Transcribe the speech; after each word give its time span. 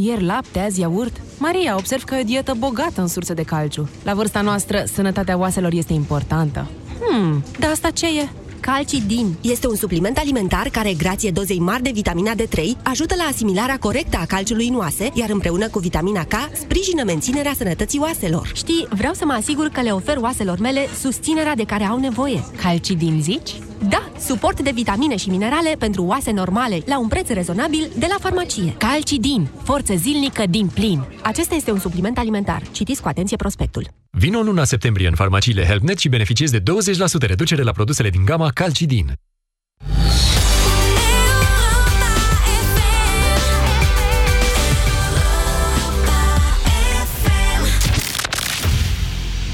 Ieri 0.00 0.24
lapte, 0.24 0.58
azi 0.58 0.80
iaurt. 0.80 1.20
Maria, 1.38 1.76
observ 1.76 2.02
că 2.02 2.14
e 2.14 2.20
o 2.20 2.24
dietă 2.24 2.54
bogată 2.58 3.00
în 3.00 3.06
surse 3.08 3.34
de 3.34 3.42
calciu. 3.42 3.88
La 4.02 4.14
vârsta 4.14 4.40
noastră, 4.40 4.84
sănătatea 4.92 5.38
oaselor 5.38 5.72
este 5.72 5.92
importantă. 5.92 6.66
Hmm, 7.00 7.44
dar 7.58 7.70
asta 7.70 7.90
ce 7.90 8.06
e? 8.06 8.28
Calcidin 8.60 9.34
este 9.40 9.68
un 9.68 9.74
supliment 9.74 10.18
alimentar 10.18 10.68
care, 10.68 10.94
grație 10.94 11.30
dozei 11.30 11.58
mari 11.58 11.82
de 11.82 11.90
vitamina 11.90 12.32
D3, 12.34 12.82
ajută 12.82 13.14
la 13.16 13.22
asimilarea 13.22 13.78
corectă 13.78 14.16
a 14.20 14.26
calciului 14.26 14.68
în 14.68 14.76
oase, 14.76 15.10
iar 15.14 15.30
împreună 15.30 15.68
cu 15.68 15.78
vitamina 15.78 16.24
K, 16.24 16.34
sprijină 16.52 17.04
menținerea 17.04 17.52
sănătății 17.56 17.98
oaselor. 17.98 18.50
Știi, 18.54 18.86
vreau 18.90 19.12
să 19.14 19.24
mă 19.24 19.32
asigur 19.32 19.68
că 19.68 19.80
le 19.80 19.90
ofer 19.90 20.16
oaselor 20.16 20.58
mele 20.58 20.80
susținerea 21.00 21.54
de 21.54 21.64
care 21.64 21.84
au 21.84 21.98
nevoie. 21.98 22.44
Calcidin, 22.62 23.22
zici? 23.22 23.54
Da, 23.88 24.10
suport 24.18 24.60
de 24.60 24.70
vitamine 24.74 25.16
și 25.16 25.28
minerale 25.28 25.74
pentru 25.78 26.02
oase 26.02 26.30
normale, 26.30 26.78
la 26.86 26.98
un 26.98 27.08
preț 27.08 27.28
rezonabil 27.28 27.90
de 27.98 28.06
la 28.08 28.16
farmacie. 28.20 28.74
Calcidin, 28.78 29.48
forță 29.62 29.94
zilnică 29.94 30.44
din 30.50 30.66
plin. 30.66 31.04
Acesta 31.22 31.54
este 31.54 31.70
un 31.70 31.78
supliment 31.78 32.18
alimentar. 32.18 32.62
Citiți 32.72 33.02
cu 33.02 33.08
atenție 33.08 33.36
prospectul. 33.36 33.86
Vino 34.10 34.40
luna 34.40 34.64
septembrie 34.64 35.08
în 35.08 35.14
farmaciile 35.14 35.64
HelpNet 35.64 35.98
și 35.98 36.08
beneficiezi 36.08 36.52
de 36.52 36.60
20% 36.60 36.62
reducere 37.20 37.62
la 37.62 37.72
produsele 37.72 38.10
din 38.10 38.24
gama 38.24 38.50
Calcidin. 38.50 39.12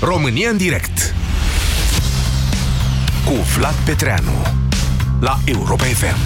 România 0.00 0.50
în 0.50 0.56
direct 0.56 1.14
cu 3.25 3.33
Vlad 3.33 3.75
Petreanu 3.75 4.47
la 5.20 5.41
Europa 5.44 5.84
FM. 5.84 6.17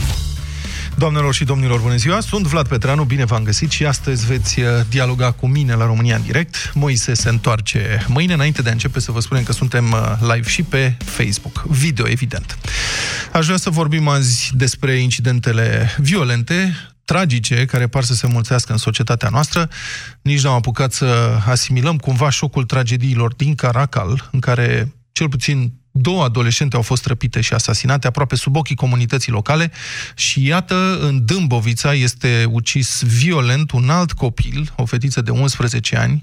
Doamnelor 0.96 1.34
și 1.34 1.44
domnilor, 1.44 1.80
bună 1.80 1.96
ziua! 1.96 2.20
Sunt 2.20 2.46
Vlad 2.46 2.68
Petreanu, 2.68 3.05
bine 3.05 3.24
v-am 3.24 3.42
găsit 3.42 3.70
și 3.70 3.86
astăzi 3.86 4.27
veți 4.27 4.60
uh, 4.60 4.66
dialoga 4.88 5.30
cu 5.30 5.46
mine 5.46 5.74
la 5.74 5.86
România 5.86 6.16
în 6.16 6.22
direct. 6.22 6.72
Moise 6.74 7.14
se 7.14 7.28
întoarce 7.28 8.05
mâine. 8.08 8.32
Înainte 8.32 8.62
de 8.62 8.68
a 8.68 8.72
începe 8.72 9.00
să 9.00 9.12
vă 9.12 9.20
spunem 9.20 9.42
că 9.42 9.52
suntem 9.52 9.92
uh, 9.92 10.32
live 10.34 10.48
și 10.48 10.62
pe 10.62 10.96
Facebook. 11.05 11.62
Video, 11.62 12.08
evident. 12.08 12.58
Aș 13.33 13.44
vrea 13.44 13.56
să 13.56 13.70
vorbim 13.70 14.08
azi 14.08 14.50
despre 14.55 14.92
incidentele 14.92 15.94
violente, 15.98 16.77
tragice, 17.05 17.64
care 17.64 17.86
par 17.86 18.05
să 18.05 18.14
se 18.14 18.27
mulțească 18.27 18.73
în 18.73 18.78
societatea 18.78 19.28
noastră. 19.28 19.68
Nici 20.23 20.42
n-am 20.42 20.55
apucat 20.55 20.92
să 20.92 21.39
asimilăm 21.46 21.96
cumva 21.96 22.30
șocul 22.30 22.64
tragediilor 22.64 23.34
din 23.34 23.55
Caracal, 23.55 24.28
în 24.33 24.40
care 24.40 24.92
cel 25.12 25.28
puțin 25.28 25.73
două 26.01 26.25
adolescente 26.25 26.77
au 26.77 26.83
fost 26.83 27.07
răpite 27.07 27.41
și 27.41 27.53
asasinate 27.53 28.07
aproape 28.07 28.36
sub 28.36 28.57
ochii 28.57 28.77
comunității 28.77 29.33
locale 29.33 29.73
și 30.14 30.47
iată, 30.47 30.98
în 31.01 31.25
Dâmbovița 31.25 31.95
este 31.95 32.47
ucis 32.51 33.03
violent 33.03 33.70
un 33.70 33.91
alt 33.91 34.13
copil, 34.13 34.73
o 34.77 34.85
fetiță 34.85 35.20
de 35.20 35.31
11 35.31 35.97
ani, 35.97 36.23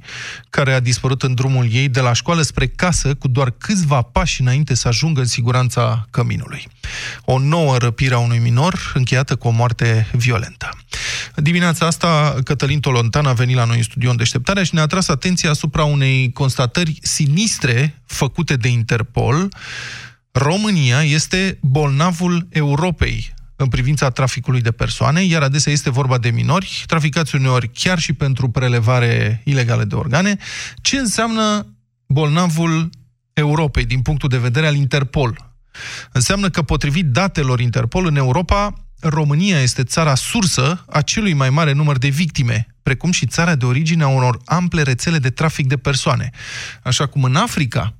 care 0.49 0.73
a 0.73 0.79
dispărut 0.79 1.23
în 1.23 1.33
drumul 1.33 1.67
ei 1.71 1.89
de 1.89 1.99
la 1.99 2.13
școală 2.13 2.41
spre 2.41 2.67
casă 2.67 3.13
cu 3.13 3.27
doar 3.27 3.49
câțiva 3.57 4.01
pași 4.01 4.41
înainte 4.41 4.73
să 4.73 4.87
ajungă 4.87 5.19
în 5.19 5.27
siguranța 5.27 6.07
căminului. 6.11 6.67
O 7.25 7.39
nouă 7.39 7.77
răpire 7.77 8.13
a 8.13 8.17
unui 8.17 8.39
minor 8.39 8.91
încheiată 8.93 9.35
cu 9.35 9.47
o 9.47 9.51
moarte 9.51 10.09
violentă. 10.11 10.69
Dimineața 11.35 11.85
asta, 11.85 12.35
Cătălin 12.43 12.79
Tolontan 12.79 13.25
a 13.25 13.33
venit 13.33 13.55
la 13.55 13.65
noi 13.65 13.77
în 13.77 13.83
studio 13.83 14.09
în 14.09 14.15
deșteptarea 14.15 14.63
și 14.63 14.73
ne-a 14.73 14.83
atras 14.83 15.07
atenția 15.07 15.49
asupra 15.49 15.83
unei 15.83 16.31
constatări 16.31 16.97
sinistre 17.01 18.01
făcute 18.15 18.55
de 18.55 18.67
Interpol. 18.67 19.49
România 20.31 21.03
este 21.03 21.57
bolnavul 21.61 22.47
Europei 22.49 23.33
în 23.55 23.67
privința 23.67 24.09
traficului 24.09 24.61
de 24.61 24.71
persoane, 24.71 25.23
iar 25.23 25.41
adesea 25.41 25.71
este 25.71 25.89
vorba 25.89 26.17
de 26.17 26.29
minori, 26.29 26.83
traficați 26.85 27.35
uneori 27.35 27.69
chiar 27.73 27.99
și 27.99 28.13
pentru 28.13 28.49
prelevare 28.49 29.41
ilegală 29.43 29.83
de 29.83 29.95
organe. 29.95 30.37
Ce 30.81 30.97
înseamnă 30.97 31.75
bolnavul 32.07 32.89
Europei 33.33 33.85
din 33.85 34.01
punctul 34.01 34.29
de 34.29 34.37
vedere 34.37 34.67
al 34.67 34.75
Interpol? 34.75 35.53
Înseamnă 36.11 36.49
că, 36.49 36.61
potrivit 36.61 37.05
datelor 37.05 37.59
Interpol, 37.59 38.05
în 38.05 38.15
Europa 38.15 38.85
România 38.99 39.59
este 39.59 39.83
țara 39.83 40.15
sursă 40.15 40.83
a 40.89 41.01
celui 41.01 41.33
mai 41.33 41.49
mare 41.49 41.71
număr 41.71 41.97
de 41.97 42.07
victime, 42.07 42.67
precum 42.83 43.11
și 43.11 43.25
țara 43.25 43.55
de 43.55 43.65
origine 43.65 44.03
a 44.03 44.07
unor 44.07 44.39
ample 44.45 44.81
rețele 44.81 45.17
de 45.17 45.29
trafic 45.29 45.67
de 45.67 45.77
persoane. 45.77 46.29
Așa 46.83 47.05
cum 47.05 47.23
în 47.23 47.35
Africa, 47.35 47.95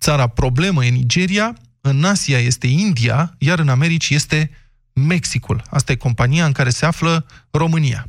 țara 0.00 0.26
problemă 0.26 0.84
e 0.84 0.88
Nigeria, 0.88 1.56
în 1.80 2.04
Asia 2.04 2.38
este 2.38 2.66
India, 2.66 3.34
iar 3.38 3.58
în 3.58 3.68
Americi 3.68 4.10
este 4.10 4.50
Mexicul. 4.92 5.62
Asta 5.70 5.92
e 5.92 5.96
compania 5.96 6.46
în 6.46 6.52
care 6.52 6.70
se 6.70 6.86
află 6.86 7.26
România. 7.50 8.06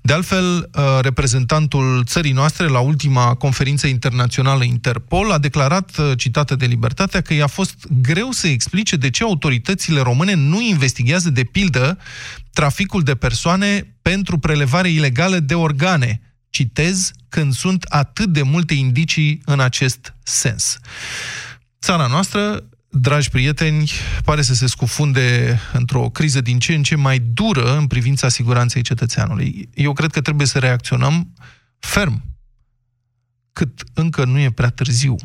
De 0.00 0.12
altfel, 0.12 0.70
uh, 0.74 0.98
reprezentantul 1.00 2.04
țării 2.06 2.32
noastre 2.32 2.66
la 2.66 2.78
ultima 2.78 3.34
conferință 3.34 3.86
internațională 3.86 4.64
Interpol 4.64 5.30
a 5.30 5.38
declarat, 5.38 5.96
uh, 5.96 6.12
citată 6.16 6.56
de 6.56 6.66
Libertatea, 6.66 7.20
că 7.20 7.34
i-a 7.34 7.46
fost 7.46 7.74
greu 8.02 8.30
să 8.30 8.46
explice 8.46 8.96
de 8.96 9.10
ce 9.10 9.22
autoritățile 9.22 10.00
române 10.00 10.34
nu 10.34 10.60
investigează, 10.60 11.30
de 11.30 11.44
pildă, 11.44 11.98
traficul 12.52 13.02
de 13.02 13.14
persoane 13.14 13.96
pentru 14.02 14.38
prelevare 14.38 14.88
ilegală 14.88 15.38
de 15.38 15.54
organe. 15.54 16.20
Citez, 16.50 17.10
când 17.28 17.54
sunt 17.54 17.82
atât 17.82 18.32
de 18.32 18.42
multe 18.42 18.74
indicii 18.74 19.42
în 19.44 19.60
acest 19.60 20.14
sens. 20.22 20.78
Țara 21.80 22.06
noastră 22.06 22.68
dragi 22.88 23.30
prieteni, 23.30 23.90
pare 24.24 24.42
să 24.42 24.54
se 24.54 24.66
scufunde 24.66 25.58
într-o 25.72 26.08
criză 26.08 26.40
din 26.40 26.58
ce 26.58 26.74
în 26.74 26.82
ce 26.82 26.94
mai 26.94 27.18
dură 27.18 27.76
în 27.76 27.86
privința 27.86 28.28
siguranței 28.28 28.82
cetățeanului. 28.82 29.68
Eu 29.74 29.92
cred 29.92 30.10
că 30.10 30.20
trebuie 30.20 30.46
să 30.46 30.58
reacționăm 30.58 31.34
ferm, 31.78 32.22
cât 33.52 33.82
încă 33.94 34.24
nu 34.24 34.38
e 34.38 34.50
prea 34.50 34.70
târziu. 34.70 35.16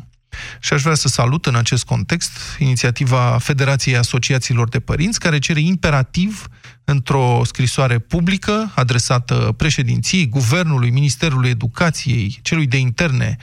Și 0.60 0.72
aș 0.72 0.82
vrea 0.82 0.94
să 0.94 1.08
salut 1.08 1.46
în 1.46 1.54
acest 1.54 1.84
context 1.84 2.30
inițiativa 2.58 3.38
Federației 3.40 3.96
Asociațiilor 3.96 4.68
de 4.68 4.80
Părinți, 4.80 5.18
care 5.18 5.38
cere 5.38 5.60
imperativ 5.60 6.46
într-o 6.84 7.40
scrisoare 7.44 7.98
publică 7.98 8.72
adresată 8.74 9.54
președinției, 9.56 10.28
Guvernului, 10.28 10.90
Ministerului 10.90 11.50
Educației, 11.50 12.38
celui 12.42 12.66
de 12.66 12.76
interne, 12.76 13.36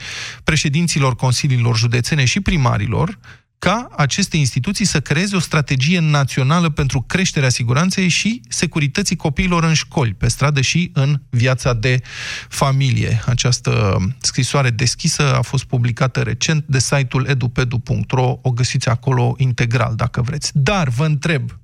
președinților 0.44 1.16
consiliilor 1.16 1.76
județene 1.76 2.24
și 2.24 2.40
primarilor, 2.40 3.18
ca 3.58 3.88
aceste 3.96 4.36
instituții 4.36 4.84
să 4.84 5.00
creeze 5.00 5.36
o 5.36 5.38
strategie 5.38 5.98
națională 5.98 6.70
pentru 6.70 7.00
creșterea 7.00 7.48
siguranței 7.48 8.08
și 8.08 8.40
securității 8.48 9.16
copiilor 9.16 9.64
în 9.64 9.74
școli, 9.74 10.14
pe 10.14 10.28
stradă 10.28 10.60
și 10.60 10.90
în 10.94 11.20
viața 11.30 11.72
de 11.72 12.00
familie. 12.48 13.22
Această 13.26 13.96
scrisoare 14.20 14.70
deschisă 14.70 15.34
a 15.34 15.42
fost 15.42 15.64
publicată 15.64 16.20
recent 16.20 16.64
de 16.66 16.78
site-ul 16.78 17.26
edupedu.ro, 17.26 18.38
o 18.42 18.50
găsiți 18.50 18.88
acolo 18.88 19.34
integral, 19.36 19.94
dacă 19.96 20.22
vreți. 20.22 20.50
Dar 20.54 20.88
vă 20.88 21.04
întreb, 21.04 21.58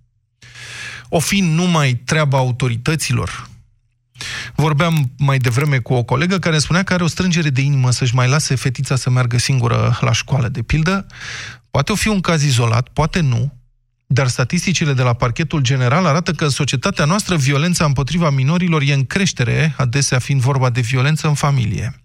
o 1.09 1.19
fi 1.19 1.41
numai 1.41 1.95
treaba 1.95 2.39
autorităților, 2.39 3.49
Vorbeam 4.55 5.11
mai 5.19 5.39
devreme 5.39 5.79
cu 5.79 5.93
o 5.93 6.03
colegă 6.03 6.39
care 6.39 6.59
spunea 6.59 6.83
că 6.83 6.93
are 6.93 7.03
o 7.03 7.07
strângere 7.07 7.51
de 7.51 7.61
inimă 7.61 7.91
să-și 7.91 8.15
mai 8.15 8.29
lase 8.29 8.55
fetița 8.55 8.97
să 8.97 9.11
meargă 9.11 9.39
singură 9.39 9.99
la 10.01 10.13
școală, 10.13 10.49
de 10.49 10.63
pildă. 10.63 11.07
Poate 11.71 11.93
o 11.93 11.95
fi 11.95 12.09
un 12.09 12.21
caz 12.21 12.43
izolat, 12.43 12.89
poate 12.89 13.21
nu, 13.21 13.61
dar 14.07 14.29
statisticile 14.29 14.93
de 14.93 15.03
la 15.03 15.13
parchetul 15.13 15.61
general 15.61 16.07
arată 16.07 16.33
că 16.33 16.45
în 16.45 16.51
societatea 16.51 17.05
noastră 17.05 17.37
violența 17.37 17.85
împotriva 17.85 18.31
minorilor 18.31 18.83
e 18.83 18.93
în 18.93 19.05
creștere, 19.05 19.75
adesea 19.77 20.19
fiind 20.19 20.41
vorba 20.41 20.71
de 20.71 20.81
violență 20.81 21.29
în 21.29 21.35
familie. 21.35 22.05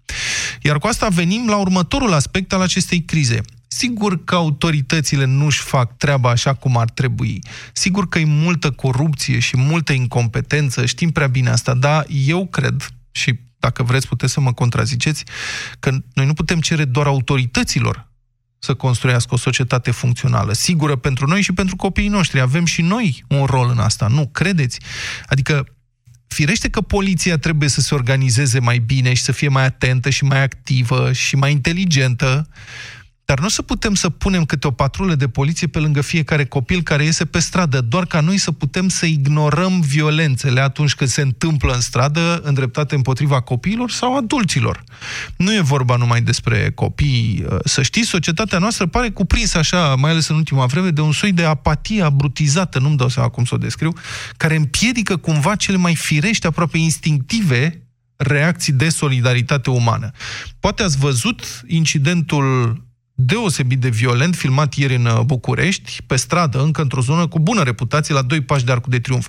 Iar 0.62 0.78
cu 0.78 0.86
asta 0.86 1.08
venim 1.08 1.48
la 1.48 1.56
următorul 1.56 2.12
aspect 2.12 2.52
al 2.52 2.60
acestei 2.60 3.02
crize. 3.02 3.40
Sigur 3.66 4.24
că 4.24 4.34
autoritățile 4.34 5.24
nu-și 5.24 5.60
fac 5.60 5.96
treaba 5.96 6.30
așa 6.30 6.54
cum 6.54 6.76
ar 6.76 6.90
trebui. 6.90 7.42
Sigur 7.72 8.08
că 8.08 8.18
e 8.18 8.24
multă 8.24 8.70
corupție 8.70 9.38
și 9.38 9.56
multă 9.56 9.92
incompetență, 9.92 10.86
știm 10.86 11.10
prea 11.10 11.26
bine 11.26 11.50
asta, 11.50 11.74
dar 11.74 12.06
eu 12.08 12.46
cred, 12.46 12.88
și 13.10 13.38
dacă 13.58 13.82
vreți 13.82 14.08
puteți 14.08 14.32
să 14.32 14.40
mă 14.40 14.52
contraziceți, 14.52 15.24
că 15.78 15.90
noi 16.14 16.26
nu 16.26 16.34
putem 16.34 16.60
cere 16.60 16.84
doar 16.84 17.06
autorităților 17.06 18.06
să 18.66 18.74
construiască 18.74 19.34
o 19.34 19.36
societate 19.36 19.90
funcțională, 19.90 20.52
sigură 20.52 20.96
pentru 20.96 21.26
noi 21.26 21.42
și 21.42 21.52
pentru 21.52 21.76
copiii 21.76 22.08
noștri. 22.08 22.40
Avem 22.40 22.64
și 22.64 22.82
noi 22.82 23.24
un 23.28 23.44
rol 23.44 23.70
în 23.70 23.78
asta, 23.78 24.06
nu? 24.06 24.28
Credeți? 24.32 24.80
Adică, 25.26 25.66
firește 26.26 26.68
că 26.68 26.80
poliția 26.80 27.38
trebuie 27.38 27.68
să 27.68 27.80
se 27.80 27.94
organizeze 27.94 28.58
mai 28.60 28.78
bine 28.78 29.14
și 29.14 29.22
să 29.22 29.32
fie 29.32 29.48
mai 29.48 29.64
atentă 29.64 30.10
și 30.10 30.24
mai 30.24 30.42
activă 30.42 31.12
și 31.12 31.36
mai 31.36 31.52
inteligentă, 31.52 32.48
dar 33.26 33.38
nu 33.38 33.46
o 33.46 33.48
să 33.48 33.62
putem 33.62 33.94
să 33.94 34.10
punem 34.10 34.44
câte 34.44 34.66
o 34.66 34.70
patrulă 34.70 35.14
de 35.14 35.28
poliție 35.28 35.66
pe 35.66 35.78
lângă 35.78 36.00
fiecare 36.00 36.44
copil 36.44 36.82
care 36.82 37.04
iese 37.04 37.24
pe 37.24 37.38
stradă, 37.38 37.80
doar 37.80 38.06
ca 38.06 38.20
noi 38.20 38.38
să 38.38 38.52
putem 38.52 38.88
să 38.88 39.06
ignorăm 39.06 39.80
violențele 39.80 40.60
atunci 40.60 40.94
când 40.94 41.10
se 41.10 41.20
întâmplă 41.20 41.74
în 41.74 41.80
stradă, 41.80 42.40
îndreptate 42.44 42.94
împotriva 42.94 43.40
copiilor 43.40 43.90
sau 43.90 44.16
adulților. 44.16 44.84
Nu 45.36 45.54
e 45.54 45.60
vorba 45.60 45.96
numai 45.96 46.20
despre 46.20 46.70
copii. 46.74 47.44
Să 47.64 47.82
știți, 47.82 48.08
societatea 48.08 48.58
noastră 48.58 48.86
pare 48.86 49.10
cuprinsă 49.10 49.58
așa, 49.58 49.94
mai 49.94 50.10
ales 50.10 50.28
în 50.28 50.36
ultima 50.36 50.66
vreme, 50.66 50.90
de 50.90 51.00
un 51.00 51.12
soi 51.12 51.32
de 51.32 51.44
apatie 51.44 52.02
abrutizată, 52.02 52.78
nu-mi 52.78 52.96
dau 52.96 53.08
seama 53.08 53.28
cum 53.28 53.44
să 53.44 53.54
o 53.54 53.58
descriu, 53.58 53.92
care 54.36 54.56
împiedică 54.56 55.16
cumva 55.16 55.54
cele 55.54 55.76
mai 55.76 55.94
firești, 55.94 56.46
aproape 56.46 56.78
instinctive, 56.78 57.80
reacții 58.16 58.72
de 58.72 58.88
solidaritate 58.88 59.70
umană. 59.70 60.10
Poate 60.60 60.82
ați 60.82 60.98
văzut 60.98 61.62
incidentul 61.66 62.84
deosebit 63.18 63.80
de 63.80 63.88
violent, 63.88 64.34
filmat 64.34 64.74
ieri 64.74 64.94
în 64.94 65.04
uh, 65.04 65.20
București, 65.20 66.02
pe 66.06 66.16
stradă, 66.16 66.62
încă 66.62 66.82
într-o 66.82 67.00
zonă 67.00 67.26
cu 67.26 67.38
bună 67.38 67.62
reputație, 67.62 68.14
la 68.14 68.22
doi 68.22 68.40
pași 68.40 68.64
de 68.64 68.72
Arcul 68.72 68.90
de 68.90 69.00
Triunf. 69.00 69.28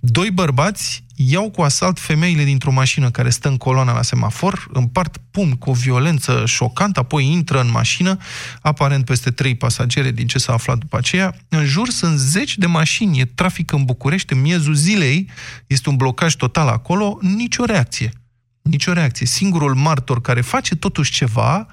Doi 0.00 0.30
bărbați 0.30 1.04
iau 1.14 1.50
cu 1.50 1.62
asalt 1.62 1.98
femeile 1.98 2.44
dintr-o 2.44 2.72
mașină 2.72 3.10
care 3.10 3.30
stă 3.30 3.48
în 3.48 3.56
coloana 3.56 3.92
la 3.92 4.02
semafor, 4.02 4.68
împart 4.72 5.16
pumn 5.30 5.52
cu 5.52 5.70
o 5.70 5.72
violență 5.72 6.42
șocantă, 6.46 7.00
apoi 7.00 7.30
intră 7.32 7.60
în 7.60 7.70
mașină, 7.70 8.16
aparent 8.60 9.04
peste 9.04 9.30
trei 9.30 9.54
pasagere, 9.54 10.10
din 10.10 10.26
ce 10.26 10.38
s-a 10.38 10.52
aflat 10.52 10.78
după 10.78 10.96
aceea. 10.96 11.36
În 11.48 11.64
jur 11.64 11.88
sunt 11.88 12.18
zeci 12.18 12.58
de 12.58 12.66
mașini, 12.66 13.20
e 13.20 13.24
trafic 13.24 13.72
în 13.72 13.84
București, 13.84 14.32
în 14.32 14.40
miezul 14.40 14.74
zilei, 14.74 15.28
este 15.66 15.88
un 15.88 15.96
blocaj 15.96 16.34
total 16.34 16.68
acolo, 16.68 17.18
nicio 17.20 17.64
reacție. 17.64 18.12
Nicio 18.62 18.92
reacție. 18.92 19.26
Singurul 19.26 19.74
martor 19.74 20.20
care 20.20 20.40
face 20.40 20.76
totuși 20.76 21.12
ceva 21.12 21.66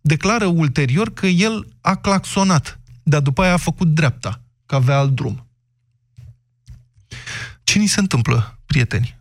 declară 0.00 0.46
ulterior 0.46 1.12
că 1.12 1.26
el 1.26 1.66
a 1.80 1.94
claxonat, 1.94 2.80
dar 3.02 3.20
după 3.20 3.42
aia 3.42 3.52
a 3.52 3.56
făcut 3.56 3.88
dreapta, 3.88 4.40
că 4.66 4.74
avea 4.74 4.98
alt 4.98 5.14
drum. 5.14 5.46
Ce 7.64 7.78
ni 7.78 7.86
se 7.86 8.00
întâmplă, 8.00 8.58
prieteni? 8.66 9.18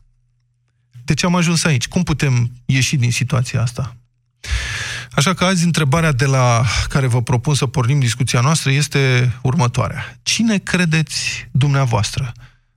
De 1.05 1.13
ce 1.13 1.25
am 1.25 1.35
ajuns 1.35 1.63
aici? 1.63 1.87
Cum 1.87 2.03
putem 2.03 2.51
ieși 2.65 2.95
din 2.95 3.11
situația 3.11 3.61
asta? 3.61 3.95
Așa 5.11 5.33
că 5.33 5.45
azi 5.45 5.65
întrebarea 5.65 6.11
de 6.11 6.25
la 6.25 6.65
care 6.87 7.07
vă 7.07 7.21
propun 7.21 7.55
să 7.55 7.65
pornim 7.65 7.99
discuția 7.99 8.41
noastră 8.41 8.71
este 8.71 9.33
următoarea. 9.41 10.17
Cine 10.23 10.57
credeți 10.57 11.47
dumneavoastră, 11.51 12.31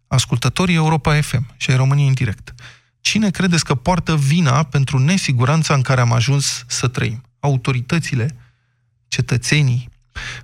ascultătorii 0.07 0.75
Europa 0.75 1.21
FM 1.21 1.55
și 1.57 1.71
ai 1.71 1.77
României 1.77 2.09
în 2.09 2.15
direct, 2.15 2.55
cine 3.01 3.31
credeți 3.31 3.65
că 3.65 3.75
poartă 3.75 4.17
vina 4.17 4.63
pentru 4.63 4.99
nesiguranța 4.99 5.75
în 5.75 5.83
care 5.83 6.01
am 6.01 6.13
ajuns 6.13 6.65
să 6.67 6.89
trăim? 6.89 7.23
Autoritățile, 7.43 8.37
cetățenii. 9.09 9.89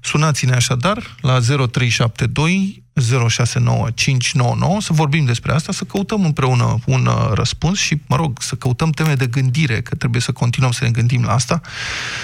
Sunați-ne 0.01 0.55
așadar 0.55 1.17
la 1.21 1.39
0372 1.41 2.83
069599 3.01 4.81
să 4.81 4.93
vorbim 4.93 5.25
despre 5.25 5.53
asta, 5.53 5.73
să 5.73 5.85
căutăm 5.85 6.25
împreună 6.25 6.79
un 6.87 7.07
uh, 7.07 7.31
răspuns 7.33 7.79
și, 7.79 8.01
mă 8.07 8.17
rog, 8.17 8.43
să 8.43 8.55
căutăm 8.55 8.91
teme 8.91 9.15
de 9.15 9.27
gândire, 9.27 9.83
că 9.83 9.95
trebuie 9.95 10.21
să 10.21 10.33
continuăm 10.33 10.71
să 10.73 10.85
ne 10.85 10.91
gândim 10.91 11.23
la 11.23 11.33
asta. 11.33 11.61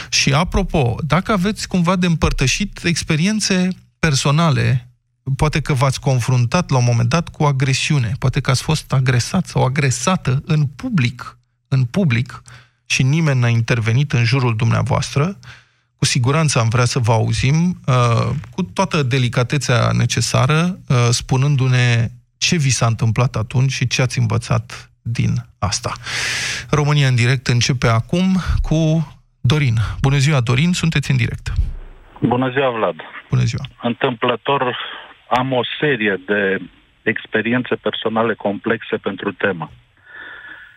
Și, 0.08 0.32
apropo, 0.32 0.96
dacă 1.06 1.32
aveți 1.32 1.68
cumva 1.68 1.96
de 1.96 2.06
împărtășit 2.06 2.84
experiențe 2.84 3.68
personale, 3.98 4.88
poate 5.36 5.60
că 5.60 5.72
v-ați 5.72 6.00
confruntat 6.00 6.70
la 6.70 6.76
un 6.76 6.84
moment 6.84 7.08
dat 7.08 7.28
cu 7.28 7.44
agresiune, 7.44 8.12
poate 8.18 8.40
că 8.40 8.50
ați 8.50 8.62
fost 8.62 8.92
agresat 8.92 9.46
sau 9.46 9.64
agresată 9.64 10.42
în 10.44 10.66
public, 10.66 11.38
în 11.68 11.84
public, 11.84 12.42
și 12.86 13.02
nimeni 13.02 13.40
n-a 13.40 13.48
intervenit 13.48 14.12
în 14.12 14.24
jurul 14.24 14.56
dumneavoastră, 14.56 15.38
cu 15.96 16.04
siguranță 16.04 16.58
am 16.58 16.68
vrea 16.68 16.84
să 16.84 16.98
vă 16.98 17.12
auzim, 17.12 17.80
uh, 17.86 18.30
cu 18.50 18.62
toată 18.62 19.02
delicatețea 19.02 19.90
necesară, 19.92 20.78
uh, 20.88 20.96
spunându-ne 21.10 22.08
ce 22.38 22.56
vi 22.56 22.70
s-a 22.70 22.86
întâmplat 22.86 23.36
atunci 23.36 23.72
și 23.72 23.86
ce 23.86 24.02
ați 24.02 24.18
învățat 24.18 24.90
din 25.02 25.32
asta. 25.58 25.92
România 26.70 27.08
în 27.08 27.14
direct 27.14 27.46
începe 27.46 27.86
acum 27.86 28.36
cu 28.62 28.78
Dorin. 29.40 29.76
Bună 30.00 30.16
ziua, 30.16 30.40
Dorin, 30.40 30.72
sunteți 30.72 31.10
în 31.10 31.16
direct. 31.16 31.52
Bună 32.20 32.50
ziua, 32.50 32.70
Vlad. 32.70 32.94
Bună 33.30 33.42
ziua. 33.42 33.64
Întâmplător 33.82 34.76
am 35.28 35.52
o 35.52 35.60
serie 35.80 36.20
de 36.26 36.60
experiențe 37.02 37.74
personale 37.74 38.34
complexe 38.34 38.96
pentru 38.96 39.32
temă. 39.32 39.70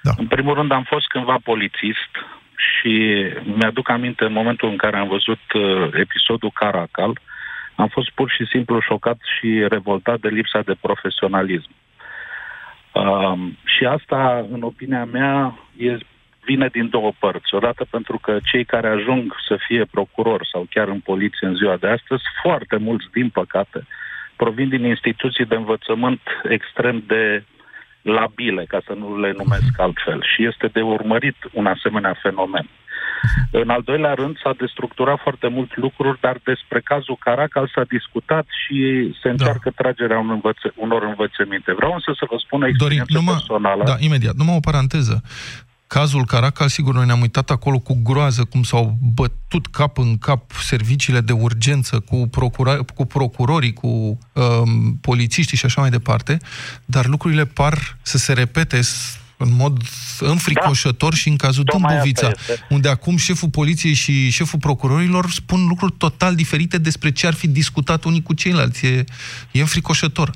Da. 0.01 0.11
În 0.17 0.27
primul 0.27 0.53
rând 0.53 0.71
am 0.71 0.83
fost 0.83 1.07
cândva 1.07 1.37
polițist 1.43 2.11
și 2.55 3.25
mi-aduc 3.43 3.89
aminte 3.89 4.25
în 4.25 4.33
momentul 4.33 4.69
în 4.69 4.77
care 4.77 4.97
am 4.97 5.07
văzut 5.07 5.39
uh, 5.53 5.89
episodul 5.93 6.51
Caracal, 6.53 7.19
am 7.75 7.87
fost 7.87 8.09
pur 8.09 8.29
și 8.29 8.45
simplu 8.45 8.79
șocat 8.79 9.17
și 9.37 9.65
revoltat 9.67 10.19
de 10.19 10.27
lipsa 10.27 10.61
de 10.61 10.75
profesionalism. 10.81 11.69
Uh, 12.91 13.33
și 13.63 13.85
asta, 13.85 14.45
în 14.51 14.61
opinia 14.61 15.05
mea, 15.05 15.59
e, 15.77 15.97
vine 16.43 16.67
din 16.67 16.89
două 16.89 17.11
părți. 17.19 17.55
Odată 17.55 17.85
pentru 17.89 18.17
că 18.17 18.37
cei 18.43 18.65
care 18.65 18.87
ajung 18.87 19.35
să 19.47 19.57
fie 19.67 19.85
procurori 19.85 20.49
sau 20.51 20.67
chiar 20.69 20.87
în 20.87 20.99
poliție 20.99 21.47
în 21.47 21.55
ziua 21.55 21.75
de 21.75 21.87
astăzi, 21.87 22.23
foarte 22.41 22.77
mulți, 22.77 23.05
din 23.13 23.29
păcate, 23.29 23.87
provin 24.35 24.69
din 24.69 24.83
instituții 24.85 25.45
de 25.45 25.55
învățământ 25.55 26.21
extrem 26.43 27.03
de 27.07 27.43
labile, 28.07 28.63
ca 28.67 28.79
să 28.87 28.93
nu 28.93 29.19
le 29.19 29.33
numesc 29.37 29.73
altfel, 29.77 30.19
și 30.35 30.45
este 30.45 30.67
de 30.67 30.81
urmărit 30.81 31.37
un 31.53 31.65
asemenea 31.65 32.15
fenomen. 32.21 32.67
În 33.51 33.69
al 33.69 33.81
doilea 33.85 34.13
rând, 34.13 34.37
s-a 34.43 34.53
destructurat 34.57 35.19
foarte 35.21 35.47
mult 35.47 35.77
lucruri, 35.77 36.19
dar 36.21 36.39
despre 36.43 36.79
cazul 36.79 37.17
Caracal 37.19 37.71
s-a 37.75 37.83
discutat 37.95 38.45
și 38.61 38.77
se 39.21 39.29
încearcă 39.29 39.69
da. 39.69 39.81
tragerea 39.81 40.19
unor, 40.19 40.35
învăț- 40.35 40.75
unor 40.75 41.03
învățăminte. 41.03 41.73
Vreau 41.73 41.93
însă 41.93 42.11
să 42.19 42.25
vă 42.29 42.37
spun 42.45 42.63
experiență 42.63 43.05
Dorin, 43.13 43.25
numai, 43.25 43.33
personală. 43.33 43.83
Da, 43.83 43.95
imediat. 43.99 44.35
Numai 44.35 44.55
o 44.55 44.67
paranteză. 44.69 45.21
Cazul 45.87 46.25
Caracal, 46.25 46.67
sigur, 46.67 46.93
noi 46.93 47.05
ne-am 47.05 47.21
uitat 47.21 47.49
acolo 47.49 47.79
cu 47.79 47.99
groază 48.03 48.43
cum 48.43 48.63
s-au 48.63 48.97
bătut 49.13 49.67
cap 49.67 49.97
în 49.97 50.17
cap 50.17 50.51
serviciile 50.51 51.19
de 51.19 51.31
urgență 51.31 51.99
cu, 51.99 52.29
procura- 52.31 52.79
cu 52.95 53.05
procurorii, 53.05 53.73
cu 53.73 53.87
um, 53.87 54.97
polițiștii 55.01 55.57
și 55.57 55.65
așa 55.65 55.81
mai 55.81 55.89
departe, 55.89 56.37
dar 56.85 57.05
lucrurile 57.05 57.45
par 57.45 57.97
să 58.01 58.17
se 58.17 58.33
repete 58.33 58.79
în 59.37 59.55
mod 59.55 59.77
înfricoșător 60.19 61.09
da. 61.09 61.15
și 61.15 61.29
în 61.29 61.35
cazul 61.35 61.63
Dâmbovița, 61.63 62.31
unde 62.69 62.89
acum 62.89 63.17
șeful 63.17 63.49
poliției 63.49 63.93
și 63.93 64.29
șeful 64.29 64.59
procurorilor 64.59 65.25
spun 65.29 65.67
lucruri 65.67 65.93
total 65.97 66.35
diferite 66.35 66.77
despre 66.77 67.11
ce 67.11 67.27
ar 67.27 67.33
fi 67.33 67.47
discutat 67.47 68.03
unii 68.03 68.21
cu 68.21 68.33
ceilalți. 68.33 68.85
E, 68.85 69.03
e 69.51 69.59
înfricoșător. 69.59 70.31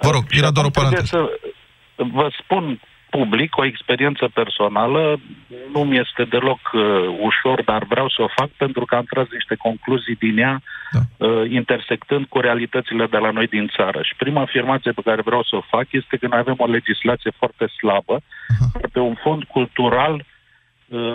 Vă 0.00 0.10
rog, 0.10 0.24
era 0.30 0.50
doar 0.50 0.66
o 0.66 0.70
paranteză. 0.70 1.06
Să 1.06 2.02
vă 2.12 2.30
spun 2.42 2.80
public, 3.16 3.56
o 3.56 3.64
experiență 3.64 4.24
personală. 4.40 5.02
Nu 5.72 5.80
mi 5.90 5.98
este 6.04 6.24
deloc 6.34 6.62
uh, 6.72 6.82
ușor, 7.28 7.62
dar 7.70 7.82
vreau 7.84 8.08
să 8.08 8.20
o 8.22 8.34
fac 8.38 8.50
pentru 8.64 8.84
că 8.84 8.94
am 8.94 9.06
tras 9.12 9.28
niște 9.38 9.54
concluzii 9.66 10.22
din 10.24 10.38
ea, 10.38 10.54
da. 10.94 11.00
uh, 11.26 11.50
intersectând 11.50 12.24
cu 12.26 12.38
realitățile 12.40 13.06
de 13.06 13.16
la 13.24 13.30
noi 13.30 13.46
din 13.46 13.66
țară. 13.76 14.00
Și 14.02 14.14
prima 14.16 14.40
afirmație 14.40 14.92
pe 14.92 15.06
care 15.08 15.22
vreau 15.28 15.42
să 15.42 15.54
o 15.56 15.68
fac 15.74 15.86
este 15.90 16.16
că 16.16 16.26
noi 16.26 16.38
avem 16.38 16.58
o 16.58 16.66
legislație 16.66 17.32
foarte 17.40 17.66
slabă, 17.78 18.16
uh-huh. 18.18 18.90
pe 18.92 19.00
un 19.00 19.14
fond 19.24 19.42
cultural 19.44 20.14
uh, 20.88 21.14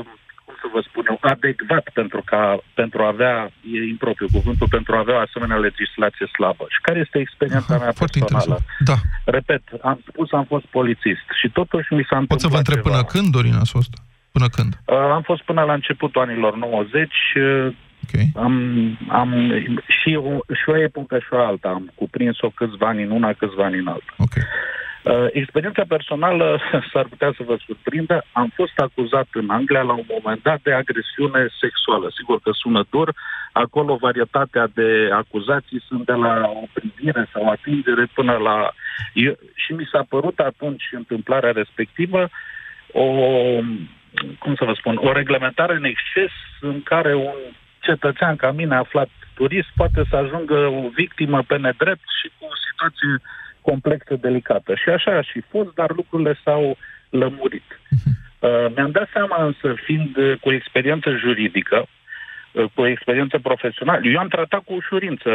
să 0.61 0.67
vă 0.73 0.81
spun 0.87 1.03
eu, 1.09 1.17
adecvat 1.21 1.85
pentru, 1.99 2.21
ca, 2.31 2.41
pentru 2.73 2.97
a 3.03 3.07
avea, 3.07 3.35
e 3.75 3.77
impropriu 3.95 4.27
cuvântul, 4.37 4.67
pentru 4.77 4.91
a 4.95 4.99
avea 4.99 5.15
o 5.15 5.25
asemenea 5.27 5.57
legislație 5.67 6.27
slabă. 6.35 6.65
Și 6.73 6.79
care 6.81 6.99
este 7.05 7.17
experiența 7.19 7.73
Aha, 7.75 7.83
mea 7.83 7.93
personală? 8.03 8.57
Da. 8.89 8.97
Repet, 9.25 9.63
am 9.81 9.99
spus, 10.07 10.31
am 10.31 10.45
fost 10.53 10.65
polițist 10.77 11.27
și 11.39 11.47
totuși 11.49 11.93
mi 11.93 12.07
s-a 12.09 12.17
întâmplat 12.17 12.39
Pot 12.39 12.45
să 12.45 12.53
vă 12.55 12.61
întreb 12.61 12.79
ceva. 12.81 12.89
până 12.89 13.03
când, 13.13 13.27
Dorin, 13.35 13.55
ați 13.61 13.75
fost? 13.77 13.91
Până 14.35 14.47
când? 14.55 14.71
Uh, 14.85 14.97
am 15.17 15.21
fost 15.21 15.41
până 15.49 15.61
la 15.69 15.73
începutul 15.73 16.21
anilor 16.21 16.53
90, 16.55 17.09
uh, 17.35 17.73
Okay. 18.07 18.31
Am, 18.35 18.53
am 19.07 19.51
și, 20.01 20.15
o, 20.15 20.31
și 20.59 20.69
o 20.69 20.77
epocă 20.77 21.17
și 21.19 21.27
o 21.31 21.45
alta. 21.45 21.69
Am 21.69 21.91
cuprins-o 21.95 22.49
câțiva 22.49 22.87
ani 22.87 23.03
în 23.03 23.11
una, 23.11 23.33
câțiva 23.33 23.63
ani 23.65 23.77
în 23.77 23.87
alta. 23.87 24.13
Okay. 24.17 24.43
Uh, 25.07 25.27
experiența 25.31 25.83
personală 25.87 26.59
s-ar 26.91 27.05
putea 27.09 27.33
să 27.37 27.43
vă 27.45 27.57
surprindă. 27.65 28.23
Am 28.31 28.51
fost 28.55 28.79
acuzat 28.79 29.27
în 29.31 29.49
Anglia 29.49 29.81
la 29.81 29.93
un 29.93 30.05
moment 30.07 30.41
dat 30.43 30.59
de 30.63 30.73
agresiune 30.73 31.47
sexuală. 31.59 32.11
Sigur 32.15 32.39
că 32.39 32.51
sună 32.53 32.85
dur. 32.89 33.13
Acolo 33.51 33.95
varietatea 33.95 34.67
de 34.73 35.09
acuzații 35.11 35.81
sunt 35.87 36.05
de 36.05 36.11
la 36.11 36.51
o 36.63 36.65
privire 36.73 37.29
sau 37.33 37.49
atingere 37.49 38.07
până 38.13 38.33
la... 38.33 38.71
Eu, 39.13 39.33
și 39.55 39.73
mi 39.73 39.89
s-a 39.91 40.05
părut 40.09 40.39
atunci 40.39 40.83
întâmplarea 40.91 41.51
respectivă 41.51 42.29
o, 42.91 43.05
cum 44.39 44.55
să 44.55 44.63
vă 44.65 44.73
spun, 44.73 44.99
o 45.01 45.11
reglementare 45.11 45.75
în 45.75 45.83
exces 45.83 46.31
în 46.61 46.83
care 46.83 47.15
un 47.15 47.37
cetățean 47.79 48.35
ca 48.35 48.51
mine 48.51 48.75
aflat 48.75 49.09
turist 49.33 49.69
poate 49.75 50.01
să 50.09 50.15
ajungă 50.15 50.57
o 50.57 50.89
victimă 50.95 51.43
pe 51.47 51.57
nedrept 51.57 52.07
și 52.19 52.27
cu 52.37 52.45
o 52.45 52.55
situație 52.67 53.21
complexă, 53.69 54.13
delicată. 54.15 54.71
Și 54.81 54.89
așa 54.89 55.11
a 55.17 55.21
și 55.21 55.39
fost, 55.51 55.73
dar 55.79 55.89
lucrurile 55.99 56.33
s-au 56.43 56.77
lămurit. 57.09 57.69
Uh, 58.39 58.65
mi-am 58.75 58.91
dat 58.91 59.09
seama 59.13 59.45
însă, 59.45 59.67
fiind 59.85 60.17
uh, 60.17 60.33
cu 60.43 60.51
experiență 60.51 61.09
juridică, 61.23 61.79
uh, 61.85 62.65
cu 62.73 62.85
experiență 62.85 63.37
profesională, 63.49 64.01
eu 64.03 64.19
am 64.19 64.27
tratat 64.27 64.63
cu 64.63 64.73
ușurință 64.73 65.29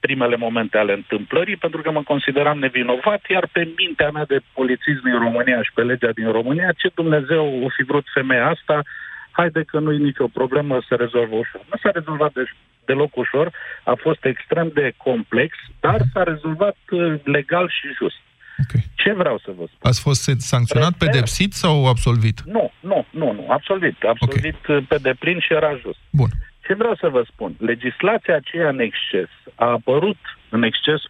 primele 0.00 0.36
momente 0.36 0.76
ale 0.78 0.92
întâmplării, 0.92 1.62
pentru 1.64 1.80
că 1.82 1.90
mă 1.90 2.02
consideram 2.02 2.58
nevinovat, 2.58 3.20
iar 3.34 3.44
pe 3.52 3.62
mintea 3.76 4.10
mea 4.10 4.24
de 4.32 4.38
polițism 4.58 5.02
din 5.04 5.18
România 5.26 5.62
și 5.62 5.72
pe 5.74 5.82
legea 5.82 6.12
din 6.20 6.30
România, 6.38 6.72
ce 6.80 6.88
Dumnezeu 6.94 7.44
o 7.64 7.68
fi 7.76 7.82
vrut 7.82 8.06
femeia 8.14 8.48
asta, 8.48 8.82
haide 9.30 9.62
că 9.62 9.78
nu 9.78 9.92
e 9.92 10.08
nicio 10.10 10.26
problemă, 10.38 10.82
se 10.88 10.94
rezolvă 10.94 11.36
ușor. 11.36 11.62
Nu 11.70 11.76
s-a 11.82 11.90
rezolvat 11.98 12.32
de, 12.32 12.44
deloc 12.84 13.16
ușor, 13.16 13.52
a 13.84 13.94
fost 14.00 14.24
extrem 14.24 14.70
de 14.74 14.92
complex, 14.96 15.56
dar 15.80 16.00
s-a 16.12 16.22
rezolvat 16.22 16.76
uh, 16.90 17.14
legal 17.24 17.68
și 17.68 17.86
just. 17.98 18.20
Okay. 18.64 18.84
Ce 18.94 19.12
vreau 19.12 19.38
să 19.38 19.50
vă 19.56 19.64
spun? 19.66 19.90
Ați 19.90 20.00
fost 20.00 20.22
sancționat, 20.38 20.92
Prefer... 20.92 21.14
pedepsit 21.14 21.52
sau 21.52 21.86
absolvit? 21.86 22.40
Nu, 22.40 22.72
nu, 22.80 23.06
nu, 23.10 23.32
nu, 23.32 23.46
absolvit. 23.48 24.02
Absolvit 24.02 24.56
okay. 24.62 24.76
Uh, 24.76 24.84
pe 24.88 24.98
deplin 25.02 25.38
și 25.38 25.52
era 25.52 25.70
just. 25.76 25.98
Bun. 26.10 26.28
Ce 26.66 26.74
vreau 26.74 26.94
să 26.94 27.08
vă 27.08 27.22
spun? 27.32 27.54
Legislația 27.58 28.34
aceea 28.36 28.68
în 28.68 28.80
exces 28.80 29.28
a 29.54 29.66
apărut 29.70 30.18
în 30.48 30.62
exces, 30.62 31.00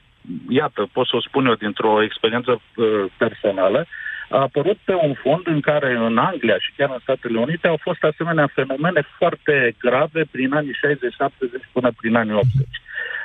iată, 0.49 0.89
pot 0.93 1.07
să 1.07 1.17
o 1.17 1.21
spun 1.21 1.47
eu 1.47 1.55
dintr-o 1.55 2.03
experiență 2.03 2.51
uh, 2.53 3.05
personală, 3.17 3.87
a 4.33 4.41
apărut 4.41 4.79
pe 4.85 4.95
un 4.95 5.15
fond 5.15 5.47
în 5.47 5.61
care 5.61 5.97
în 5.97 6.19
Anglia 6.19 6.59
și 6.59 6.73
chiar 6.77 6.91
în 6.91 6.99
Statele 7.03 7.39
Unite 7.39 7.69
au 7.69 7.79
fost 7.87 8.03
asemenea 8.05 8.47
fenomene 8.55 9.03
foarte 9.19 9.75
grave 9.79 10.23
prin 10.31 10.53
anii 10.55 10.79
60-70 11.61 11.73
până 11.73 11.91
prin 12.01 12.15
anii 12.17 12.33
80. 12.33 12.67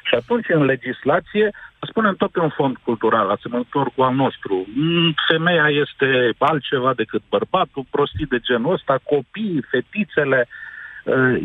Și 0.07 0.15
atunci, 0.15 0.49
în 0.49 0.63
legislație, 0.65 1.51
spunem 1.89 2.15
tot 2.15 2.31
pe 2.31 2.39
un 2.39 2.49
fond 2.49 2.75
cultural, 2.77 3.29
asemănător 3.29 3.87
cu 3.95 4.01
al 4.01 4.15
nostru. 4.15 4.65
Mm, 4.75 5.13
femeia 5.27 5.67
este 5.69 6.29
altceva 6.37 6.93
decât 6.93 7.21
bărbatul, 7.29 7.85
prostii 7.89 8.25
de 8.33 8.39
genul 8.39 8.73
ăsta, 8.73 8.99
copiii, 9.03 9.65
fetițele, 9.71 10.47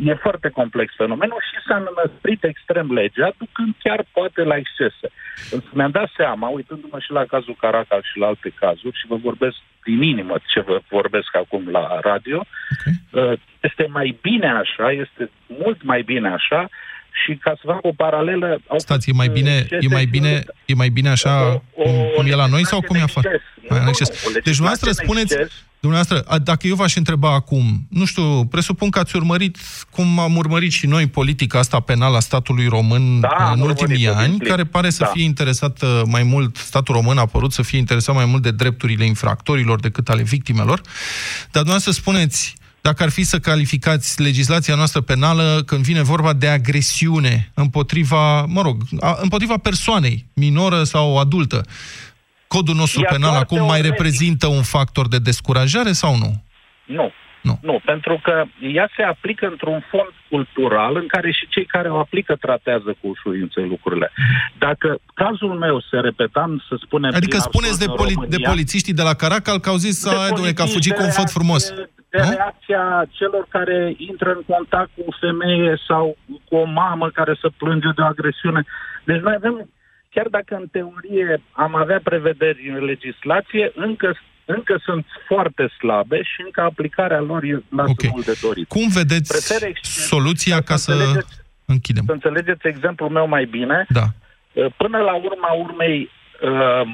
E 0.05 0.15
foarte 0.15 0.49
complex 0.49 0.95
fenomenul 0.97 1.41
și 1.51 1.67
s-a 1.67 1.77
înăsprit 1.77 2.45
extrem 2.45 2.93
legea, 2.93 3.33
ducând 3.39 3.75
chiar 3.83 4.05
poate 4.13 4.43
la 4.43 4.57
excese. 4.57 5.09
Însă 5.51 5.69
mi-am 5.73 5.91
dat 5.91 6.11
seama, 6.17 6.49
uitându-mă 6.49 6.99
și 6.99 7.11
la 7.11 7.25
cazul 7.25 7.57
Caracal 7.61 8.03
și 8.03 8.19
la 8.19 8.27
alte 8.27 8.53
cazuri, 8.59 8.99
și 8.99 9.07
vă 9.07 9.17
vorbesc 9.17 9.57
din 9.85 10.03
inimă 10.03 10.37
ce 10.47 10.61
vă 10.61 10.81
vorbesc 10.89 11.37
acum 11.37 11.69
la 11.71 11.99
radio, 12.03 12.45
okay. 13.13 13.41
este 13.61 13.87
mai 13.91 14.19
bine 14.23 14.51
așa, 14.51 14.91
este 14.91 15.31
mult 15.47 15.83
mai 15.83 16.03
bine 16.03 16.29
așa, 16.29 16.69
și 17.25 17.37
ca 17.37 17.53
să 17.55 17.63
fac 17.65 17.85
o 17.85 17.93
paralelă... 17.97 18.61
Stați, 18.77 19.11
e 19.11 19.13
mai 19.13 19.29
bine, 19.29 19.67
e 19.81 19.89
mai 19.89 20.05
bine, 20.05 20.45
e 20.65 20.75
mai 20.75 20.89
bine 20.89 21.09
așa 21.09 21.63
o, 21.75 21.89
o, 21.89 21.91
cum 22.17 22.27
e 22.27 22.35
la 22.35 22.47
noi 22.47 22.67
sau 22.67 22.81
cum 22.81 22.97
e 22.97 23.01
afară? 23.01 23.29
Deci, 24.45 24.57
dumneavoastră 24.57 24.91
spuneți, 24.91 25.37
Dumneavoastră, 25.83 26.39
dacă 26.43 26.67
eu 26.67 26.75
v-aș 26.75 26.97
întreba 26.97 27.35
acum, 27.35 27.87
nu 27.89 28.05
știu, 28.05 28.45
presupun 28.45 28.91
că 28.91 28.99
ați 28.99 29.17
urmărit, 29.17 29.59
cum 29.91 30.19
am 30.19 30.37
urmărit 30.37 30.73
și 30.73 30.87
noi, 30.87 31.07
politica 31.07 31.59
asta 31.59 31.81
penală 31.81 32.17
a 32.17 32.21
statului 32.21 32.67
român 32.67 33.21
da, 33.21 33.53
în 33.55 33.61
ultimii 33.61 34.09
ani, 34.09 34.39
care 34.39 34.65
pare 34.65 34.91
să 34.91 35.03
da. 35.05 35.11
fie 35.11 35.25
interesat 35.25 35.83
mai 36.07 36.23
mult, 36.23 36.57
statul 36.57 36.95
român 36.95 37.19
a 37.19 37.27
părut 37.27 37.53
să 37.53 37.63
fie 37.63 37.79
interesat 37.79 38.15
mai 38.15 38.25
mult 38.25 38.43
de 38.43 38.51
drepturile 38.51 39.05
infractorilor 39.05 39.81
decât 39.81 40.09
ale 40.09 40.23
victimelor. 40.23 40.81
Dar 41.41 41.63
dumneavoastră 41.63 41.93
spuneți, 41.93 42.55
dacă 42.83 43.03
ar 43.03 43.11
fi 43.11 43.23
să 43.23 43.39
calificați 43.39 44.23
legislația 44.23 44.75
noastră 44.75 45.01
penală 45.01 45.63
când 45.67 45.85
vine 45.85 46.03
vorba 46.03 46.33
de 46.33 46.49
agresiune 46.49 47.51
împotriva, 47.55 48.45
mă 48.45 48.63
rog, 48.63 48.77
împotriva 49.23 49.57
persoanei, 49.57 50.27
minoră 50.35 50.83
sau 50.83 51.19
adultă, 51.19 51.63
codul 52.47 52.75
nostru 52.75 53.01
Ea 53.01 53.11
penal 53.11 53.35
acum 53.37 53.67
mai 53.67 53.81
reprezintă 53.81 54.47
un 54.47 54.63
factor 54.63 55.09
de 55.09 55.19
descurajare 55.19 55.93
sau 55.93 56.17
nu? 56.17 56.43
Nu. 56.85 57.13
Nu. 57.43 57.59
nu, 57.63 57.81
pentru 57.85 58.21
că 58.23 58.45
ea 58.75 58.91
se 58.97 59.03
aplică 59.03 59.47
într-un 59.47 59.85
fond 59.91 60.13
cultural 60.31 60.97
în 60.97 61.07
care 61.07 61.31
și 61.31 61.47
cei 61.49 61.65
care 61.65 61.89
o 61.91 61.99
aplică 61.99 62.37
tratează 62.41 62.97
cu 63.01 63.09
ușurință 63.09 63.61
lucrurile. 63.61 64.13
Dacă 64.59 64.99
cazul 65.15 65.55
meu 65.59 65.81
se 65.91 65.97
repeta, 65.97 66.57
să 66.69 66.75
spunem... 66.85 67.11
Adică 67.15 67.39
spuneți 67.39 67.79
de, 67.79 67.85
poli- 67.85 68.15
România, 68.15 68.37
de 68.37 68.43
polițiștii 68.51 68.95
de 68.95 69.03
la 69.03 69.15
Caracal 69.15 69.59
că 69.59 69.69
au 69.69 69.77
zis 69.77 69.99
să 69.99 70.11
că 70.55 70.63
a 70.63 70.67
fugit 70.67 70.95
cu 70.95 71.03
un 71.03 71.11
făt 71.11 71.31
frumos. 71.31 71.71
De, 71.71 71.91
de 72.13 72.19
nu? 72.23 72.31
reacția 72.31 72.85
celor 73.11 73.45
care 73.49 73.95
intră 73.97 74.31
în 74.39 74.43
contact 74.55 74.91
cu 74.97 75.03
o 75.07 75.17
femeie 75.21 75.75
sau 75.89 76.17
cu 76.49 76.57
o 76.57 76.65
mamă 76.65 77.11
care 77.11 77.35
să 77.41 77.49
plânge 77.57 77.91
de 77.97 78.03
o 78.03 78.05
agresiune. 78.05 78.63
Deci 79.05 79.21
noi 79.21 79.35
avem 79.37 79.71
chiar 80.11 80.29
dacă 80.29 80.55
în 80.55 80.67
teorie 80.77 81.43
am 81.53 81.75
avea 81.75 82.01
prevederi 82.03 82.69
în 82.69 82.85
legislație, 82.85 83.73
încă 83.75 84.17
încă 84.45 84.81
sunt 84.85 85.07
foarte 85.27 85.69
slabe 85.79 86.23
și 86.23 86.43
încă 86.45 86.61
aplicarea 86.61 87.21
lor 87.21 87.43
lasă 87.69 87.91
okay. 87.91 88.11
mult 88.13 88.25
de 88.25 88.39
dorit. 88.43 88.69
Cum 88.69 88.89
vedeți 88.89 89.29
soluția 89.83 90.61
ca 90.61 90.77
să, 90.77 90.93
să 90.93 91.25
închidem? 91.67 92.05
Să 92.07 92.13
înțelegeți 92.13 92.67
exemplul 92.67 93.09
meu 93.09 93.29
mai 93.29 93.45
bine. 93.45 93.87
Da. 93.89 94.07
Uh, 94.53 94.67
până 94.77 94.99
la 94.99 95.15
urma 95.15 95.53
urmei, 95.53 96.11
uh, 96.43 96.87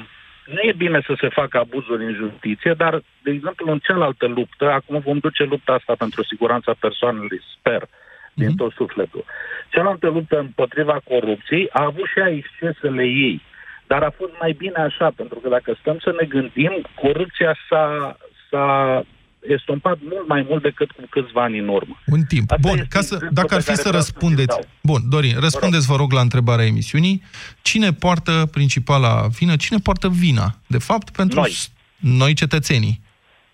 nu 0.53 0.59
e 0.61 0.73
bine 0.77 1.01
să 1.05 1.13
se 1.19 1.27
facă 1.27 1.57
abuzuri 1.57 2.05
în 2.05 2.13
justiție, 2.13 2.73
dar, 2.73 3.01
de 3.23 3.31
exemplu, 3.31 3.71
în 3.71 3.79
cealaltă 3.79 4.27
luptă, 4.27 4.71
acum 4.71 4.99
vom 4.99 5.17
duce 5.17 5.43
lupta 5.43 5.73
asta 5.73 5.93
pentru 5.97 6.23
siguranța 6.23 6.73
persoanelor, 6.79 7.29
sper, 7.57 7.87
din 8.33 8.47
mm-hmm. 8.47 8.57
tot 8.57 8.71
sufletul. 8.71 9.25
Cealaltă 9.69 10.07
luptă 10.07 10.39
împotriva 10.39 11.01
corupției 11.03 11.69
a 11.71 11.83
avut 11.83 12.05
și 12.05 12.19
ea 12.19 12.29
excesele 12.29 13.03
ei. 13.03 13.41
Dar 13.87 14.03
a 14.03 14.09
fost 14.09 14.31
mai 14.39 14.51
bine 14.51 14.77
așa, 14.77 15.11
pentru 15.15 15.39
că 15.39 15.49
dacă 15.49 15.77
stăm 15.79 15.97
să 15.99 16.15
ne 16.19 16.25
gândim, 16.27 16.81
corupția 16.95 17.55
s-a, 17.69 18.17
s-a 18.49 19.05
estompat 19.47 19.97
mult 20.01 20.27
mai 20.27 20.45
mult 20.49 20.61
decât 20.61 20.91
cu 20.91 21.01
câțiva 21.09 21.43
ani 21.43 21.59
în 21.59 21.67
urmă. 21.67 21.99
Un 22.05 22.21
timp. 22.27 22.51
Asta 22.51 22.67
Bun, 22.67 22.85
ca 22.89 23.01
să, 23.01 23.27
dacă 23.31 23.55
ar 23.55 23.61
fi 23.61 23.75
să 23.75 23.89
răspundeți... 23.89 24.55
Să 24.55 24.67
Bun, 24.83 25.01
Dorin, 25.09 25.39
răspundeți, 25.39 25.87
vă 25.87 25.95
rog, 25.95 26.11
la 26.11 26.21
întrebarea 26.21 26.65
emisiunii. 26.65 27.23
Cine 27.61 27.93
poartă 27.93 28.47
principala 28.51 29.27
vină? 29.39 29.55
Cine 29.55 29.77
poartă 29.83 30.07
vina, 30.07 30.55
de 30.67 30.77
fapt, 30.77 31.09
pentru 31.09 31.39
noi, 31.39 31.53
noi 31.97 32.33
cetățenii? 32.33 33.01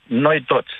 Noi 0.03 0.43
toți. 0.47 0.73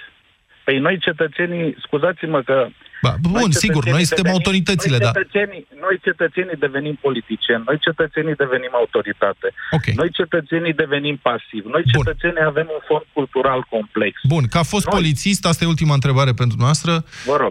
Păi 0.64 0.80
noi 0.80 1.00
cetățenii, 1.00 1.76
scuzați-mă 1.80 2.42
că 2.42 2.68
Ba, 3.06 3.14
bun, 3.22 3.32
noi 3.32 3.56
sigur, 3.64 3.84
noi 3.96 4.04
suntem 4.10 4.28
devenim, 4.30 4.38
autoritățile, 4.38 4.98
noi 4.98 5.08
cetățenii, 5.12 5.64
da. 5.70 5.76
Noi 5.86 5.96
cetățenii 6.08 6.58
devenim 6.66 6.96
politicieni, 7.06 7.64
noi 7.70 7.78
cetățenii 7.88 8.36
devenim 8.44 8.74
autoritate, 8.82 9.48
okay. 9.78 9.94
noi 10.02 10.10
cetățenii 10.20 10.74
devenim 10.84 11.16
pasivi, 11.30 11.68
noi 11.76 11.84
cetățenii 11.96 12.44
bun. 12.44 12.52
avem 12.54 12.68
un 12.78 12.82
fond 12.90 13.06
cultural 13.18 13.60
complex. 13.76 14.14
Bun, 14.34 14.44
ca 14.56 14.62
fost 14.74 14.86
noi... 14.86 14.96
polițist, 14.96 15.42
asta 15.46 15.64
e 15.64 15.74
ultima 15.76 15.94
întrebare 16.00 16.34
pentru 16.42 16.58
noastră, 16.66 16.94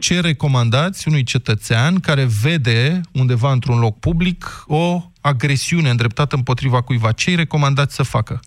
ce 0.06 0.20
recomandați 0.30 1.08
unui 1.08 1.24
cetățean 1.32 1.92
care 2.08 2.24
vede 2.42 3.00
undeva 3.20 3.50
într-un 3.52 3.78
loc 3.86 3.94
public 3.98 4.40
o 4.66 4.84
agresiune 5.20 5.88
îndreptată 5.90 6.36
împotriva 6.36 6.80
cuiva? 6.82 7.12
Ce-i 7.12 7.34
recomandați 7.34 7.94
să 7.94 8.02
facă? 8.02 8.40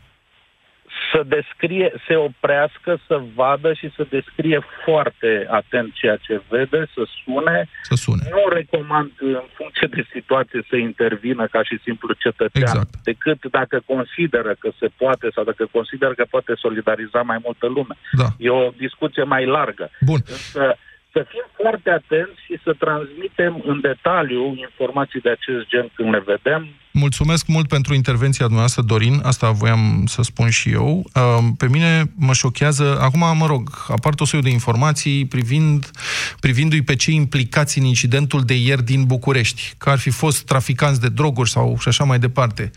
Să 1.11 1.23
descrie, 1.27 1.93
se 2.07 2.15
oprească, 2.15 2.99
să 3.07 3.21
vadă 3.35 3.73
și 3.73 3.91
să 3.95 4.07
descrie 4.09 4.59
foarte 4.85 5.47
atent 5.49 5.93
ceea 5.93 6.15
ce 6.15 6.41
vede, 6.49 6.87
să 6.93 7.07
sune. 7.23 7.69
Să 7.81 7.95
sune. 7.95 8.23
Nu 8.29 8.43
recomand 8.49 9.11
în 9.19 9.43
funcție 9.53 9.87
de 9.87 10.07
situație 10.11 10.61
să 10.69 10.75
intervină 10.75 11.47
ca 11.47 11.63
și 11.63 11.79
simplu 11.83 12.13
cetățean, 12.13 12.61
exact. 12.61 12.89
decât 13.03 13.51
dacă 13.51 13.81
consideră 13.85 14.55
că 14.59 14.69
se 14.79 14.87
poate 14.97 15.27
sau 15.33 15.43
dacă 15.43 15.67
consideră 15.71 16.13
că 16.13 16.25
poate 16.29 16.53
solidariza 16.55 17.21
mai 17.21 17.39
multă 17.43 17.67
lume. 17.67 17.95
Da. 18.11 18.27
E 18.37 18.49
o 18.49 18.69
discuție 18.77 19.23
mai 19.23 19.45
largă. 19.45 19.89
Bun. 20.01 20.21
Însă 20.25 20.77
să 21.13 21.25
fim 21.31 21.45
foarte 21.61 21.89
atenți 21.89 22.39
și 22.45 22.55
să 22.63 22.71
transmitem 22.73 23.63
în 23.65 23.81
detaliu 23.81 24.43
informații 24.67 25.21
de 25.21 25.29
acest 25.29 25.67
gen 25.67 25.91
când 25.95 26.09
le 26.09 26.23
vedem. 26.25 26.67
Mulțumesc 26.91 27.47
mult 27.47 27.67
pentru 27.67 27.93
intervenția 27.93 28.45
dumneavoastră, 28.45 28.83
Dorin. 28.83 29.19
Asta 29.23 29.51
voiam 29.51 30.03
să 30.05 30.21
spun 30.21 30.49
și 30.49 30.69
eu. 30.71 31.09
Pe 31.57 31.67
mine 31.67 32.03
mă 32.15 32.33
șochează, 32.33 32.97
acum, 33.01 33.37
mă 33.37 33.45
rog, 33.45 33.69
apar 33.87 34.13
o 34.17 34.25
soiul 34.25 34.45
de 34.45 34.51
informații 34.51 35.25
privind, 35.25 35.91
privindu-i 36.39 36.83
pe 36.83 36.95
cei 36.95 37.15
implicați 37.15 37.79
în 37.79 37.85
incidentul 37.85 38.41
de 38.41 38.53
ieri 38.53 38.83
din 38.83 39.03
București, 39.05 39.73
că 39.77 39.89
ar 39.89 39.97
fi 39.97 40.09
fost 40.09 40.45
traficanți 40.45 41.01
de 41.01 41.09
droguri 41.09 41.49
sau 41.49 41.77
și 41.79 41.87
așa 41.87 42.03
mai 42.03 42.19
departe. 42.19 42.71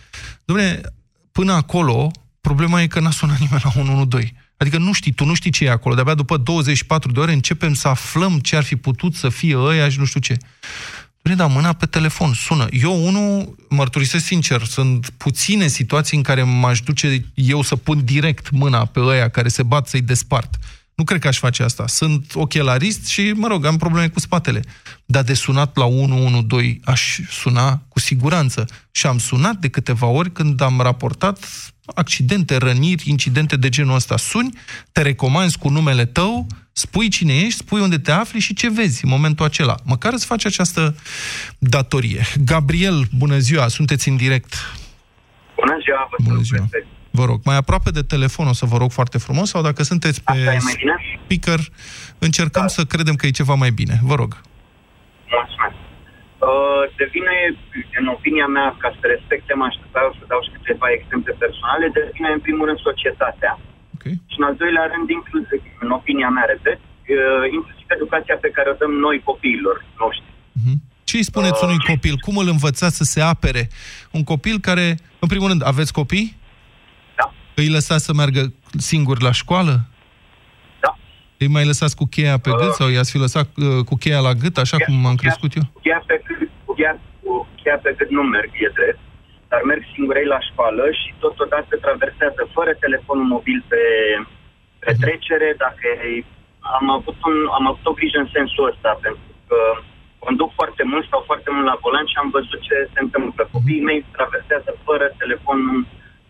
Dom'le, 0.53 0.81
până 1.33 1.53
acolo, 1.53 2.11
problema 2.41 2.83
e 2.83 2.87
că 2.87 3.01
n-a 3.01 3.11
sunat 3.11 3.39
nimeni 3.39 3.63
la 3.65 3.71
112. 3.81 4.35
Adică 4.61 4.79
nu 4.79 4.93
știi, 4.93 5.13
tu 5.13 5.25
nu 5.25 5.35
știi 5.35 5.51
ce 5.51 5.65
e 5.65 5.71
acolo. 5.71 5.95
De-abia 5.95 6.15
după 6.15 6.37
24 6.37 7.13
de 7.13 7.21
ore 7.21 7.33
începem 7.33 7.75
să 7.75 7.89
aflăm 7.89 8.39
ce 8.39 8.57
ar 8.57 8.63
fi 8.63 8.77
putut 8.77 9.15
să 9.15 9.29
fie 9.29 9.57
ăia 9.57 9.89
și 9.89 9.99
nu 9.99 10.05
știu 10.05 10.21
ce. 10.21 10.37
Doamne, 11.23 11.43
da 11.43 11.55
mâna 11.55 11.73
pe 11.73 11.87
telefon, 11.87 12.33
sună. 12.35 12.67
Eu, 12.71 13.07
unul, 13.07 13.57
mărturisesc 13.69 14.25
sincer, 14.25 14.63
sunt 14.63 15.11
puține 15.17 15.67
situații 15.67 16.17
în 16.17 16.23
care 16.23 16.43
m-aș 16.43 16.81
duce 16.81 17.25
eu 17.35 17.63
să 17.63 17.77
pun 17.77 18.05
direct 18.05 18.51
mâna 18.51 18.85
pe 18.85 19.01
ăia 19.01 19.29
care 19.29 19.49
se 19.49 19.63
bat 19.63 19.89
să-i 19.89 20.01
despart. 20.01 20.59
Nu 20.95 21.05
cred 21.05 21.21
că 21.21 21.29
aș 21.29 21.39
face 21.39 21.63
asta. 21.63 21.87
Sunt 21.87 22.33
ochelarist 22.35 23.07
și, 23.07 23.33
mă 23.37 23.47
rog, 23.47 23.65
am 23.65 23.77
probleme 23.77 24.09
cu 24.09 24.21
spatele. 24.21 24.65
Dar 25.05 25.23
de 25.23 25.35
sunat 25.35 25.77
la 25.77 25.85
112 25.85 26.81
aș 26.85 27.19
suna 27.31 27.83
cu 27.89 27.99
siguranță. 27.99 28.67
Și 28.91 29.07
am 29.07 29.19
sunat 29.19 29.57
de 29.57 29.69
câteva 29.69 30.07
ori 30.07 30.33
când 30.33 30.61
am 30.61 30.81
raportat 30.81 31.39
accidente, 31.95 32.57
răniri, 32.57 33.11
incidente 33.11 33.57
de 33.57 33.69
genul 33.69 33.95
ăsta. 33.95 34.17
Suni, 34.17 34.59
te 34.93 35.03
recomanzi 35.03 35.59
cu 35.59 35.69
numele 35.69 36.05
tău, 36.05 36.47
spui 36.73 37.09
cine 37.09 37.35
ești, 37.35 37.59
spui 37.59 37.81
unde 37.81 37.99
te 37.99 38.13
afli 38.13 38.41
și 38.41 38.55
ce 38.55 38.71
vezi 38.71 39.05
în 39.05 39.11
momentul 39.11 39.45
acela. 39.45 39.75
Măcar 39.85 40.13
îți 40.13 40.27
faci 40.27 40.45
această 40.45 40.97
datorie. 41.59 42.23
Gabriel, 42.45 43.05
bună 43.17 43.39
ziua, 43.39 43.69
sunteți 43.69 44.09
în 44.09 44.17
direct. 44.17 44.55
Bună 45.57 45.79
ziua, 45.83 46.09
vă 46.11 46.17
Bună 46.23 46.41
ziua. 46.43 46.69
Vă 47.11 47.25
rog, 47.25 47.41
mai 47.45 47.57
aproape 47.57 47.91
de 47.91 48.03
telefon 48.03 48.47
o 48.47 48.53
să 48.53 48.67
vă 48.67 48.77
rog 48.77 48.93
foarte 48.93 49.19
frumos, 49.19 49.49
sau 49.49 49.63
dacă 49.63 49.83
sunteți 49.83 50.23
pe 50.23 50.59
speaker, 51.25 51.61
încercăm 52.19 52.63
da. 52.63 52.69
să 52.69 52.85
credem 52.85 53.15
că 53.15 53.27
e 53.27 53.31
ceva 53.31 53.55
mai 53.55 53.71
bine. 53.71 54.01
Vă 54.03 54.15
rog. 54.15 54.29
Mulțumesc. 54.31 54.50
Uh, 56.51 56.83
devine, 57.03 57.37
în 58.01 58.07
opinia 58.17 58.49
mea, 58.57 58.69
ca 58.83 58.89
să 58.99 59.05
respecte, 59.15 59.53
mă 59.55 59.67
așteptau 59.69 60.09
să 60.19 60.23
dau 60.33 60.41
și 60.45 60.55
câteva 60.57 60.87
exemple 60.99 61.33
personale, 61.43 61.87
devine 61.99 62.29
în 62.37 62.43
primul 62.47 62.67
rând 62.69 62.81
societatea. 62.89 63.53
Okay. 63.95 64.15
Și 64.31 64.37
în 64.41 64.47
al 64.49 64.57
doilea 64.63 64.87
rând, 64.93 65.07
inclusiv, 65.19 65.61
în 65.85 65.91
opinia 65.99 66.31
mea, 66.37 66.47
repet, 66.55 66.81
uh, 66.83 67.45
inclusiv 67.57 67.87
educația 67.97 68.37
pe 68.45 68.51
care 68.57 68.69
o 68.71 68.79
dăm 68.83 68.93
noi 69.07 69.17
copiilor 69.31 69.77
noștri. 70.03 70.31
Uh-huh. 70.59 70.79
Ce 71.09 71.15
îi 71.17 71.31
spuneți 71.33 71.61
uh, 71.61 71.67
unui 71.67 71.81
copil? 71.91 72.15
Cum 72.27 72.37
îl 72.43 72.49
învățați 72.55 72.99
să 73.01 73.05
se 73.13 73.21
apere? 73.33 73.63
Un 74.17 74.23
copil 74.33 74.57
care, 74.69 74.87
în 75.23 75.29
primul 75.33 75.49
rând, 75.53 75.63
aveți 75.73 75.93
copii? 76.01 76.29
Da. 77.19 77.27
Îi 77.61 77.71
lăsați 77.77 78.05
să 78.05 78.13
meargă 78.21 78.43
singur 78.91 79.17
la 79.29 79.33
școală? 79.43 79.75
Îi 81.43 81.49
mai 81.57 81.67
lăsați 81.67 81.97
cu 81.97 82.05
cheia 82.05 82.39
pe 82.39 82.51
gât 82.61 82.73
sau 82.73 82.89
i-ați 82.89 83.11
fi 83.11 83.19
lăsat 83.19 83.49
uh, 83.57 83.85
cu 83.85 83.95
cheia 83.97 84.21
la 84.21 84.33
gât, 84.33 84.57
așa 84.57 84.77
cheia, 84.77 84.89
cum 84.89 85.07
am 85.07 85.15
crescut 85.15 85.55
eu? 85.55 85.63
Cheia 85.83 86.03
pe 86.07 86.20
gât, 86.81 86.99
cu 86.99 87.01
cheia, 87.01 87.01
cu 87.23 87.49
cheia 87.63 87.79
pe 87.83 87.95
gât 87.99 88.11
nu 88.11 88.23
merg, 88.23 88.51
e 88.55 88.71
drept, 88.79 89.03
dar 89.49 89.61
merg 89.63 89.83
singurei 89.95 90.25
la 90.35 90.41
școală 90.49 90.85
și 91.01 91.15
totodată 91.19 91.77
traversează 91.77 92.43
fără 92.57 92.73
telefonul 92.75 93.25
mobil 93.35 93.65
pe 93.69 93.83
petrecere, 94.85 95.49
mhm. 95.51 95.61
dacă 95.65 95.89
am 96.79 96.91
avut, 96.91 97.19
un, 97.29 97.37
am 97.59 97.67
avut 97.67 97.87
o 97.87 97.97
grijă 97.99 98.19
în 98.19 98.31
sensul 98.37 98.69
ăsta, 98.73 98.99
pentru 99.03 99.29
că 99.49 99.59
conduc 100.25 100.51
foarte 100.61 100.83
mult, 100.91 101.05
stau 101.07 101.23
foarte 101.27 101.51
mult 101.51 101.67
la 101.67 101.81
volan 101.83 102.07
și 102.07 102.21
am 102.23 102.31
văzut 102.31 102.61
ce 102.69 102.77
se 102.93 103.01
întâmplă. 103.01 103.49
Copiii 103.53 103.87
mei 103.89 104.05
traversează 104.17 104.71
fără 104.87 105.07
telefon 105.23 105.59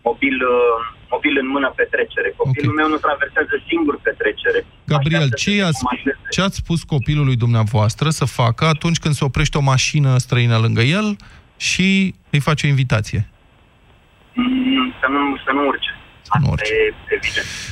mobil 0.07 0.35
uh, 0.55 0.99
mobil 1.13 1.33
în 1.41 1.47
mână 1.55 1.69
petrecere. 1.75 2.33
Copilul 2.41 2.73
okay. 2.73 2.79
meu 2.79 2.87
nu 2.93 2.99
traversează 3.07 3.53
singur 3.69 3.95
petrecere. 4.07 4.59
Gabriel, 4.93 5.29
ce, 5.41 5.63
ați, 5.63 5.81
ce 6.33 6.41
ați 6.41 6.55
spus 6.63 6.79
copilului 6.83 7.35
dumneavoastră 7.35 8.09
să 8.09 8.25
facă 8.25 8.65
atunci 8.65 8.99
când 9.03 9.13
se 9.13 9.23
oprește 9.23 9.57
o 9.57 9.61
mașină 9.73 10.17
străină 10.17 10.57
lângă 10.57 10.81
el 10.81 11.15
și 11.57 12.15
îi 12.29 12.39
face 12.39 12.65
o 12.65 12.69
invitație? 12.69 13.29
Mm, 14.33 14.93
să 14.99 15.07
nu, 15.09 15.21
să 15.45 15.51
nu 15.53 15.67
urce. 15.67 15.91
Să 16.21 16.37
nu 16.41 16.49
urce. 16.49 16.73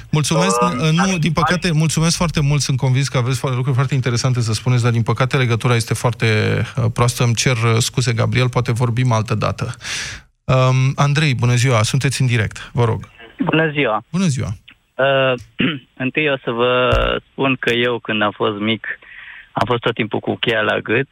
Mulțumesc. 0.10 0.62
Uh, 0.62 0.90
nu, 0.92 1.18
din 1.18 1.32
păcate, 1.32 1.72
mulțumesc 1.72 2.16
foarte 2.16 2.42
mult. 2.42 2.62
Sunt 2.62 2.78
convins 2.78 3.08
că 3.08 3.18
aveți 3.18 3.40
lucruri 3.44 3.76
foarte 3.76 3.94
interesante 3.94 4.42
să 4.42 4.54
spuneți, 4.54 4.84
dar 4.84 4.92
din 4.92 5.02
păcate 5.02 5.38
legătura 5.38 5.76
este 5.76 5.94
foarte 5.94 6.28
uh, 6.78 6.86
proastă. 6.94 7.24
Îmi 7.24 7.36
cer 7.36 7.58
uh, 7.58 7.78
scuze, 7.78 8.14
Gabriel, 8.14 8.50
poate 8.50 8.72
vorbim 8.72 9.12
altă 9.12 9.36
dată. 9.36 9.76
Um, 10.50 10.94
Andrei, 10.96 11.36
bună 11.36 11.54
ziua, 11.54 11.84
sunteți 11.84 12.22
în 12.22 12.28
direct, 12.28 12.72
vă 12.74 12.84
rog. 12.84 13.10
Bună 13.40 13.72
ziua! 13.72 14.04
Bună 14.12 14.26
ziua! 14.26 14.48
Uh, 14.96 15.34
întâi 16.04 16.30
o 16.30 16.38
să 16.44 16.52
vă 16.52 16.90
spun 17.32 17.56
că 17.60 17.74
eu, 17.74 18.00
când 18.00 18.22
am 18.22 18.32
fost 18.32 18.60
mic, 18.60 18.88
am 19.52 19.64
fost 19.66 19.82
tot 19.82 19.94
timpul 19.94 20.20
cu 20.20 20.36
cheia 20.36 20.62
la 20.62 20.80
gât. 20.80 21.08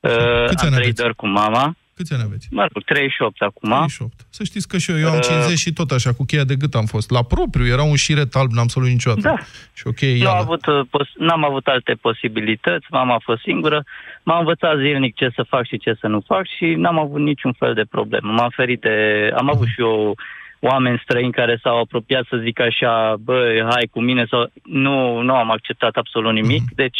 Uh, 0.00 0.44
Câți 0.46 0.66
am 0.66 0.72
trăit 0.72 0.96
doar 0.96 1.14
cu 1.14 1.26
mama. 1.26 1.76
Câți 1.98 2.12
ani 2.12 2.22
aveți? 2.26 2.46
Mă 2.50 2.66
rog, 2.72 2.82
38 2.84 3.42
acum. 3.42 3.70
38. 3.70 4.12
Să 4.30 4.44
știți 4.44 4.68
că 4.68 4.78
și 4.78 4.90
eu, 4.90 4.98
eu 4.98 5.08
am 5.08 5.20
50 5.20 5.50
uh, 5.50 5.56
și 5.56 5.72
tot 5.72 5.90
așa, 5.90 6.12
cu 6.12 6.24
cheia 6.24 6.44
de 6.44 6.56
gât 6.56 6.74
am 6.74 6.84
fost. 6.84 7.10
La 7.10 7.22
propriu, 7.22 7.66
era 7.66 7.82
un 7.82 7.96
șiret 7.96 8.34
alb, 8.34 8.50
n-am 8.50 8.68
să 8.68 8.78
niciodată. 8.80 9.20
Da. 9.20 9.36
Și 9.78 9.84
ok, 9.86 10.00
nu 10.00 10.28
am 10.28 10.40
avut, 10.46 10.66
uh, 10.66 10.80
pos- 10.90 11.16
n-am 11.18 11.44
avut 11.44 11.66
alte 11.66 11.92
posibilități, 11.94 12.86
mama 12.90 13.14
a 13.14 13.22
fost 13.28 13.42
singură, 13.42 13.84
m-a 14.22 14.38
învățat 14.38 14.76
zilnic 14.78 15.14
ce 15.14 15.28
să 15.34 15.42
fac 15.48 15.66
și 15.66 15.78
ce 15.78 15.96
să 16.00 16.06
nu 16.06 16.20
fac 16.26 16.46
și 16.56 16.64
n-am 16.64 16.98
avut 16.98 17.20
niciun 17.20 17.52
fel 17.52 17.74
de 17.74 17.84
problemă. 17.90 18.32
M-am 18.32 18.50
ferit 18.50 18.80
de... 18.80 19.30
Am 19.36 19.50
avut 19.50 19.66
și 19.66 19.80
eu 19.80 20.16
oameni 20.60 21.00
străini 21.02 21.32
care 21.32 21.58
s-au 21.62 21.78
apropiat 21.80 22.24
să 22.28 22.36
zic 22.36 22.60
așa, 22.60 23.16
bă, 23.20 23.66
hai 23.70 23.88
cu 23.90 24.00
mine 24.00 24.26
sau... 24.30 24.50
Nu, 24.62 25.20
nu 25.20 25.34
am 25.34 25.50
acceptat 25.50 25.94
absolut 25.96 26.32
nimic. 26.32 26.62
Mm-hmm. 26.62 26.74
Deci, 26.74 26.98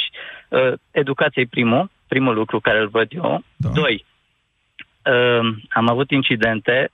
uh, 0.49 0.73
educația 0.91 1.43
e 1.43 1.47
primul, 1.51 1.91
primul 2.09 2.35
lucru 2.35 2.61
care 2.61 2.79
îl 2.79 2.89
văd 2.89 3.09
eu. 3.11 3.43
Da. 3.57 3.69
Doi, 3.69 3.95
uh, 4.05 4.08
am 5.69 5.89
avut 5.89 6.11
incidente 6.11 6.91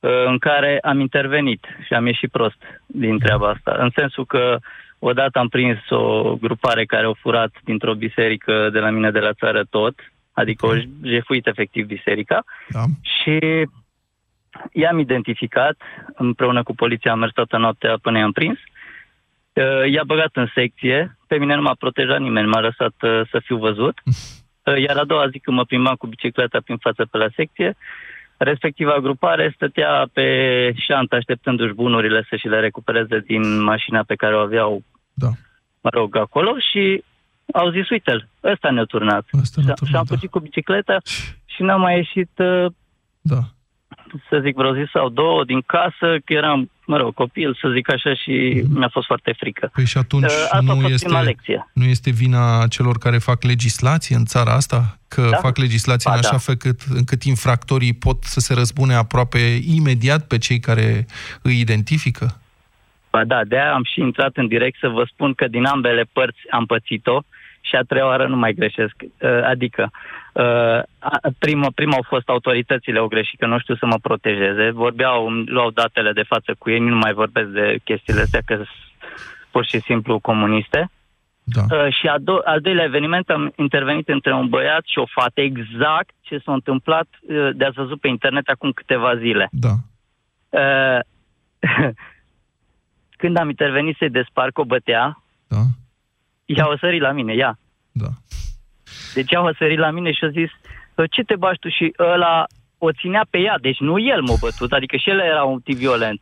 uh, 0.00 0.24
în 0.26 0.38
care 0.38 0.78
am 0.82 1.00
intervenit 1.00 1.66
și 1.86 1.94
am 1.94 2.06
ieșit 2.06 2.30
prost 2.30 2.62
din 2.86 3.18
treaba 3.18 3.48
asta. 3.48 3.76
În 3.78 3.90
sensul 3.94 4.26
că 4.26 4.58
odată 4.98 5.38
am 5.38 5.48
prins 5.48 5.78
o 5.88 6.36
grupare 6.36 6.84
care 6.84 7.04
au 7.04 7.16
furat 7.20 7.52
dintr-o 7.64 7.94
biserică 7.94 8.68
de 8.72 8.78
la 8.78 8.90
mine 8.90 9.10
de 9.10 9.18
la 9.18 9.32
țară 9.32 9.64
tot, 9.70 9.94
adică 10.32 10.66
okay. 10.66 10.78
au 10.78 11.08
jefuit 11.08 11.46
efectiv 11.46 11.86
biserica 11.86 12.44
da. 12.68 12.84
și 13.00 13.66
i-am 14.72 14.98
identificat, 14.98 15.76
împreună 16.16 16.62
cu 16.62 16.74
poliția 16.74 17.12
am 17.12 17.18
mers 17.18 17.32
toată 17.32 17.56
noaptea 17.56 17.98
până 18.02 18.18
i-am 18.18 18.32
prins, 18.32 18.58
uh, 19.52 19.90
i-a 19.90 20.02
băgat 20.06 20.30
în 20.32 20.48
secție, 20.54 21.16
pe 21.26 21.38
mine 21.38 21.54
nu 21.54 21.62
m-a 21.62 21.74
protejat 21.78 22.20
nimeni, 22.20 22.48
m-a 22.48 22.60
lăsat 22.60 22.94
uh, 23.00 23.20
să 23.30 23.40
fiu 23.44 23.56
văzut, 23.56 24.00
uh, 24.04 24.14
iar 24.76 24.96
a 24.96 25.04
doua 25.04 25.28
zi 25.28 25.38
când 25.38 25.56
mă 25.56 25.64
plimbam 25.64 25.94
cu 25.94 26.06
bicicleta 26.06 26.58
prin 26.64 26.76
față 26.76 27.04
pe 27.10 27.18
la 27.18 27.26
secție, 27.34 27.76
respectiva 28.36 28.98
grupare 29.00 29.52
stătea 29.54 30.08
pe 30.12 30.26
șantă 30.76 31.14
așteptându-și 31.14 31.74
bunurile 31.74 32.26
să 32.28 32.36
și 32.36 32.48
le 32.48 32.60
recupereze 32.60 33.18
din 33.18 33.62
mașina 33.62 34.02
pe 34.02 34.14
care 34.14 34.36
o 34.36 34.40
aveau, 34.40 34.82
da. 35.14 35.28
mă 35.80 35.90
rog, 35.92 36.16
acolo 36.16 36.52
și 36.70 37.04
au 37.52 37.70
zis, 37.70 37.88
uite-l, 37.88 38.28
ăsta 38.44 38.70
ne-a 38.70 38.84
turnat. 38.84 39.26
Ăsta 39.40 39.60
ne-a 39.64 39.74
turnat 39.74 40.06
și 40.06 40.14
am 40.14 40.20
da. 40.20 40.28
cu 40.30 40.38
bicicleta 40.38 40.98
și 41.44 41.62
n-am 41.62 41.80
mai 41.80 41.96
ieșit 41.96 42.30
da 43.20 43.38
să 44.28 44.40
zic, 44.42 44.54
vreo 44.56 44.74
zi 44.74 44.90
sau 44.92 45.08
două 45.08 45.44
din 45.44 45.60
casă, 45.60 46.18
că 46.24 46.32
eram, 46.32 46.70
mă 46.90 46.96
rog, 46.96 47.14
copil, 47.14 47.58
să 47.60 47.68
zic 47.74 47.92
așa, 47.92 48.14
și 48.14 48.62
mm. 48.64 48.78
mi-a 48.78 48.88
fost 48.88 49.06
foarte 49.06 49.34
frică. 49.38 49.70
Păi 49.74 49.84
și 49.84 49.98
atunci 49.98 50.32
uh, 50.32 50.60
nu, 50.60 50.86
este, 50.86 51.08
lecție. 51.08 51.70
nu 51.72 51.84
este 51.84 52.10
vina 52.10 52.66
celor 52.66 52.98
care 52.98 53.18
fac 53.18 53.42
legislație 53.42 54.16
în 54.16 54.24
țara 54.24 54.52
asta? 54.52 54.98
Că 55.08 55.28
da? 55.30 55.36
fac 55.36 55.56
legislație 55.56 56.10
ba, 56.10 56.16
în 56.16 56.22
așa 56.24 56.38
da. 56.40 56.44
fel 56.46 56.54
cât, 56.54 56.80
încât 56.94 57.22
infractorii 57.22 57.94
pot 57.94 58.18
să 58.22 58.40
se 58.40 58.54
răzbune 58.54 58.94
aproape 58.94 59.38
imediat 59.76 60.26
pe 60.26 60.38
cei 60.38 60.60
care 60.60 61.06
îi 61.42 61.60
identifică? 61.60 62.40
Ba 63.10 63.24
da, 63.24 63.44
de-aia 63.44 63.72
am 63.72 63.84
și 63.92 64.00
intrat 64.00 64.36
în 64.36 64.46
direct 64.46 64.78
să 64.78 64.88
vă 64.88 65.04
spun 65.12 65.34
că 65.34 65.48
din 65.48 65.64
ambele 65.64 66.04
părți 66.12 66.40
am 66.50 66.66
pățit-o 66.66 67.22
și 67.68 67.76
a 67.76 67.82
treia 67.82 68.06
oară 68.06 68.26
nu 68.26 68.36
mai 68.36 68.52
greșesc. 68.52 68.94
Uh, 69.02 69.42
adică, 69.44 69.90
uh, 70.32 70.80
prima, 71.38 71.68
prima 71.74 71.96
au 71.96 72.04
fost 72.08 72.28
autoritățile 72.28 72.98
au 72.98 73.08
greșit, 73.08 73.38
că 73.38 73.46
nu 73.46 73.58
știu 73.58 73.76
să 73.76 73.86
mă 73.86 73.98
protejeze. 74.02 74.70
Vorbeau, 74.70 75.30
luau 75.30 75.70
datele 75.70 76.12
de 76.12 76.22
față 76.22 76.54
cu 76.58 76.70
ei, 76.70 76.78
nu 76.78 76.96
mai 76.96 77.12
vorbesc 77.12 77.48
de 77.48 77.78
chestiile 77.84 78.20
astea, 78.20 78.40
că 78.44 78.54
sunt 78.54 78.68
pur 79.50 79.64
și 79.64 79.80
simplu 79.80 80.18
comuniste. 80.18 80.90
Da. 81.42 81.62
Uh, 81.76 81.94
și 81.94 82.06
a 82.06 82.18
do- 82.18 82.44
al 82.44 82.60
doilea 82.60 82.84
eveniment 82.84 83.28
am 83.30 83.52
intervenit 83.56 84.08
între 84.08 84.34
un 84.34 84.48
băiat 84.48 84.82
și 84.84 84.98
o 84.98 85.06
fată, 85.06 85.40
exact 85.40 86.10
ce 86.20 86.38
s-a 86.38 86.52
întâmplat, 86.52 87.06
uh, 87.20 87.50
de 87.54 87.64
ați 87.64 87.76
văzut 87.76 88.00
pe 88.00 88.08
internet 88.08 88.48
acum 88.48 88.70
câteva 88.72 89.16
zile. 89.16 89.48
Da. 89.50 89.74
Uh, 90.48 91.00
când 93.20 93.36
am 93.36 93.48
intervenit 93.48 93.96
să-i 93.96 94.10
desparc 94.10 94.58
o 94.58 94.64
bătea, 94.64 95.22
da 95.48 95.62
ea 96.56 96.68
o 96.68 96.76
sări 96.76 96.98
la 96.98 97.12
mine, 97.12 97.34
ia. 97.34 97.58
Da. 97.92 98.08
Deci 99.14 99.34
au 99.34 99.52
sărit 99.58 99.78
la 99.78 99.90
mine 99.90 100.12
și 100.12 100.24
a 100.24 100.28
zis, 100.28 100.50
"Ă, 100.98 101.06
ce 101.10 101.22
te 101.22 101.36
bași 101.36 101.58
tu? 101.58 101.68
Și 101.68 101.94
ăla 101.98 102.46
o 102.78 102.92
ținea 102.92 103.26
pe 103.30 103.38
ea, 103.38 103.58
deci 103.60 103.78
nu 103.78 103.98
el 103.98 104.22
m-a 104.22 104.34
bătut, 104.40 104.72
adică 104.72 104.96
și 104.96 105.10
el 105.10 105.18
era 105.18 105.44
un 105.44 105.60
tip 105.60 105.76
violent. 105.76 106.20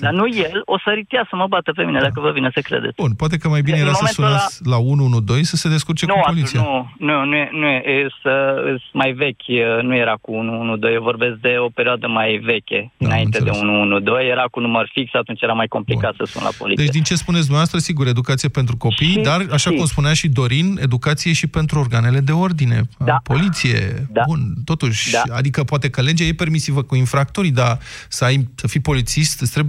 Dar 0.00 0.12
nu 0.12 0.26
el, 0.28 0.62
o 0.64 0.78
sărit 0.84 1.12
ea 1.12 1.26
să 1.30 1.36
mă 1.36 1.46
bată 1.46 1.72
pe 1.72 1.82
mine, 1.84 1.98
da. 1.98 2.04
dacă 2.06 2.20
vă 2.20 2.30
vine 2.30 2.50
să 2.54 2.60
credeți. 2.60 2.94
Bun, 2.96 3.12
poate 3.14 3.36
că 3.36 3.48
mai 3.48 3.62
bine 3.62 3.76
În 3.76 3.82
era 3.82 3.92
să 3.92 3.98
momentul 4.00 4.24
sunați 4.24 4.60
la 4.72 4.76
112 4.78 5.46
să 5.46 5.56
se 5.56 5.68
descurce 5.68 6.06
nu, 6.06 6.12
cu 6.12 6.18
atunci 6.18 6.34
poliția. 6.38 6.60
nu, 6.60 6.90
nu, 7.06 7.24
nu, 7.24 7.34
e- 7.36 7.48
nu 7.52 7.66
e, 7.66 7.78
e 7.94 8.06
să, 8.22 8.34
e 8.68 8.82
mai 8.92 9.12
vechi, 9.12 9.46
e, 9.46 9.64
nu 9.82 9.94
era 9.96 10.14
cu 10.20 10.30
112, 10.32 10.98
eu 10.98 11.02
vorbesc 11.10 11.34
de 11.46 11.52
o 11.58 11.68
perioadă 11.68 12.06
mai 12.06 12.30
veche, 12.50 12.80
Da, 12.96 13.06
înainte 13.06 13.38
am 13.38 13.44
de 13.44 13.50
înțeles. 13.50 13.70
112, 13.72 14.30
era 14.34 14.44
cu 14.54 14.60
număr 14.60 14.90
fix, 14.92 15.14
atunci 15.14 15.40
era 15.42 15.52
mai 15.52 15.66
complicat 15.76 16.14
să 16.18 16.24
sun 16.32 16.42
la 16.42 16.52
poliție. 16.58 16.84
Deci 16.84 16.92
din 16.94 17.02
ce 17.02 17.14
spuneți 17.14 17.46
dumneavoastră, 17.48 17.78
sigur, 17.88 18.06
educație 18.06 18.48
pentru 18.48 18.76
copii, 18.76 19.06
Și- 19.16 19.26
dar, 19.30 19.38
așa 19.52 19.70
și- 19.70 19.76
cum 19.76 19.86
spunea 19.86 20.12
și 20.20 20.28
Dorin, 20.28 20.78
educație 20.82 21.32
și 21.32 21.46
pentru 21.46 21.78
organele 21.78 22.20
de 22.20 22.32
ordine, 22.32 22.78
Da. 22.98 23.16
poliție. 23.22 24.06
Da. 24.10 24.22
Bun, 24.26 24.40
totuși, 24.64 25.10
Da. 25.10 25.22
adică 25.36 25.64
poate 25.64 25.90
că 25.90 26.00
legea 26.00 26.24
e 26.24 26.32
permisivă 26.44 26.82
cu 26.82 26.94
infractorii, 26.94 27.50
dar 27.50 27.78
să, 28.08 28.24
ai, 28.24 28.48
să 28.54 28.66
fii 28.68 28.80
polițist, 28.80 29.40
îți 29.40 29.50
trebuie, 29.50 29.50
îți 29.50 29.50
trebuie- 29.52 29.61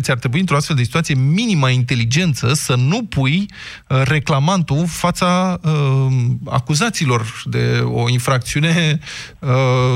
ți-ar 0.00 0.18
trebui 0.18 0.40
într-o 0.40 0.56
astfel 0.56 0.76
de 0.76 0.82
situație 0.82 1.14
minima 1.14 1.70
inteligență 1.70 2.52
să 2.54 2.74
nu 2.74 3.04
pui 3.04 3.46
uh, 3.88 4.00
reclamantul 4.04 4.76
în 4.76 4.86
fața 4.86 5.60
uh, 5.62 5.72
acuzaților 6.44 7.42
de 7.44 7.80
o 7.84 8.08
infracțiune 8.08 8.98
uh, 9.38 9.50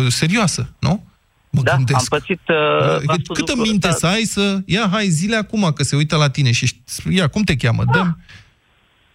serioasă, 0.08 0.72
nu? 0.78 1.06
Mă 1.50 1.62
da, 1.62 1.70
am 1.72 1.76
gândesc. 1.76 2.08
pățit... 2.08 2.40
Uh, 2.48 2.56
Uh, 2.56 2.86
v-am 3.04 3.16
cât- 3.16 3.24
spus 3.24 3.36
Câtă 3.38 3.50
lucrul 3.52 3.70
minte 3.70 3.88
ăsta. 3.88 4.08
să 4.08 4.14
ai 4.14 4.22
să... 4.22 4.58
Ia, 4.66 4.88
hai, 4.92 5.08
zile 5.08 5.36
acum, 5.36 5.72
că 5.74 5.82
se 5.82 5.96
uită 5.96 6.16
la 6.16 6.30
tine 6.30 6.52
și... 6.52 6.66
ști- 6.66 7.08
Ia, 7.10 7.26
cum 7.28 7.42
te 7.42 7.56
cheamă? 7.56 7.84
Da. 7.84 7.92
Dăm... 7.92 8.20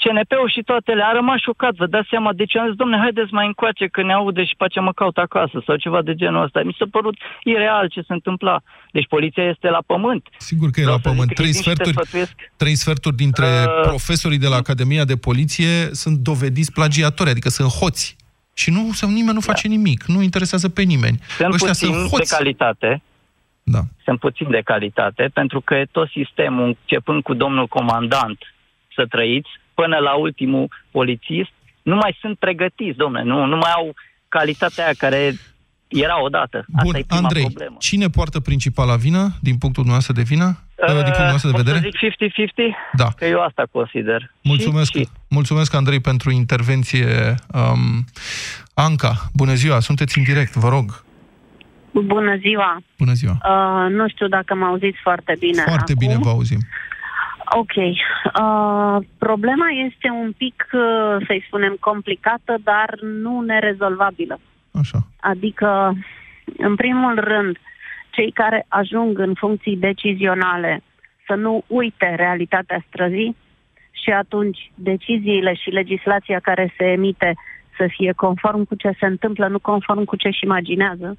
CNP-ul 0.03 0.49
și 0.55 0.61
toate 0.61 0.91
le 0.93 1.03
a 1.03 1.11
rămas 1.11 1.39
șocat, 1.39 1.73
vă 1.75 1.87
dați 1.87 2.07
seama, 2.09 2.33
deci 2.33 2.55
am 2.57 2.67
zis, 2.67 2.75
domne, 2.75 2.97
haideți 2.97 3.33
mai 3.33 3.45
încoace 3.45 3.87
că 3.87 4.03
ne 4.03 4.13
aude 4.13 4.43
și 4.45 4.55
pe 4.57 4.63
aceea 4.63 4.83
mă 4.85 4.93
caut 4.93 5.17
acasă 5.17 5.63
sau 5.65 5.75
ceva 5.75 6.01
de 6.01 6.13
genul 6.15 6.43
ăsta. 6.43 6.61
Mi 6.63 6.75
s-a 6.79 6.85
părut 6.91 7.15
ireal 7.43 7.87
ce 7.87 8.01
se 8.01 8.13
întâmpla. 8.13 8.61
Deci 8.91 9.07
poliția 9.07 9.43
este 9.43 9.69
la 9.69 9.81
pământ. 9.85 10.27
Sigur 10.37 10.69
că 10.69 10.79
e 10.79 10.83
Vreau 10.83 10.97
la 10.97 11.01
să 11.03 11.09
zic 11.09 11.13
pământ. 11.17 11.27
că 11.29 11.33
Trei 11.41 11.47
exist 11.47 11.63
și 11.63 11.69
te 11.69 11.75
sferturi, 11.75 12.05
sfătuiesc. 12.05 12.35
trei 12.57 12.75
sferturi 12.75 13.15
dintre 13.15 13.45
Uh, 13.45 13.81
profesorii 13.81 14.37
de 14.45 14.47
la 14.47 14.55
Academia 14.55 15.05
de 15.05 15.15
Poliție 15.15 15.71
sunt 15.91 16.17
dovediți 16.17 16.71
plagiatori, 16.71 17.29
adică 17.29 17.49
sunt 17.49 17.69
hoți. 17.69 18.15
Și 18.53 18.69
nu, 18.71 18.89
sau 18.91 19.09
nimeni 19.09 19.33
nu 19.33 19.39
face 19.39 19.67
nimic, 19.67 20.03
nu 20.05 20.21
interesează 20.21 20.69
pe 20.69 20.81
nimeni. 20.81 21.17
Sunt 21.37 21.53
Ăștia 21.53 21.67
puțin 21.69 21.87
sunt 21.87 22.01
de 22.01 22.15
hoți. 22.15 22.35
calitate, 22.37 23.01
Da. 23.63 23.79
sunt 24.03 24.19
puțin 24.19 24.49
de 24.49 24.61
calitate, 24.63 25.29
pentru 25.33 25.61
că 25.61 25.73
e 25.75 25.85
tot 25.91 26.09
sistemul, 26.09 26.65
începând 26.65 27.23
cu 27.23 27.33
domnul 27.33 27.67
comandant, 27.67 28.37
să 28.95 29.05
trăiți, 29.09 29.49
până 29.73 29.97
la 29.97 30.13
ultimul 30.15 30.67
polițist, 30.91 31.51
nu 31.81 31.95
mai 31.95 32.17
sunt 32.19 32.37
pregătiți, 32.37 32.97
domnule, 32.97 33.23
nu, 33.23 33.45
nu 33.45 33.57
mai 33.57 33.71
au 33.75 33.93
calitatea 34.27 34.83
aia 34.83 34.93
care 34.97 35.33
era 35.87 36.21
odată. 36.23 36.57
Asta 36.57 36.81
Bun, 36.83 36.95
e 36.95 37.03
prima 37.07 37.21
Andrei, 37.21 37.43
problemă. 37.43 37.75
cine 37.79 38.07
poartă 38.09 38.39
principala 38.39 38.95
vină, 38.95 39.21
din 39.41 39.57
punctul 39.57 39.83
dumneavoastră 39.83 40.13
de 40.13 40.21
vină? 40.21 40.43
Uh, 40.45 40.85
din 40.85 40.93
punctul 40.93 41.03
dumneavoastră 41.03 41.49
de 41.49 41.55
pot 41.55 41.65
vedere? 41.65 41.83
să 41.83 41.89
zic 41.89 42.71
50-50? 42.71 42.75
Da. 42.93 43.07
Că 43.17 43.25
eu 43.25 43.41
asta 43.41 43.63
consider. 43.71 44.31
Mulțumesc, 44.41 44.91
Și, 44.91 44.99
și. 44.99 45.07
mulțumesc, 45.29 45.73
Andrei, 45.73 45.99
pentru 45.99 46.31
intervenție. 46.31 47.35
Um, 47.53 48.05
Anca, 48.73 49.13
bună 49.33 49.53
ziua, 49.53 49.79
sunteți 49.79 50.17
în 50.17 50.23
direct, 50.23 50.53
vă 50.55 50.69
rog. 50.69 51.03
Bună 51.91 52.35
ziua! 52.35 52.81
Bună 52.97 53.13
ziua. 53.13 53.37
Uh, 53.43 53.91
nu 53.91 54.07
știu 54.09 54.27
dacă 54.27 54.55
mă 54.55 54.65
auziți 54.65 54.97
foarte 55.03 55.35
bine. 55.39 55.61
Foarte 55.65 55.91
acum. 55.95 56.07
bine 56.07 56.17
vă 56.21 56.29
auzim. 56.29 56.57
Ok. 57.45 57.75
Uh, 57.75 59.05
problema 59.17 59.69
este 59.69 60.09
un 60.09 60.31
pic, 60.37 60.67
uh, 60.71 61.25
să-i 61.27 61.43
spunem, 61.47 61.77
complicată, 61.79 62.55
dar 62.63 62.99
nu 63.01 63.41
nerezolvabilă. 63.41 64.39
Așa. 64.71 64.97
Adică, 65.19 65.97
în 66.57 66.75
primul 66.75 67.19
rând, 67.19 67.57
cei 68.09 68.31
care 68.31 68.65
ajung 68.67 69.19
în 69.19 69.33
funcții 69.33 69.77
decizionale 69.77 70.83
să 71.27 71.33
nu 71.33 71.63
uite 71.67 72.15
realitatea 72.15 72.83
străzii 72.87 73.35
și 73.91 74.09
atunci 74.09 74.71
deciziile 74.75 75.53
și 75.53 75.69
legislația 75.69 76.39
care 76.39 76.73
se 76.77 76.83
emite 76.83 77.33
să 77.77 77.87
fie 77.87 78.11
conform 78.15 78.63
cu 78.63 78.75
ce 78.75 78.91
se 78.99 79.05
întâmplă, 79.05 79.47
nu 79.47 79.59
conform 79.59 80.03
cu 80.03 80.15
ce 80.15 80.27
își 80.27 80.43
imaginează. 80.43 81.17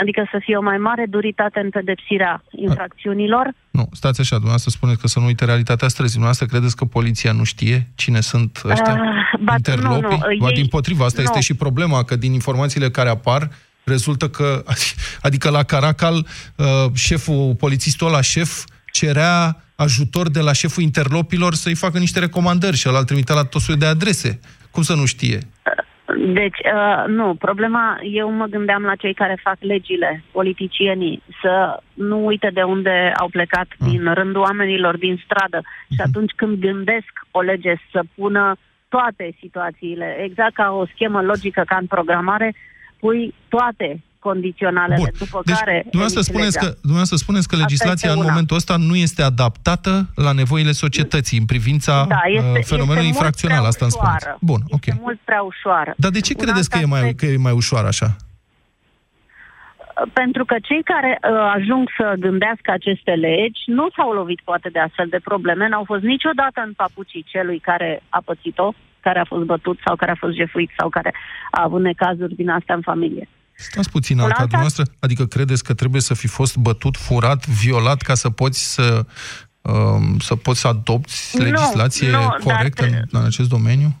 Adică 0.00 0.28
să 0.30 0.38
fie 0.44 0.56
o 0.56 0.62
mai 0.62 0.76
mare 0.78 1.04
duritate 1.08 1.60
în 1.60 1.70
pedepsirea 1.70 2.44
infracțiunilor. 2.50 3.52
Nu, 3.70 3.88
stați 3.92 4.20
așa, 4.20 4.30
dumneavoastră 4.34 4.70
spuneți 4.70 5.00
că 5.00 5.06
să 5.06 5.18
nu 5.18 5.24
uite 5.26 5.44
realitatea 5.44 5.88
străzii. 5.88 6.18
Dumneavoastră 6.18 6.46
credeți 6.46 6.76
că 6.76 6.84
poliția 6.84 7.32
nu 7.32 7.44
știe 7.44 7.88
cine 7.94 8.20
sunt 8.20 8.60
ăștia? 8.64 8.92
Ah, 8.92 9.38
ba, 9.40 9.52
interlopii? 9.56 10.00
nu, 10.00 10.08
nu, 10.08 10.36
Ba, 10.38 10.48
ei- 10.48 10.54
din 10.54 10.66
potriva, 10.66 11.04
asta 11.04 11.20
nu. 11.22 11.28
este 11.28 11.40
și 11.40 11.54
problema, 11.54 12.02
că 12.04 12.16
din 12.16 12.32
informațiile 12.32 12.90
care 12.90 13.08
apar, 13.08 13.50
rezultă 13.84 14.28
că, 14.28 14.64
adică 15.26 15.50
la 15.50 15.62
Caracal, 15.62 16.26
uh, 16.56 16.66
șeful, 16.94 17.54
polițistul 17.58 18.06
ăla 18.06 18.20
șef, 18.20 18.64
cerea 18.92 19.62
ajutor 19.76 20.28
de 20.30 20.40
la 20.40 20.52
șeful 20.52 20.82
interlopilor 20.82 21.54
să-i 21.54 21.74
facă 21.74 21.98
niște 21.98 22.18
recomandări 22.18 22.76
și 22.76 22.88
ăla 22.88 22.98
îl 22.98 23.04
trimitea 23.04 23.34
la 23.34 23.44
tot 23.44 23.60
soiul 23.60 23.80
de 23.80 23.86
adrese. 23.86 24.40
Cum 24.70 24.82
să 24.82 24.94
nu 24.94 25.04
știe? 25.04 25.38
Deci, 26.16 26.58
uh, 26.74 27.04
nu, 27.06 27.34
problema, 27.34 27.98
eu 28.02 28.30
mă 28.30 28.46
gândeam 28.46 28.82
la 28.82 28.94
cei 28.94 29.14
care 29.14 29.38
fac 29.42 29.56
legile, 29.60 30.22
politicienii, 30.32 31.22
să 31.42 31.80
nu 31.94 32.26
uite 32.26 32.50
de 32.52 32.62
unde 32.62 33.12
au 33.16 33.28
plecat 33.28 33.66
Ah. 33.70 33.88
din 33.90 34.12
rândul 34.14 34.40
oamenilor 34.40 34.96
din 34.98 35.20
stradă 35.24 35.60
și 35.90 35.98
Mhm. 35.98 36.08
atunci 36.08 36.32
când 36.36 36.58
gândesc 36.58 37.12
o 37.30 37.40
lege 37.40 37.74
să 37.90 38.00
pună 38.14 38.56
toate 38.88 39.34
situațiile, 39.38 40.16
exact 40.24 40.54
ca 40.54 40.70
o 40.70 40.86
schemă 40.86 41.22
logică 41.22 41.62
ca 41.66 41.76
în 41.80 41.86
programare, 41.86 42.54
pui 43.00 43.34
toate 43.48 44.00
condiționalele, 44.28 45.00
Bun. 45.02 45.10
după 45.24 45.38
Deci, 45.44 45.54
care 45.56 45.76
dumneavoastră 45.94 46.20
emiți 46.22 46.32
spuneți, 46.32 46.56
legea. 46.56 46.64
că, 46.66 46.76
dumneavoastră 46.88 47.16
spuneți 47.24 47.46
că 47.48 47.54
Asta 47.54 47.64
legislația 47.66 48.08
este 48.08 48.16
în 48.18 48.22
una. 48.24 48.28
momentul 48.32 48.56
ăsta 48.56 48.74
nu 48.88 48.94
este 49.06 49.22
adaptată 49.32 49.92
la 50.26 50.32
nevoile 50.40 50.72
societății 50.84 51.38
în 51.42 51.46
privința 51.52 51.94
Da, 52.16 52.20
este, 52.38 52.58
uh, 52.58 52.64
fenomenului 52.72 53.08
este 53.08 53.14
infracțional, 53.16 53.62
mult 53.62 53.68
asta 53.72 53.84
îmi 53.84 53.94
prea 53.94 54.02
spuneți. 54.02 54.24
ușoară. 54.24 54.38
Bun, 54.50 54.60
ok. 54.76 54.86
Este 54.86 55.00
mult 55.06 55.20
prea 55.30 55.42
ușoară. 55.52 55.90
Dar 56.02 56.10
de 56.16 56.20
ce 56.26 56.32
Un 56.36 56.42
credeți 56.44 56.68
alt 56.70 56.72
că 56.74 56.78
e, 56.86 56.92
mai, 56.94 57.00
aspect- 57.00 57.18
că 57.20 57.26
e 57.26 57.46
mai 57.48 57.56
ușor 57.62 57.84
așa? 57.92 58.08
Pentru 60.12 60.44
că 60.44 60.56
cei 60.68 60.82
care 60.82 61.12
uh, 61.22 61.52
ajung 61.56 61.84
să 61.98 62.06
gândească 62.18 62.70
aceste 62.70 63.10
legi 63.26 63.60
nu 63.66 63.86
s-au 63.96 64.10
lovit 64.12 64.40
poate 64.44 64.68
de 64.68 64.78
astfel 64.78 65.06
de 65.10 65.20
probleme, 65.30 65.68
n-au 65.68 65.84
fost 65.86 66.02
niciodată 66.02 66.58
în 66.66 66.72
papucii 66.72 67.24
celui 67.32 67.58
care 67.58 68.02
a 68.08 68.20
pățit-o, 68.24 68.72
care 69.00 69.18
a 69.18 69.24
fost 69.24 69.44
bătut 69.44 69.78
sau 69.84 69.96
care 69.96 70.10
a 70.10 70.14
fost 70.24 70.34
jefuit 70.34 70.70
sau 70.78 70.88
care 70.88 71.14
a 71.50 71.62
avut 71.62 71.80
necazuri 71.80 72.34
din 72.34 72.48
astea 72.50 72.74
în 72.74 72.80
familie. 72.80 73.28
Stați 73.54 73.90
puțin, 73.90 74.16
Un 74.18 74.22
Alca, 74.22 74.36
alt 74.38 74.48
dumneavoastră, 74.48 74.84
adică 75.00 75.24
credeți 75.26 75.64
că 75.64 75.74
trebuie 75.74 76.00
să 76.00 76.14
fi 76.14 76.26
fost 76.26 76.56
bătut, 76.56 76.96
furat, 76.96 77.46
violat 77.46 78.02
ca 78.02 78.14
să 78.14 78.30
poți 78.30 78.74
să, 78.74 79.06
um, 79.60 80.18
să 80.18 80.36
poți 80.36 80.60
să 80.60 80.68
adopți 80.68 81.36
Nu, 81.38 81.44
legislație 81.44 82.10
nu, 82.10 82.18
dar 82.18 82.38
corectă 82.56 82.82
tre- 82.82 82.96
în, 83.10 83.18
în 83.20 83.24
acest 83.24 83.48
domeniu? 83.48 84.00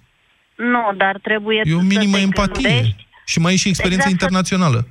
Nu, 0.56 0.92
dar 0.96 1.18
trebuie 1.22 1.62
E 1.64 1.74
o 1.74 1.78
să 1.78 1.84
minimă 1.84 2.16
te 2.16 2.22
empatie. 2.22 2.70
gândești. 2.70 3.06
Și 3.24 3.38
mai 3.38 3.52
e 3.52 3.56
și 3.56 3.68
experiența 3.68 4.08
Exact, 4.08 4.20
să- 4.20 4.26
internațională. 4.26 4.88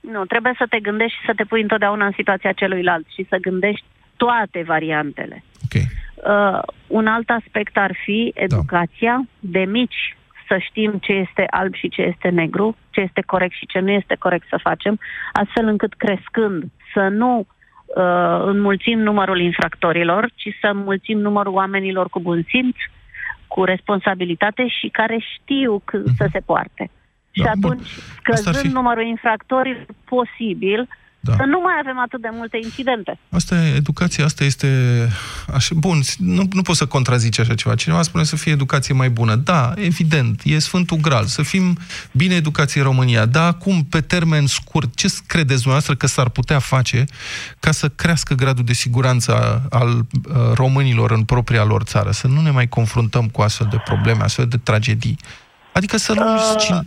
Nu, 0.00 0.24
trebuie 0.24 0.54
să 0.58 0.66
te 0.70 0.80
gândești 0.80 1.18
și 1.18 1.24
să 1.26 1.32
te 1.36 1.44
pui 1.44 1.60
întotdeauna 1.62 2.06
în 2.06 2.12
situația 2.16 2.52
celuilalt 2.52 3.06
și 3.14 3.26
să 3.28 3.36
gândești 3.40 3.84
toate 4.16 4.62
variantele. 4.66 5.44
Ok. 5.64 5.82
Uh, 5.82 6.62
un 6.86 7.06
alt 7.06 7.28
aspect 7.30 7.76
ar 7.76 7.96
fi 8.04 8.32
educația 8.34 9.26
de 9.40 9.58
mici, 9.58 10.15
să 10.48 10.58
știm 10.58 10.92
ce 11.00 11.12
este 11.12 11.44
alb 11.50 11.74
și 11.74 11.88
ce 11.88 12.02
este 12.02 12.28
negru, 12.28 12.76
ce 12.90 13.00
este 13.00 13.22
corect 13.26 13.54
și 13.54 13.66
ce 13.66 13.78
nu 13.78 13.90
este 13.90 14.16
corect 14.18 14.46
să 14.48 14.58
facem, 14.62 14.98
astfel 15.32 15.66
încât 15.66 15.94
crescând 15.94 16.64
să 16.94 17.08
nu 17.08 17.38
uh, 17.38 18.40
înmulțim 18.44 18.98
numărul 18.98 19.40
infractorilor, 19.40 20.30
ci 20.34 20.48
să 20.60 20.66
înmulțim 20.66 21.18
numărul 21.18 21.52
oamenilor 21.52 22.08
cu 22.08 22.20
bun 22.20 22.44
simț, 22.48 22.76
cu 23.46 23.64
responsabilitate 23.64 24.66
și 24.68 24.88
care 24.88 25.18
știu 25.34 25.82
când 25.84 26.04
să 26.16 26.28
se 26.32 26.40
poarte. 26.46 26.90
Și 27.30 27.42
Da, 27.42 27.50
bun. 27.58 27.70
atunci, 27.70 27.86
Asta 27.88 28.30
ar 28.30 28.36
scăzând 28.36 28.66
fi- 28.66 28.72
numărul 28.72 29.04
infractorilor 29.04 29.86
posibil, 30.04 30.88
Da. 31.26 31.34
să 31.36 31.44
nu 31.46 31.60
mai 31.60 31.72
avem 31.80 31.98
atât 31.98 32.20
de 32.20 32.28
multe 32.32 32.58
incidente. 32.62 33.18
Asta 33.30 33.54
e, 33.64 33.74
educația 33.74 34.24
asta 34.24 34.44
este... 34.44 34.68
Așa, 35.54 35.74
bun, 35.76 36.00
nu, 36.18 36.48
nu 36.52 36.62
poți 36.62 36.78
să 36.78 36.86
contrazici 36.86 37.38
așa 37.38 37.54
ceva. 37.54 37.74
Cineva 37.74 38.02
spune 38.02 38.24
să 38.24 38.36
fie 38.36 38.52
educație 38.52 38.94
mai 38.94 39.10
bună. 39.10 39.34
Da, 39.34 39.72
evident, 39.76 40.40
e 40.44 40.58
Sfântul 40.58 40.96
Gral. 40.96 41.24
Să 41.24 41.42
fim 41.42 41.78
bine 42.12 42.34
educați 42.34 42.78
în 42.78 42.84
România. 42.84 43.24
Dar 43.26 43.46
acum, 43.46 43.84
pe 43.84 44.00
termen 44.00 44.46
scurt, 44.46 44.96
ce 44.96 45.08
credeți 45.26 45.62
dumneavoastră 45.62 45.94
că 45.94 46.06
s-ar 46.06 46.28
putea 46.28 46.58
face 46.58 47.04
ca 47.60 47.70
să 47.70 47.88
crească 47.88 48.34
gradul 48.34 48.64
de 48.64 48.72
siguranță 48.72 49.34
a- 49.34 49.76
al 49.78 49.88
uh, 49.98 50.02
românilor 50.54 51.10
în 51.10 51.24
propria 51.24 51.64
lor 51.64 51.82
țară? 51.82 52.10
Să 52.10 52.26
nu 52.26 52.40
ne 52.40 52.50
mai 52.50 52.68
confruntăm 52.68 53.28
cu 53.28 53.42
astfel 53.42 53.66
de 53.70 53.80
probleme, 53.84 54.22
astfel 54.22 54.46
de 54.46 54.56
tragedii. 54.56 55.18
Adică 55.76 55.96
să 55.96 56.12
nu... 56.14 56.24
Uh, 56.24 56.78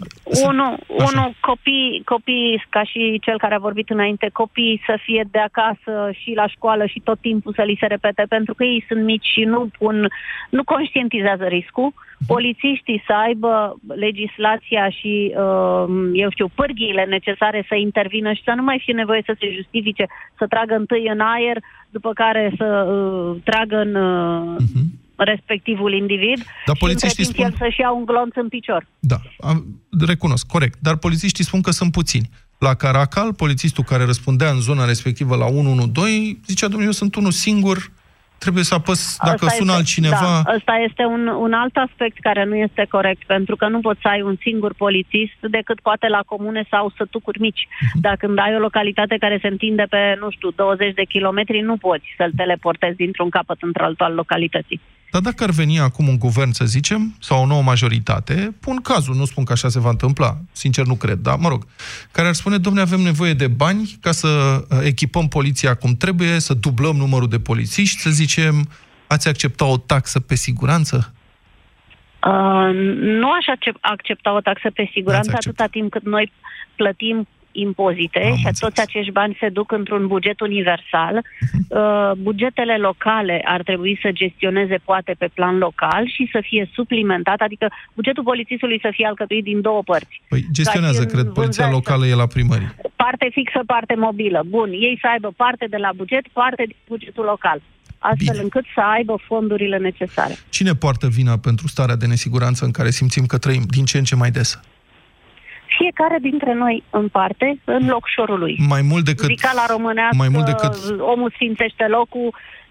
unu, 0.49 0.77
unu 0.87 1.33
copii, 1.39 2.01
copii, 2.05 2.65
ca 2.69 2.83
și 2.83 3.19
cel 3.21 3.37
care 3.37 3.55
a 3.55 3.65
vorbit 3.67 3.89
înainte, 3.89 4.29
copii 4.33 4.81
să 4.85 4.99
fie 5.03 5.27
de 5.31 5.39
acasă 5.39 6.11
și 6.11 6.31
la 6.35 6.47
școală 6.47 6.85
și 6.85 7.01
tot 7.03 7.19
timpul 7.19 7.53
să 7.53 7.61
li 7.61 7.77
se 7.79 7.85
repete, 7.85 8.25
pentru 8.29 8.53
că 8.53 8.63
ei 8.63 8.85
sunt 8.87 9.03
mici 9.03 9.25
și 9.33 9.43
nu 9.43 9.69
pun, 9.77 10.07
nu 10.49 10.63
conștientizează 10.63 11.43
riscul. 11.43 11.93
Polițiștii 12.27 13.03
să 13.07 13.13
aibă 13.13 13.75
legislația 13.87 14.89
și, 14.89 15.33
uh, 15.35 15.85
eu 16.13 16.29
știu, 16.29 16.47
pârghiile 16.55 17.03
necesare 17.03 17.65
să 17.67 17.75
intervină 17.75 18.33
și 18.33 18.43
să 18.43 18.53
nu 18.55 18.63
mai 18.63 18.81
fie 18.83 18.93
nevoie 18.93 19.21
să 19.25 19.35
se 19.39 19.53
justifice, 19.55 20.05
să 20.37 20.47
tragă 20.47 20.75
întâi 20.75 21.07
în 21.07 21.19
aer, 21.19 21.57
după 21.89 22.11
care 22.13 22.53
să 22.57 22.65
uh, 22.65 23.37
tragă 23.43 23.77
în... 23.77 23.95
Uh, 23.95 24.55
uh-huh 24.61 24.98
respectivul 25.19 25.93
individ 25.93 26.37
Dar 26.65 26.75
și 26.75 26.81
polițiștii 26.81 27.23
spun... 27.23 27.45
el 27.45 27.55
să-și 27.57 27.79
ia 27.79 27.91
un 27.91 28.05
glonț 28.05 28.35
în 28.35 28.47
picior. 28.47 28.87
Da, 28.99 29.15
am, 29.39 29.65
recunosc, 30.07 30.47
corect. 30.47 30.77
Dar 30.81 30.97
polițiștii 30.97 31.43
spun 31.43 31.61
că 31.61 31.71
sunt 31.71 31.91
puțini. 31.91 32.29
La 32.59 32.73
Caracal, 32.73 33.33
polițistul 33.33 33.83
care 33.83 34.03
răspundea 34.03 34.49
în 34.49 34.59
zona 34.59 34.85
respectivă 34.85 35.35
la 35.35 35.45
112 35.45 36.39
zicea, 36.45 36.67
domnule, 36.67 36.85
eu 36.85 36.91
sunt 36.91 37.15
unul 37.15 37.31
singur, 37.31 37.91
trebuie 38.39 38.63
să 38.63 38.73
apăs 38.73 39.17
dacă 39.23 39.45
asta 39.45 39.57
sună 39.57 39.71
este, 39.71 39.79
altcineva. 39.79 40.41
Da, 40.45 40.53
ăsta 40.55 40.73
este 40.87 41.03
un, 41.03 41.27
un 41.27 41.53
alt 41.53 41.75
aspect 41.75 42.17
care 42.19 42.43
nu 42.45 42.55
este 42.55 42.85
corect, 42.89 43.23
pentru 43.25 43.55
că 43.55 43.67
nu 43.67 43.79
poți 43.79 44.01
să 44.01 44.07
ai 44.07 44.21
un 44.21 44.35
singur 44.41 44.73
polițist 44.73 45.39
decât 45.41 45.79
poate 45.79 46.07
la 46.07 46.21
comune 46.25 46.67
sau 46.69 46.93
sătucuri 46.97 47.39
mici. 47.39 47.67
Uh-huh. 47.67 47.99
Dacă 48.01 48.25
când 48.25 48.39
ai 48.39 48.55
o 48.55 48.59
localitate 48.59 49.15
care 49.17 49.37
se 49.41 49.47
întinde 49.47 49.85
pe, 49.89 50.17
nu 50.19 50.29
știu, 50.29 50.49
20 50.49 50.93
de 50.93 51.03
kilometri, 51.03 51.59
nu 51.59 51.77
poți 51.77 52.07
să-l 52.17 52.31
teleportezi 52.35 52.95
dintr-un 52.95 53.29
capăt 53.29 53.57
într-altul 53.61 54.05
al 54.05 54.13
localității. 54.13 54.81
Dar 55.11 55.21
dacă 55.21 55.43
ar 55.43 55.49
veni 55.49 55.79
acum 55.79 56.07
un 56.07 56.17
guvern, 56.17 56.51
să 56.51 56.65
zicem, 56.65 57.15
sau 57.19 57.43
o 57.43 57.45
nouă 57.45 57.61
majoritate, 57.61 58.55
pun 58.59 58.81
cazul, 58.81 59.15
nu 59.15 59.25
spun 59.25 59.43
că 59.43 59.51
așa 59.51 59.69
se 59.69 59.79
va 59.79 59.89
întâmpla, 59.89 60.37
sincer 60.51 60.85
nu 60.85 60.95
cred, 60.95 61.17
dar 61.17 61.37
mă 61.37 61.47
rog, 61.47 61.65
care 62.11 62.27
ar 62.27 62.33
spune, 62.33 62.57
domne, 62.57 62.81
avem 62.81 62.99
nevoie 62.99 63.33
de 63.33 63.47
bani 63.47 63.97
ca 64.01 64.11
să 64.11 64.27
uh, 64.27 64.79
echipăm 64.83 65.27
poliția 65.27 65.75
cum 65.75 65.95
trebuie, 65.95 66.39
să 66.39 66.53
dublăm 66.53 66.95
numărul 66.95 67.27
de 67.27 67.39
polițiști, 67.39 67.99
să 67.99 68.09
zicem, 68.09 68.69
ați 69.07 69.27
accepta 69.27 69.65
o 69.65 69.77
taxă 69.77 70.19
pe 70.19 70.35
siguranță? 70.35 71.13
Uh, 72.27 72.69
nu 72.95 73.31
aș 73.31 73.45
accepta 73.81 74.33
o 74.33 74.41
taxă 74.41 74.69
pe 74.73 74.89
siguranță 74.93 75.31
atâta 75.33 75.65
timp 75.65 75.91
cât 75.91 76.03
noi 76.05 76.31
plătim 76.75 77.27
impozite 77.51 78.19
Am 78.19 78.25
și 78.25 78.45
înțeles. 78.45 78.59
toți 78.59 78.81
acești 78.81 79.11
bani 79.11 79.37
se 79.39 79.49
duc 79.49 79.71
într-un 79.71 80.07
buget 80.07 80.39
universal. 80.39 81.15
Uh, 81.69 82.11
bugetele 82.17 82.77
locale 82.77 83.41
ar 83.45 83.61
trebui 83.63 83.99
să 84.01 84.09
gestioneze 84.11 84.77
poate 84.83 85.15
pe 85.17 85.29
plan 85.33 85.57
local 85.57 86.07
și 86.07 86.29
să 86.31 86.39
fie 86.41 86.69
suplimentat, 86.73 87.39
adică 87.39 87.67
bugetul 87.93 88.23
polițistului 88.23 88.79
să 88.81 88.89
fie 88.91 89.05
alcătuit 89.05 89.43
din 89.43 89.61
două 89.61 89.81
părți. 89.83 90.21
Păi 90.29 90.45
gestionează, 90.51 91.05
cred, 91.05 91.25
poliția 91.25 91.69
locală 91.69 92.05
e 92.05 92.15
la 92.15 92.27
primărie. 92.27 92.75
Parte 92.95 93.29
fixă, 93.31 93.61
parte 93.65 93.95
mobilă. 93.97 94.43
Bun, 94.47 94.69
ei 94.71 94.97
să 95.01 95.07
aibă 95.11 95.33
parte 95.35 95.65
de 95.69 95.77
la 95.77 95.89
buget, 95.95 96.27
parte 96.27 96.63
din 96.65 96.75
bugetul 96.87 97.25
local 97.25 97.61
astfel 97.99 98.33
Bine. 98.33 98.43
încât 98.43 98.65
să 98.73 98.81
aibă 98.81 99.19
fondurile 99.27 99.77
necesare. 99.77 100.37
Cine 100.49 100.75
poartă 100.75 101.07
vina 101.07 101.37
pentru 101.37 101.67
starea 101.67 101.95
de 101.95 102.05
nesiguranță 102.05 102.65
în 102.65 102.71
care 102.71 102.89
simțim 102.89 103.25
că 103.25 103.37
trăim 103.37 103.63
din 103.67 103.85
ce 103.85 103.97
în 103.97 104.03
ce 104.03 104.15
mai 104.15 104.31
des? 104.31 104.59
Fiecare 105.81 106.17
dintre 106.21 106.53
noi 106.53 106.83
în 106.89 107.07
parte, 107.07 107.47
în 107.63 107.87
locșorul 107.87 108.39
lui. 108.39 108.55
Mai 108.67 108.81
mult 108.81 109.05
decât... 109.05 109.25
Zica 109.25 109.51
la 109.61 109.65
românească, 109.69 110.15
mai 110.23 110.29
mult 110.29 110.45
decât... 110.45 110.73
omul 111.13 111.31
sfințește 111.35 111.85
locul, 111.97 112.29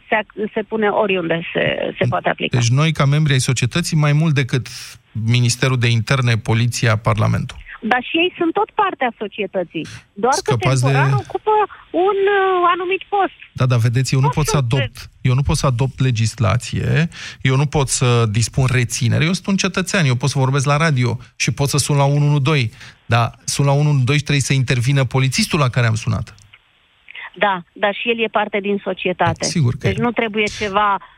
se, 0.09 0.19
se 0.55 0.63
pune 0.63 0.89
oriunde 0.89 1.41
se, 1.53 1.95
se 1.99 2.05
poate 2.09 2.29
aplica. 2.29 2.59
Deci 2.59 2.69
noi, 2.81 2.93
ca 2.93 3.05
membri 3.05 3.33
ai 3.33 3.39
societății, 3.39 3.97
mai 3.97 4.13
mult 4.13 4.35
decât 4.35 4.67
Ministerul 5.13 5.79
de 5.79 5.89
Interne, 5.89 6.35
Poliția, 6.37 6.97
Parlamentul. 6.97 7.57
Dar 7.81 8.03
și 8.09 8.17
ei 8.17 8.35
sunt 8.37 8.53
tot 8.53 8.71
parte 8.71 9.05
a 9.05 9.13
societății. 9.19 9.87
Doar 10.13 10.33
Scăpați 10.33 10.83
că 10.83 10.89
temporar 10.89 11.09
de... 11.09 11.25
ocupă 11.27 11.51
un 11.91 12.19
uh, 12.39 12.71
anumit 12.75 13.03
post. 13.09 13.39
Da, 13.53 13.67
dar 13.67 13.79
vedeți, 13.79 14.15
eu 14.15 14.21
nu, 14.21 14.27
nu 14.27 14.33
pot 14.33 14.47
să 14.47 14.57
adopt, 14.57 15.11
eu 15.21 15.35
nu 15.35 15.43
pot 15.43 15.57
să 15.57 15.67
adopt 15.67 16.01
legislație, 16.01 17.09
eu 17.43 17.57
nu 17.57 17.67
pot 17.67 17.89
să 17.89 18.27
dispun 18.31 18.67
reținere, 18.71 19.25
eu 19.25 19.33
sunt 19.33 19.47
un 19.47 19.57
cetățean, 19.57 20.05
eu 20.05 20.15
pot 20.15 20.29
să 20.29 20.39
vorbesc 20.39 20.67
la 20.67 20.77
radio 20.77 21.19
și 21.37 21.53
pot 21.53 21.69
să 21.69 21.79
sun 21.79 21.97
la 21.97 22.05
112, 22.05 22.77
dar 23.07 23.35
sun 23.45 23.65
la 23.65 23.73
112 23.73 24.25
trebuie 24.25 24.49
să 24.51 24.53
intervină 24.53 25.05
polițistul 25.05 25.59
la 25.59 25.69
care 25.69 25.87
am 25.87 25.95
sunat. 25.95 26.35
Da, 27.35 27.63
dar 27.73 27.95
și 27.95 28.09
el 28.09 28.23
e 28.23 28.29
parte 28.29 28.59
din 28.61 28.81
societate. 28.85 29.45
Sigur 29.45 29.73
că 29.73 29.87
deci 29.87 29.99
e. 29.99 30.03
nu 30.03 30.11
trebuie 30.11 30.45
ceva 30.59 30.97
Mm, 30.97 31.18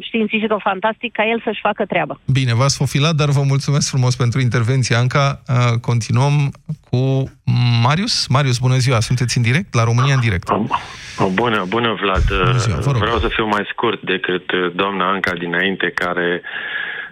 științifico-fantastic 0.00 1.12
ca 1.12 1.24
el 1.32 1.40
să-și 1.44 1.60
facă 1.60 1.84
treaba. 1.84 2.20
Bine, 2.32 2.54
v-ați 2.54 2.76
fofilat, 2.76 3.14
dar 3.14 3.28
vă 3.28 3.42
mulțumesc 3.42 3.88
frumos 3.90 4.16
pentru 4.16 4.40
intervenție, 4.40 4.96
Anca. 4.96 5.42
Uh, 5.48 5.78
continuăm 5.80 6.52
cu 6.90 7.00
Marius. 7.82 8.26
Marius, 8.26 8.58
bună 8.58 8.76
ziua, 8.76 9.00
sunteți 9.00 9.36
în 9.36 9.42
direct? 9.42 9.74
La 9.74 9.84
România 9.84 10.14
în 10.14 10.20
direct. 10.20 10.48
Bună, 11.32 11.64
bună 11.68 11.96
Vlad. 12.00 12.24
Bună 12.44 12.56
ziua, 12.56 12.76
vă 12.76 12.90
rog. 12.90 13.00
Vreau 13.00 13.18
să 13.18 13.28
fiu 13.28 13.46
mai 13.46 13.64
scurt 13.72 14.02
decât 14.02 14.50
uh, 14.52 14.72
doamna 14.74 15.10
Anca 15.10 15.32
dinainte, 15.34 15.92
care 15.94 16.42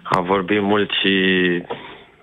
a 0.03 0.19
vorbit 0.21 0.61
mult 0.61 0.89
și 1.01 1.13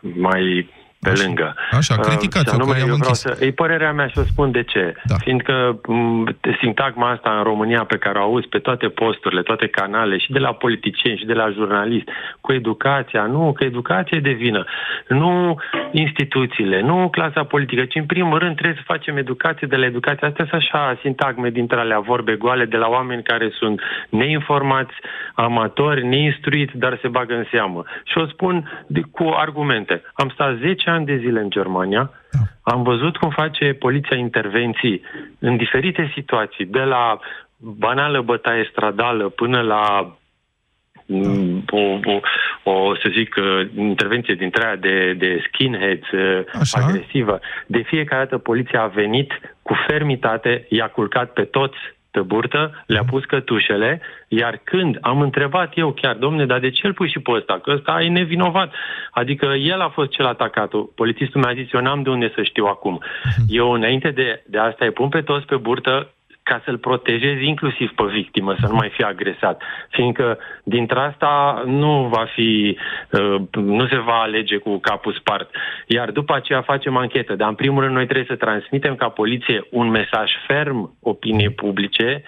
mai 0.01 0.69
pe 1.07 1.13
Așa. 1.13 1.25
lângă. 1.25 1.55
Așa, 1.71 1.95
uh, 1.99 2.05
criticați 2.07 2.49
uh, 2.49 2.55
anume, 2.55 2.77
eu 2.79 2.95
vreau 2.95 3.15
să, 3.15 3.37
E 3.41 3.51
părerea 3.51 3.93
mea 3.93 4.07
și 4.07 4.19
o 4.19 4.23
spun 4.23 4.51
de 4.51 4.63
ce. 4.63 4.95
Da. 5.05 5.15
Fiindcă 5.15 5.81
m- 5.81 6.55
sintagma 6.61 7.11
asta 7.11 7.31
în 7.39 7.43
România 7.43 7.85
pe 7.85 7.97
care 7.97 8.19
o 8.19 8.23
auzi 8.23 8.49
pe 8.49 8.59
toate 8.59 8.87
posturile, 8.89 9.43
toate 9.43 9.67
canale, 9.67 10.19
și 10.19 10.31
de 10.33 10.39
la 10.39 10.53
politicieni, 10.53 11.19
și 11.19 11.25
de 11.25 11.33
la 11.33 11.51
jurnaliști, 11.51 12.11
cu 12.41 12.53
educația, 12.53 13.23
nu, 13.23 13.53
că 13.53 13.65
educația 13.65 14.17
e 14.17 14.21
de 14.21 14.39
vină. 14.45 14.65
Nu 15.09 15.57
instituțiile, 15.91 16.81
nu 16.81 17.09
clasa 17.09 17.45
politică, 17.45 17.85
ci 17.85 17.95
în 17.95 18.07
primul 18.07 18.39
rând 18.39 18.55
trebuie 18.57 18.77
să 18.77 18.93
facem 18.93 19.17
educație 19.17 19.67
de 19.67 19.77
la 19.77 19.85
educație. 19.85 20.27
Astea 20.27 20.47
sunt 20.49 20.63
așa 20.63 20.99
sintagme 21.01 21.51
dintre 21.51 21.79
alea 21.79 22.01
vorbe 22.01 22.35
goale 22.35 22.65
de 22.65 22.77
la 22.77 22.89
oameni 22.89 23.23
care 23.23 23.51
sunt 23.59 23.81
neinformați, 24.09 24.95
amatori, 25.35 26.07
neinstruiți, 26.07 26.77
dar 26.79 26.99
se 27.03 27.09
bagă 27.09 27.35
în 27.35 27.45
seamă. 27.51 27.85
Și 28.05 28.19
o 28.19 28.27
spun 28.27 28.85
de, 28.87 29.01
cu 29.11 29.35
argumente. 29.37 30.03
Am 30.15 30.29
stat 30.29 30.57
10 30.57 30.91
ani 30.91 30.96
de 31.05 31.17
zile 31.17 31.41
în 31.41 31.51
Germania, 31.51 32.11
da. 32.33 32.73
am 32.73 32.83
văzut 32.83 33.17
cum 33.17 33.31
face 33.31 33.73
poliția 33.73 34.17
intervenții 34.17 35.03
în 35.39 35.57
diferite 35.57 36.11
situații, 36.15 36.65
de 36.65 36.81
la 36.81 37.19
banală 37.57 38.21
bătaie 38.21 38.69
stradală 38.71 39.29
până 39.29 39.61
la 39.61 40.17
mm, 41.07 41.65
o, 41.71 41.81
o, 41.81 42.21
o, 42.71 42.95
să 42.95 43.09
zic, 43.13 43.35
uh, 43.37 43.69
intervenție 43.77 44.35
dintre 44.35 44.67
aia 44.67 44.77
de, 44.77 45.13
de 45.13 45.43
skinheads 45.47 46.11
uh, 46.11 46.45
Așa. 46.61 46.85
agresivă. 46.85 47.41
De 47.67 47.83
fiecare 47.87 48.23
dată 48.23 48.39
poliția 48.39 48.83
a 48.83 48.87
venit 48.87 49.33
cu 49.63 49.75
fermitate, 49.87 50.67
i-a 50.69 50.89
culcat 50.89 51.33
pe 51.33 51.43
toți 51.43 51.79
pe 52.17 52.23
burtă, 52.23 52.85
le-a 52.87 53.05
pus 53.11 53.25
cătușele, 53.25 54.01
iar 54.29 54.61
când 54.65 54.99
am 55.01 55.21
întrebat 55.21 55.71
eu 55.75 55.93
chiar, 55.93 56.15
domne, 56.17 56.47
dar 56.47 56.59
de 56.59 56.71
ce 56.71 56.87
îl 56.87 56.93
pui 56.93 57.11
și 57.11 57.19
pe 57.19 57.31
ăsta? 57.31 57.59
Că 57.63 57.71
ăsta 57.77 58.03
e 58.03 58.09
nevinovat. 58.09 58.73
Adică 59.11 59.47
el 59.47 59.81
a 59.81 59.89
fost 59.89 60.11
cel 60.11 60.27
atacat. 60.27 60.71
Polițistul 60.95 61.41
mi-a 61.41 61.55
zis, 61.55 61.73
eu 61.73 61.81
n-am 61.81 62.03
de 62.03 62.11
unde 62.11 62.33
să 62.35 62.43
știu 62.43 62.65
acum. 62.65 63.01
Mhm. 63.25 63.45
Eu, 63.49 63.73
înainte 63.73 64.11
de, 64.11 64.43
de 64.47 64.59
asta, 64.59 64.85
îi 64.85 64.91
pun 64.91 65.09
pe 65.09 65.21
toți 65.21 65.47
pe 65.47 65.57
burtă, 65.57 66.11
ca 66.49 66.63
să-l 66.65 66.79
protejezi 66.79 67.45
inclusiv 67.45 67.91
pe 67.91 68.05
victimă, 68.13 68.55
să 68.61 68.67
nu 68.67 68.75
mai 68.75 68.89
fie 68.89 69.05
agresat. 69.05 69.63
Fiindcă 69.91 70.39
dintre 70.65 70.99
asta 70.99 71.63
nu 71.67 72.09
va 72.15 72.25
fi, 72.35 72.79
uh, 73.11 73.41
nu 73.53 73.87
se 73.87 73.99
va 73.99 74.21
alege 74.21 74.57
cu 74.57 74.79
capul 74.79 75.13
spart. 75.13 75.51
Iar 75.87 76.11
după 76.11 76.35
aceea 76.35 76.63
facem 76.63 76.97
anchetă. 76.97 77.35
Dar 77.35 77.49
în 77.49 77.55
primul 77.55 77.83
rând 77.83 77.95
noi 77.95 78.05
trebuie 78.05 78.37
să 78.37 78.45
transmitem 78.45 78.95
ca 78.95 79.09
poliție 79.09 79.67
un 79.71 79.89
mesaj 79.89 80.31
ferm 80.47 80.97
opiniei 81.01 81.51
publice 81.51 82.23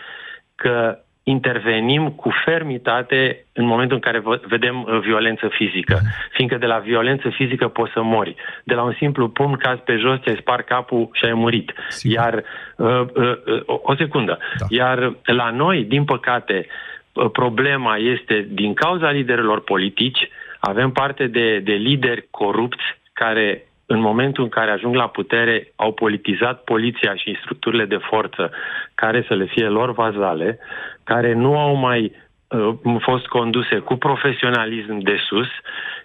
că 0.55 0.99
intervenim 1.29 2.11
cu 2.11 2.31
fermitate 2.45 3.45
în 3.53 3.67
momentul 3.67 3.97
în 3.97 4.03
care 4.03 4.23
vedem 4.47 4.83
uh, 4.83 4.99
violență 5.01 5.49
fizică. 5.49 5.99
Mhm. 6.03 6.15
Fiindcă 6.33 6.57
de 6.57 6.67
la 6.67 6.79
violență 6.79 7.29
fizică 7.29 7.69
poți 7.69 7.93
să 7.93 8.03
mori. 8.03 8.35
De 8.65 8.75
la 8.75 8.83
un 8.83 8.95
simplu 8.99 9.29
pumn 9.29 9.57
caz 9.57 9.79
pe 9.85 9.97
jos, 9.97 10.21
ți-ai 10.21 10.37
spart 10.41 10.67
capul 10.67 11.09
și 11.13 11.25
ai 11.25 11.35
murit. 11.35 11.73
Sigur. 11.89 12.17
Iar, 12.17 12.35
uh, 12.77 13.01
uh, 13.15 13.33
uh, 13.67 13.81
o 13.83 13.95
secundă, 13.95 14.39
da. 14.59 14.67
iar 14.69 15.13
la 15.25 15.51
noi, 15.51 15.85
din 15.85 16.05
păcate, 16.05 16.67
uh, 17.13 17.31
problema 17.33 17.97
este 17.97 18.47
din 18.51 18.75
cauza 18.75 19.11
liderilor 19.11 19.61
politici, 19.61 20.29
avem 20.61 20.91
parte 20.91 21.27
de, 21.27 21.59
de 21.59 21.73
lideri 21.73 22.27
corupți 22.31 22.85
care 23.13 23.68
în 23.91 24.01
momentul 24.01 24.45
în 24.45 24.49
care 24.49 24.71
ajung 24.71 24.95
la 24.95 25.09
putere, 25.09 25.73
au 25.77 25.93
politizat 25.93 26.65
poliția 26.65 27.15
și 27.15 27.39
structurile 27.43 27.85
de 27.85 27.97
forță 27.97 28.51
care 28.95 29.25
să 29.29 29.35
le 29.35 29.45
fie 29.45 29.69
lor 29.69 29.93
vazale, 29.93 30.59
care 31.05 31.33
nu 31.33 31.59
au 31.59 31.75
mai 31.75 32.13
uh, 32.49 32.75
fost 32.99 33.27
conduse 33.27 33.79
cu 33.79 33.95
profesionalism 33.95 34.99
de 34.99 35.17
sus. 35.29 35.49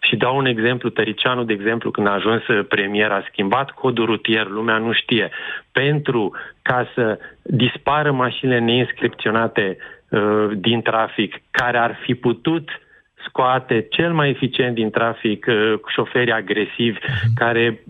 Și 0.01 0.15
dau 0.15 0.37
un 0.37 0.45
exemplu, 0.45 0.89
Tăricianu, 0.89 1.43
de 1.43 1.53
exemplu, 1.53 1.91
când 1.91 2.07
a 2.07 2.11
ajuns 2.11 2.41
premier, 2.67 3.11
a 3.11 3.25
schimbat 3.31 3.71
codul 3.71 4.05
rutier, 4.05 4.47
lumea 4.47 4.77
nu 4.77 4.91
știe, 4.93 5.29
pentru 5.71 6.35
ca 6.61 6.87
să 6.93 7.19
dispară 7.41 8.11
mașinile 8.11 8.59
neinscripționate 8.59 9.77
uh, 10.09 10.49
din 10.55 10.81
trafic, 10.81 11.41
care 11.51 11.77
ar 11.77 11.97
fi 12.03 12.15
putut 12.15 12.69
scoate 13.27 13.87
cel 13.89 14.13
mai 14.13 14.29
eficient 14.29 14.75
din 14.75 14.89
trafic 14.89 15.45
uh, 15.47 15.73
șoferii 15.87 16.33
agresivi 16.33 16.97
uh-huh. 16.99 17.33
care 17.35 17.83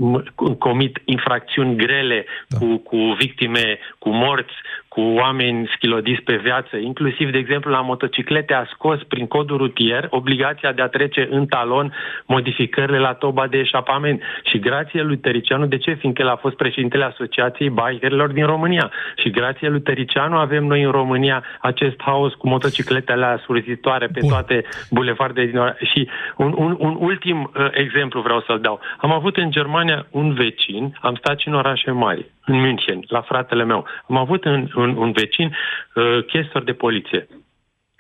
comit 0.60 1.02
infracțiuni 1.06 1.76
grele 1.76 2.26
da. 2.48 2.58
cu, 2.58 2.78
cu 2.78 2.98
victime, 3.20 3.80
cu 4.00 4.10
morți, 4.10 4.54
cu 4.94 5.02
oameni 5.02 5.70
schilodiți 5.76 6.22
pe 6.22 6.36
viață, 6.36 6.78
inclusiv, 6.78 7.32
de 7.32 7.38
exemplu, 7.38 7.72
la 7.72 7.82
motociclete 7.82 8.54
a 8.54 8.66
scos 8.74 9.04
prin 9.04 9.28
codul 9.28 9.58
rutier 9.58 10.08
obligația 10.10 10.72
de 10.72 10.82
a 10.82 10.88
trece 10.88 11.28
în 11.32 11.46
talon 11.46 11.94
modificările 12.26 13.00
la 13.00 13.14
toba 13.14 13.48
de 13.48 13.58
eșapament. 13.58 14.22
Și 14.44 14.60
grație 14.60 15.02
lui 15.02 15.18
Tericianu, 15.18 15.66
de 15.66 15.78
ce? 15.78 15.94
Fiindcă 15.94 16.22
el 16.22 16.28
a 16.28 16.36
fost 16.36 16.56
președintele 16.56 17.04
Asociației 17.04 17.70
Bikerilor 17.70 18.32
din 18.32 18.46
România. 18.46 18.92
Și 19.16 19.30
grație 19.30 19.70
lui 19.70 19.82
Tericianu 19.82 20.36
avem 20.38 20.64
noi 20.64 20.84
în 20.84 20.92
România 20.92 21.44
acest 21.62 22.02
haos 22.02 22.34
cu 22.34 22.48
motocicletele 22.48 23.42
surzitoare 23.46 24.08
pe 24.08 24.20
Bun. 24.20 24.30
toate 24.30 24.66
bulevardele 24.90 25.46
din 25.46 25.58
oraș. 25.58 25.78
Și 25.94 26.10
un, 26.38 26.54
un, 26.58 26.76
un 26.80 26.98
ultim 27.00 27.52
uh, 27.56 27.68
exemplu 27.72 28.22
vreau 28.22 28.42
să-l 28.48 28.60
dau. 28.60 28.80
Am 28.98 29.12
avut 29.12 29.38
în 29.38 29.52
Germania 29.52 30.06
un 30.12 30.34
vecin, 30.34 30.98
am 31.02 31.16
stat 31.16 31.40
și 31.40 31.48
în 31.48 31.54
orașe 31.54 31.92
mari, 31.92 32.26
în 32.46 32.56
München, 32.60 33.00
la 33.08 33.22
fratele 33.22 33.64
meu. 33.64 33.86
Am 34.10 34.18
avut 34.18 34.46
un, 34.46 34.70
un, 34.76 34.96
un 34.98 35.12
vecin 35.12 35.56
uh, 35.96 36.26
chestor 36.26 36.64
de 36.64 36.74
poliție 36.74 37.28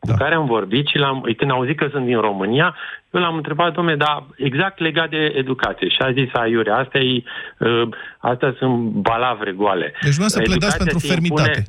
da. 0.03 0.11
cu 0.11 0.17
care 0.17 0.35
am 0.35 0.45
vorbit 0.45 0.87
și 0.87 0.97
l-am, 0.97 1.21
când 1.37 1.51
au 1.51 1.65
zis 1.65 1.75
că 1.75 1.87
sunt 1.91 2.05
din 2.05 2.19
România, 2.19 2.75
eu 3.11 3.21
l-am 3.21 3.35
întrebat, 3.35 3.73
domnule, 3.73 3.95
dar 3.95 4.23
exact 4.37 4.79
legat 4.79 5.09
de 5.09 5.33
educație. 5.35 5.87
Și 5.87 5.97
a 5.99 6.11
zis, 6.11 6.29
aiure, 6.33 6.71
astea, 6.71 7.01
e, 7.01 7.23
uh, 7.59 7.87
astea 8.17 8.55
sunt 8.57 8.77
balavre 8.79 9.51
goale. 9.51 9.93
Deci 10.01 10.15
nu 10.15 10.27
să 10.27 10.41
pledați 10.41 10.77
pentru 10.77 10.99
fermitate. 10.99 11.49
Impune, 11.49 11.65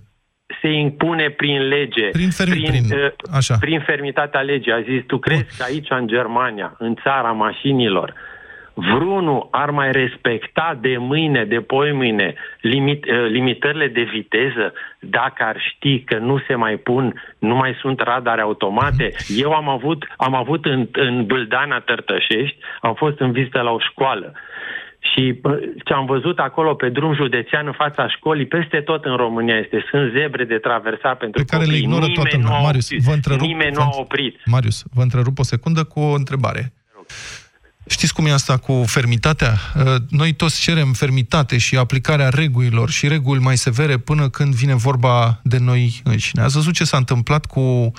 se 0.60 0.68
impune 0.68 1.30
prin 1.30 1.68
lege, 1.68 2.08
prin, 2.08 2.30
fermi, 2.30 2.52
prin, 2.52 2.70
prin, 2.70 2.98
uh, 2.98 3.12
așa. 3.34 3.56
prin 3.60 3.80
fermitatea 3.80 4.40
legii. 4.40 4.72
A 4.72 4.80
zis, 4.80 5.02
tu 5.06 5.18
crezi 5.18 5.42
Bun. 5.42 5.54
că 5.58 5.64
aici, 5.64 5.87
în 5.90 6.06
Germania, 6.06 6.74
în 6.78 6.94
țara 7.02 7.32
mașinilor, 7.32 8.14
vreunul 8.74 9.48
ar 9.50 9.70
mai 9.70 9.92
respecta 9.92 10.78
de 10.80 10.96
mâine, 10.98 11.44
de 11.44 11.60
poimâine, 11.60 12.34
limit, 12.60 13.04
uh, 13.04 13.26
limitările 13.30 13.88
de 13.88 14.02
viteză 14.02 14.72
dacă 14.98 15.44
ar 15.44 15.56
ști 15.74 16.00
că 16.00 16.18
nu 16.18 16.38
se 16.46 16.54
mai 16.54 16.76
pun, 16.76 17.22
nu 17.38 17.54
mai 17.54 17.76
sunt 17.80 18.00
radare 18.00 18.40
automate. 18.40 19.12
Eu 19.37 19.52
am 19.52 19.68
avut, 19.68 20.04
am 20.16 20.34
avut 20.34 20.64
în, 20.64 20.88
în 20.92 21.26
Bâldana 21.26 21.80
Tărtășești, 21.80 22.56
am 22.80 22.94
fost 22.94 23.20
în 23.20 23.32
vizită 23.32 23.60
la 23.60 23.70
o 23.70 23.78
școală 23.78 24.34
și 25.12 25.40
ce 25.84 25.92
am 25.92 26.06
văzut 26.06 26.38
acolo 26.38 26.74
pe 26.74 26.88
drum 26.88 27.14
județean 27.14 27.66
în 27.66 27.72
fața 27.72 28.08
școlii, 28.08 28.46
peste 28.46 28.80
tot 28.80 29.04
în 29.04 29.16
România 29.16 29.56
este. 29.56 29.84
Sunt 29.90 30.12
zebre 30.12 30.44
de 30.44 30.58
traversat 30.58 31.18
pentru 31.18 31.44
pe 31.44 31.50
care 31.50 31.62
copii. 31.64 31.76
le 31.76 31.82
ignoră 31.84 32.06
nimeni 32.06 32.14
toată 32.14 32.37
lumea. 32.37 32.60
Marius, 32.60 32.88
vă 33.04 33.12
întrerup, 33.12 33.46
nimeni 33.46 33.74
nu 33.74 33.80
a 33.80 33.88
oprit. 33.92 34.40
Marius, 34.44 34.82
vă 34.92 35.02
întrerup 35.02 35.38
o 35.38 35.42
secundă 35.42 35.84
cu 35.84 36.00
o 36.00 36.14
întrebare. 36.14 36.72
Știți 37.87 38.14
cum 38.14 38.27
e 38.27 38.33
asta 38.33 38.57
cu 38.57 38.85
fermitatea? 38.87 39.59
Uh, 39.77 39.94
noi 40.09 40.33
toți 40.33 40.61
cerem 40.61 40.92
fermitate 40.92 41.59
și 41.59 41.77
aplicarea 41.77 42.29
regulilor 42.29 42.90
și 42.90 43.09
reguli 43.09 43.40
mai 43.40 43.57
severe 43.57 43.99
până 43.99 44.29
când 44.29 44.55
vine 44.55 44.75
vorba 44.75 45.40
de 45.42 45.59
noi 45.59 46.01
înșine. 46.05 46.42
Ați 46.42 46.55
văzut 46.55 46.75
ce 46.75 46.85
s-a 46.85 46.97
întâmplat 46.97 47.47
cu 47.47 47.61
um, 47.61 47.92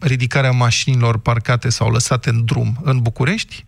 ridicarea 0.00 0.50
mașinilor 0.50 1.18
parcate 1.18 1.68
sau 1.68 1.90
lăsate 1.90 2.30
în 2.30 2.44
drum 2.44 2.80
în 2.82 2.98
București? 2.98 3.64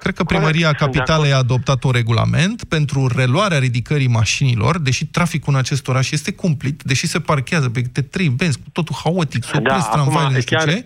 Cred 0.00 0.14
că 0.14 0.24
primăria 0.24 0.72
capitalei 0.72 1.32
a 1.32 1.36
adoptat 1.36 1.82
un 1.82 1.90
regulament 1.90 2.64
pentru 2.64 3.12
reluarea 3.16 3.58
ridicării 3.58 4.06
mașinilor, 4.06 4.78
deși 4.78 5.06
traficul 5.06 5.52
în 5.52 5.58
acest 5.58 5.88
oraș 5.88 6.10
este 6.10 6.32
cumplit, 6.32 6.82
deși 6.82 7.06
se 7.06 7.20
parchează 7.20 7.68
pe 7.68 7.82
câte 7.82 8.02
trei 8.02 8.28
benzi, 8.28 8.58
cu 8.58 8.70
totul 8.72 8.96
haotic, 9.04 9.44
se 9.44 9.56
opresc 9.56 9.84
da, 9.84 9.90
tramvaiele, 9.92 10.34
nu 10.34 10.40
știu 10.40 10.58
ce, 10.58 10.84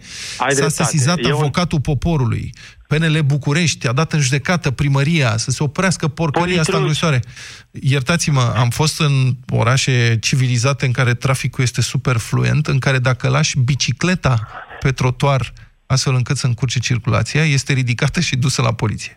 s-a 0.49 0.69
sesizat 0.69 1.19
Eu... 1.25 1.37
avocatul 1.37 1.81
poporului. 1.81 2.53
PNL 2.87 3.19
București 3.25 3.87
a 3.87 3.93
dat 3.93 4.13
în 4.13 4.21
judecată 4.21 4.71
primăria 4.71 5.37
să 5.37 5.51
se 5.51 5.63
oprească 5.63 6.09
porcăria 6.09 6.61
asta 6.61 6.77
îngrosoare. 6.77 7.23
Iertați-mă, 7.71 8.53
am 8.57 8.71
fost 8.71 9.01
în 9.01 9.37
orașe 9.49 10.19
civilizate 10.21 10.87
în 10.87 10.93
care 10.93 11.15
traficul 11.15 11.65
este 11.65 11.81
super 11.81 12.17
fluent, 12.17 12.67
în 12.67 12.79
care 12.79 12.99
dacă 12.99 13.29
lași 13.29 13.59
bicicleta 13.59 14.49
pe 14.81 14.93
trotuar 14.93 15.53
astfel 15.93 16.15
încât 16.15 16.37
să 16.37 16.47
încurce 16.47 16.79
circulația, 16.79 17.45
este 17.45 17.73
ridicată 17.73 18.21
și 18.21 18.37
dusă 18.37 18.63
la 18.63 18.75
poliție. 18.75 19.17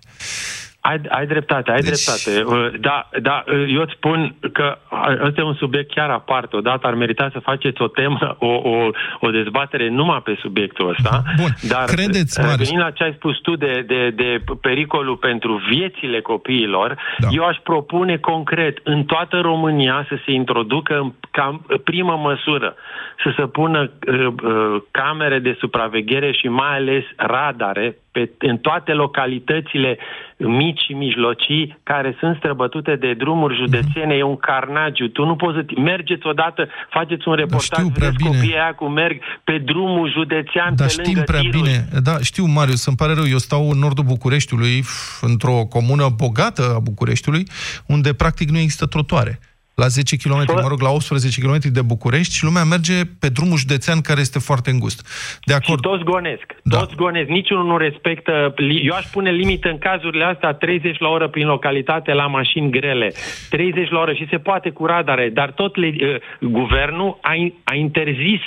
Ai, 0.89 1.02
ai 1.10 1.26
dreptate, 1.26 1.71
ai 1.71 1.82
deci... 1.82 2.04
dreptate. 2.04 2.43
Uh, 2.43 2.80
da, 2.80 3.10
da, 3.21 3.43
uh, 3.48 3.74
eu 3.76 3.82
îți 3.82 3.93
spun 3.93 4.36
că 4.54 4.78
ăsta 5.26 5.41
e 5.41 5.43
un 5.43 5.54
subiect 5.54 5.93
chiar 5.93 6.10
aparte. 6.10 6.56
Odată 6.56 6.88
ar 6.88 6.93
merita 6.93 7.30
să 7.32 7.39
faceți 7.39 7.82
o 7.82 7.88
temă, 7.88 8.36
o, 8.39 8.48
o, 8.48 8.89
o 9.19 9.30
dezbatere 9.30 9.89
numai 9.89 10.21
pe 10.24 10.38
subiectul 10.41 10.89
ăsta. 10.89 11.24
Bun, 11.41 11.50
Dar 11.67 11.86
credeți, 11.86 12.39
uh, 12.39 12.54
Venind 12.58 12.80
la 12.80 12.91
ce 12.91 13.04
ai 13.04 13.13
spus 13.13 13.38
tu 13.38 13.56
de, 13.56 13.84
de, 13.88 14.10
de 14.10 14.43
pericolul 14.62 15.17
pentru 15.17 15.62
viețile 15.69 16.21
copiilor, 16.21 16.98
da. 17.17 17.28
eu 17.32 17.43
aș 17.43 17.58
propune 17.63 18.17
concret 18.17 18.78
în 18.84 19.04
toată 19.04 19.39
România 19.39 20.06
să 20.10 20.15
se 20.26 20.32
introducă 20.32 21.15
ca 21.32 21.62
primă 21.84 22.19
măsură 22.24 22.76
să 23.24 23.34
se 23.38 23.45
pună 23.45 23.80
uh, 24.08 24.28
uh, 24.28 24.82
camere 24.91 25.39
de 25.39 25.56
supraveghere 25.60 26.32
și 26.32 26.48
mai 26.48 26.76
ales 26.76 27.04
radare 27.15 27.98
pe, 28.15 28.32
în 28.38 28.58
toate 28.58 28.91
localitățile 28.91 29.97
mici 30.38 30.80
și 30.86 30.93
mijlocii 30.93 31.78
care 31.84 32.15
sunt 32.19 32.36
străbătute 32.38 32.95
de 32.95 33.13
drumuri 33.13 33.56
județene, 33.56 34.13
mm-hmm. 34.13 34.19
e 34.19 34.34
un 34.34 34.38
carnagiu. 34.38 35.08
Tu 35.08 35.25
nu 35.25 35.36
poți 35.36 35.58
să... 35.58 35.65
Mergeți 35.82 36.28
odată, 36.28 36.67
faceți 36.89 37.28
un 37.28 37.34
reportaj, 37.34 37.86
da, 37.86 37.91
vedeți 37.93 38.23
copiii 38.23 38.54
aia 38.54 38.73
cum 38.73 38.91
merg 38.91 39.21
pe 39.43 39.58
drumul 39.58 40.12
județean 40.12 40.75
da, 40.75 40.84
pe 40.84 40.89
știm 40.89 41.04
lângă 41.06 41.21
prea 41.21 41.39
tiruri. 41.39 41.62
bine. 41.62 41.88
Da, 42.04 42.15
știu, 42.21 42.45
Marius, 42.45 42.86
îmi 42.86 42.95
pare 42.95 43.13
rău. 43.13 43.28
Eu 43.28 43.38
stau 43.38 43.69
în 43.69 43.80
nordul 43.80 44.04
Bucureștiului, 44.04 44.84
într-o 45.21 45.58
comună 45.69 46.06
bogată 46.17 46.63
a 46.75 46.80
Bucureștiului, 46.80 47.43
unde 47.86 48.13
practic 48.13 48.49
nu 48.49 48.58
există 48.58 48.86
trotuare 48.86 49.39
la 49.76 49.88
10 49.88 50.18
km, 50.18 50.44
mă 50.62 50.68
rog, 50.68 50.82
la 50.82 50.90
18 50.90 51.42
km 51.42 51.58
de 51.72 51.82
București 51.82 52.36
și 52.36 52.44
lumea 52.44 52.64
merge 52.64 52.94
pe 53.20 53.30
drumul 53.30 53.58
județean 53.58 54.02
care 54.02 54.20
este 54.20 54.40
foarte 54.40 54.70
îngust. 54.70 55.00
De 55.46 55.54
acord. 55.54 55.80
Și 55.84 55.90
toți 55.90 56.04
gonesc. 56.04 56.48
Da. 56.64 56.78
Toți 56.78 56.96
gonesc. 56.96 57.30
Niciunul 57.30 57.66
nu 57.66 57.78
respectă... 57.78 58.54
Eu 58.82 58.96
aș 58.96 59.06
pune 59.06 59.32
limită 59.32 59.70
în 59.70 59.78
cazurile 59.78 60.24
astea 60.24 60.54
30 60.54 61.00
la 61.00 61.08
oră 61.08 61.28
prin 61.28 61.48
localitate 61.48 62.14
la 62.14 62.28
mașini 62.28 62.72
grele. 62.72 63.14
30 63.50 63.90
la 63.90 64.00
oră 64.00 64.14
și 64.14 64.28
se 64.30 64.38
poate 64.38 64.70
cu 64.70 64.86
radare. 64.86 65.30
Dar 65.34 65.52
tot 65.52 65.76
le, 65.76 65.88
uh, 65.88 66.50
guvernul 66.50 67.18
a, 67.22 67.32
a 67.64 67.76
interzis 67.76 68.42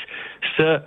să 0.56 0.82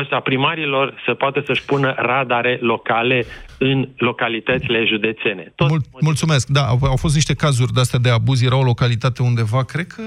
ăsta, 0.00 0.20
primarilor 0.20 1.02
să 1.04 1.14
poată 1.14 1.42
să-și 1.46 1.64
pună 1.64 1.94
radare 1.96 2.58
locale 2.60 3.24
în 3.58 3.88
localitățile 3.96 4.84
județene. 4.84 5.52
Tot 5.54 5.68
Mul- 5.68 5.82
mulțumesc. 6.00 6.48
Da, 6.48 6.66
au, 6.66 6.78
au 6.82 6.96
fost 6.96 7.14
niște 7.14 7.34
cazuri 7.34 7.72
de 7.72 7.80
astea 7.80 7.98
de 7.98 8.10
abuz. 8.10 8.42
Era 8.42 8.56
o 8.56 8.62
localitate 8.62 9.22
undeva, 9.22 9.64
cred 9.64 9.86
că 9.86 10.02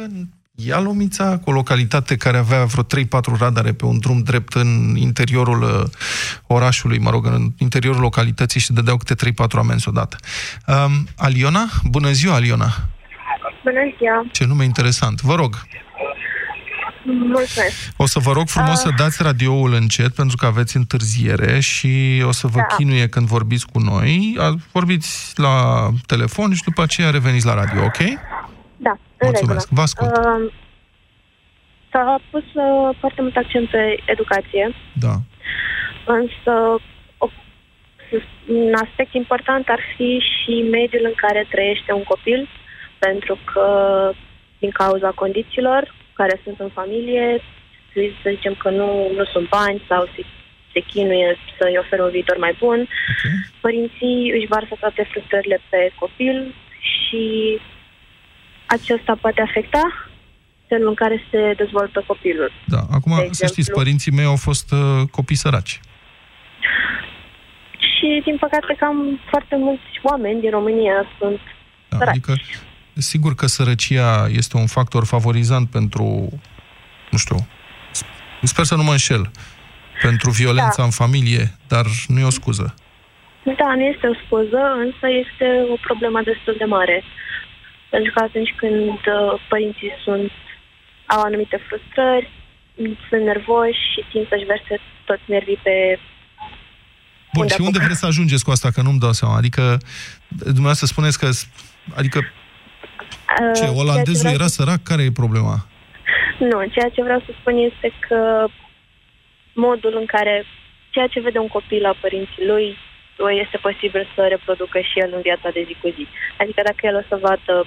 Ialomița, 0.66 1.38
cu 1.38 1.50
o 1.50 1.54
localitate 1.54 2.18
care 2.18 2.38
avea 2.38 2.66
vreo 2.66 2.84
3-4 2.84 3.40
radare 3.40 3.74
pe 3.74 3.86
un 3.86 4.00
drum 4.00 4.20
drept 4.20 4.54
în 4.54 4.96
interiorul 4.96 5.62
uh, 5.62 5.84
orașului, 6.48 7.00
mă 7.00 7.10
rog, 7.10 7.26
în 7.26 7.48
interiorul 7.58 8.02
localității 8.02 8.60
și 8.60 8.74
dădeau 8.74 8.98
câte 8.98 9.32
3-4 9.32 9.32
amenzi 9.52 9.90
odată. 9.90 10.16
Um, 10.68 11.08
Aliona? 11.18 11.66
Bună 11.84 12.12
ziua, 12.12 12.34
Aliona! 12.36 12.68
Bună 13.64 13.94
ziua! 13.98 14.26
Ce 14.32 14.46
nume 14.46 14.64
interesant! 14.64 15.22
Vă 15.22 15.36
rog! 15.36 15.56
Mulțumesc. 17.17 17.93
O 17.98 18.06
să 18.06 18.19
vă 18.19 18.32
rog 18.32 18.48
frumos 18.48 18.84
uh, 18.84 18.89
să 18.89 19.04
dați 19.04 19.24
radioul 19.24 19.74
încet, 19.74 20.15
pentru 20.15 20.38
că 20.38 20.45
aveți 20.45 20.78
întârziere 20.78 21.60
și 21.60 22.24
o 22.26 22.32
să 22.32 22.48
vă 22.48 22.58
da. 22.58 22.76
chinuie 22.76 23.08
când 23.08 23.28
vorbiți 23.28 23.65
cu 23.67 23.80
noi. 23.80 24.38
Vorbiți 24.72 25.34
la 25.36 25.88
telefon 26.06 26.54
și 26.54 26.63
după 26.63 26.82
aceea 26.82 27.10
reveniți 27.10 27.45
la 27.45 27.54
radio, 27.54 27.84
ok? 27.84 27.98
Da, 28.78 28.98
Mulțumesc. 29.22 29.69
Vă 29.69 29.82
ascult. 29.82 30.17
Uh, 30.17 30.52
s-a 31.91 32.19
pus 32.32 32.43
uh, 32.54 32.95
foarte 33.00 33.22
mult 33.22 33.36
accent 33.36 33.69
pe 33.69 34.04
educație. 34.06 34.76
Da. 34.93 35.15
Însă 36.06 36.82
o, 37.17 37.28
un 38.48 38.74
aspect 38.86 39.13
important 39.13 39.67
ar 39.69 39.80
fi 39.95 40.22
și 40.34 40.67
mediul 40.72 41.06
în 41.06 41.13
care 41.15 41.48
trăiește 41.50 41.91
un 41.93 42.04
copil, 42.04 42.50
pentru 43.00 43.38
că 43.54 43.67
din 44.60 44.69
cauza 44.69 45.10
condițiilor 45.10 45.93
care 46.20 46.42
sunt 46.44 46.60
în 46.60 46.72
familie, 46.80 47.26
să 48.22 48.28
zicem 48.36 48.54
că 48.64 48.70
nu, 48.70 48.90
nu 49.18 49.26
sunt 49.34 49.50
bani 49.50 49.80
sau 49.90 50.02
se, 50.14 50.22
se 50.74 50.80
chinuie 50.92 51.30
să-i 51.58 51.80
oferă 51.84 52.02
un 52.04 52.14
viitor 52.18 52.38
mai 52.38 52.54
bun. 52.64 52.80
Okay. 53.12 53.36
Părinții 53.66 54.18
își 54.38 54.52
varsă 54.56 54.74
toate 54.80 55.08
frustrările 55.12 55.60
pe 55.70 55.82
copil 56.02 56.56
și 56.94 57.24
acesta 58.76 59.14
poate 59.24 59.42
afecta 59.42 59.86
felul 60.68 60.88
în 60.88 61.00
care 61.04 61.18
se 61.32 61.54
dezvoltă 61.62 62.04
copilul. 62.08 62.52
Da, 62.66 62.82
acum 62.92 63.14
de 63.18 63.28
să 63.32 63.46
știți, 63.46 63.72
părinții 63.72 64.12
mei 64.12 64.26
au 64.34 64.40
fost 64.48 64.72
uh, 64.72 65.02
copii 65.12 65.44
săraci. 65.44 65.80
Și, 67.92 68.22
din 68.24 68.38
păcate, 68.38 68.76
cam 68.80 69.20
foarte 69.30 69.56
mulți 69.56 69.92
oameni 70.02 70.40
din 70.40 70.50
România 70.50 70.98
sunt 71.20 71.40
da, 71.90 71.98
săraci. 71.98 72.16
Adică 72.16 72.34
Sigur 73.00 73.36
că 73.36 73.46
sărăcia 73.46 74.28
este 74.28 74.58
un 74.58 74.67
factor 74.67 75.06
favorizant 75.06 75.69
pentru, 75.69 76.04
nu 77.12 77.17
știu, 77.17 77.48
sper 78.42 78.65
să 78.65 78.76
nu 78.76 78.84
mă 78.84 78.92
înșel, 78.92 79.32
pentru 80.02 80.30
violența 80.30 80.78
da. 80.78 80.84
în 80.84 80.90
familie, 80.90 81.52
dar 81.67 81.86
nu 82.08 82.19
e 82.19 82.23
o 82.23 82.38
scuză. 82.40 82.73
Da, 83.44 83.76
nu 83.76 83.84
este 83.94 84.08
o 84.08 84.15
scuză, 84.26 84.62
însă 84.86 85.06
este 85.23 85.48
o 85.73 85.78
problemă 85.88 86.19
destul 86.32 86.56
de 86.58 86.65
mare. 86.65 87.04
Pentru 87.90 88.12
că 88.13 88.19
atunci 88.23 88.54
când 88.62 89.00
uh, 89.17 89.42
părinții 89.50 89.92
sunt, 90.04 90.32
au 91.06 91.21
anumite 91.21 91.58
frustrări, 91.67 92.30
sunt 93.10 93.23
nervoși 93.32 93.84
și 93.92 94.06
tind 94.12 94.28
să-și 94.30 94.50
verse 94.54 94.73
toți 95.06 95.26
nervii 95.26 95.60
pe 95.63 96.00
Bun, 97.34 97.48
și 97.48 97.62
unde 97.62 97.80
vreți 97.80 98.00
să 98.00 98.06
ajungeți 98.06 98.44
cu 98.44 98.52
asta, 98.52 98.71
că 98.71 98.82
nu-mi 98.82 99.00
dau 99.00 99.12
seama? 99.12 99.36
Adică, 99.36 99.78
dumneavoastră 100.28 100.86
spuneți 100.86 101.19
că... 101.19 101.30
Adică, 101.96 102.19
ce, 103.56 103.68
uh, 103.68 103.78
olandezul 103.78 104.30
era 104.34 104.48
sărac? 104.48 104.84
Care 104.84 105.02
e 105.04 105.12
problema? 105.12 105.56
Nu, 106.40 106.66
ceea 106.66 106.90
ce 106.90 107.04
vreau 107.04 107.20
să 107.20 107.32
spun 107.40 107.58
este 107.58 107.92
că 108.08 108.48
modul 109.54 109.96
în 110.00 110.06
care 110.06 110.46
ceea 110.90 111.08
ce 111.08 111.20
vede 111.20 111.40
un 111.40 111.48
copil 111.48 111.82
la 111.82 111.96
părinții 112.02 112.46
lui 112.46 112.78
este 113.44 113.58
posibil 113.58 114.08
să 114.16 114.28
reproducă 114.28 114.80
și 114.80 115.00
el 115.00 115.12
în 115.16 115.22
viața 115.22 115.50
de 115.50 115.64
zi 115.68 115.76
cu 115.82 115.90
zi. 115.96 116.08
Adică 116.38 116.62
dacă 116.66 116.82
el 116.82 116.96
o 116.96 117.08
să 117.08 117.16
vadă 117.28 117.66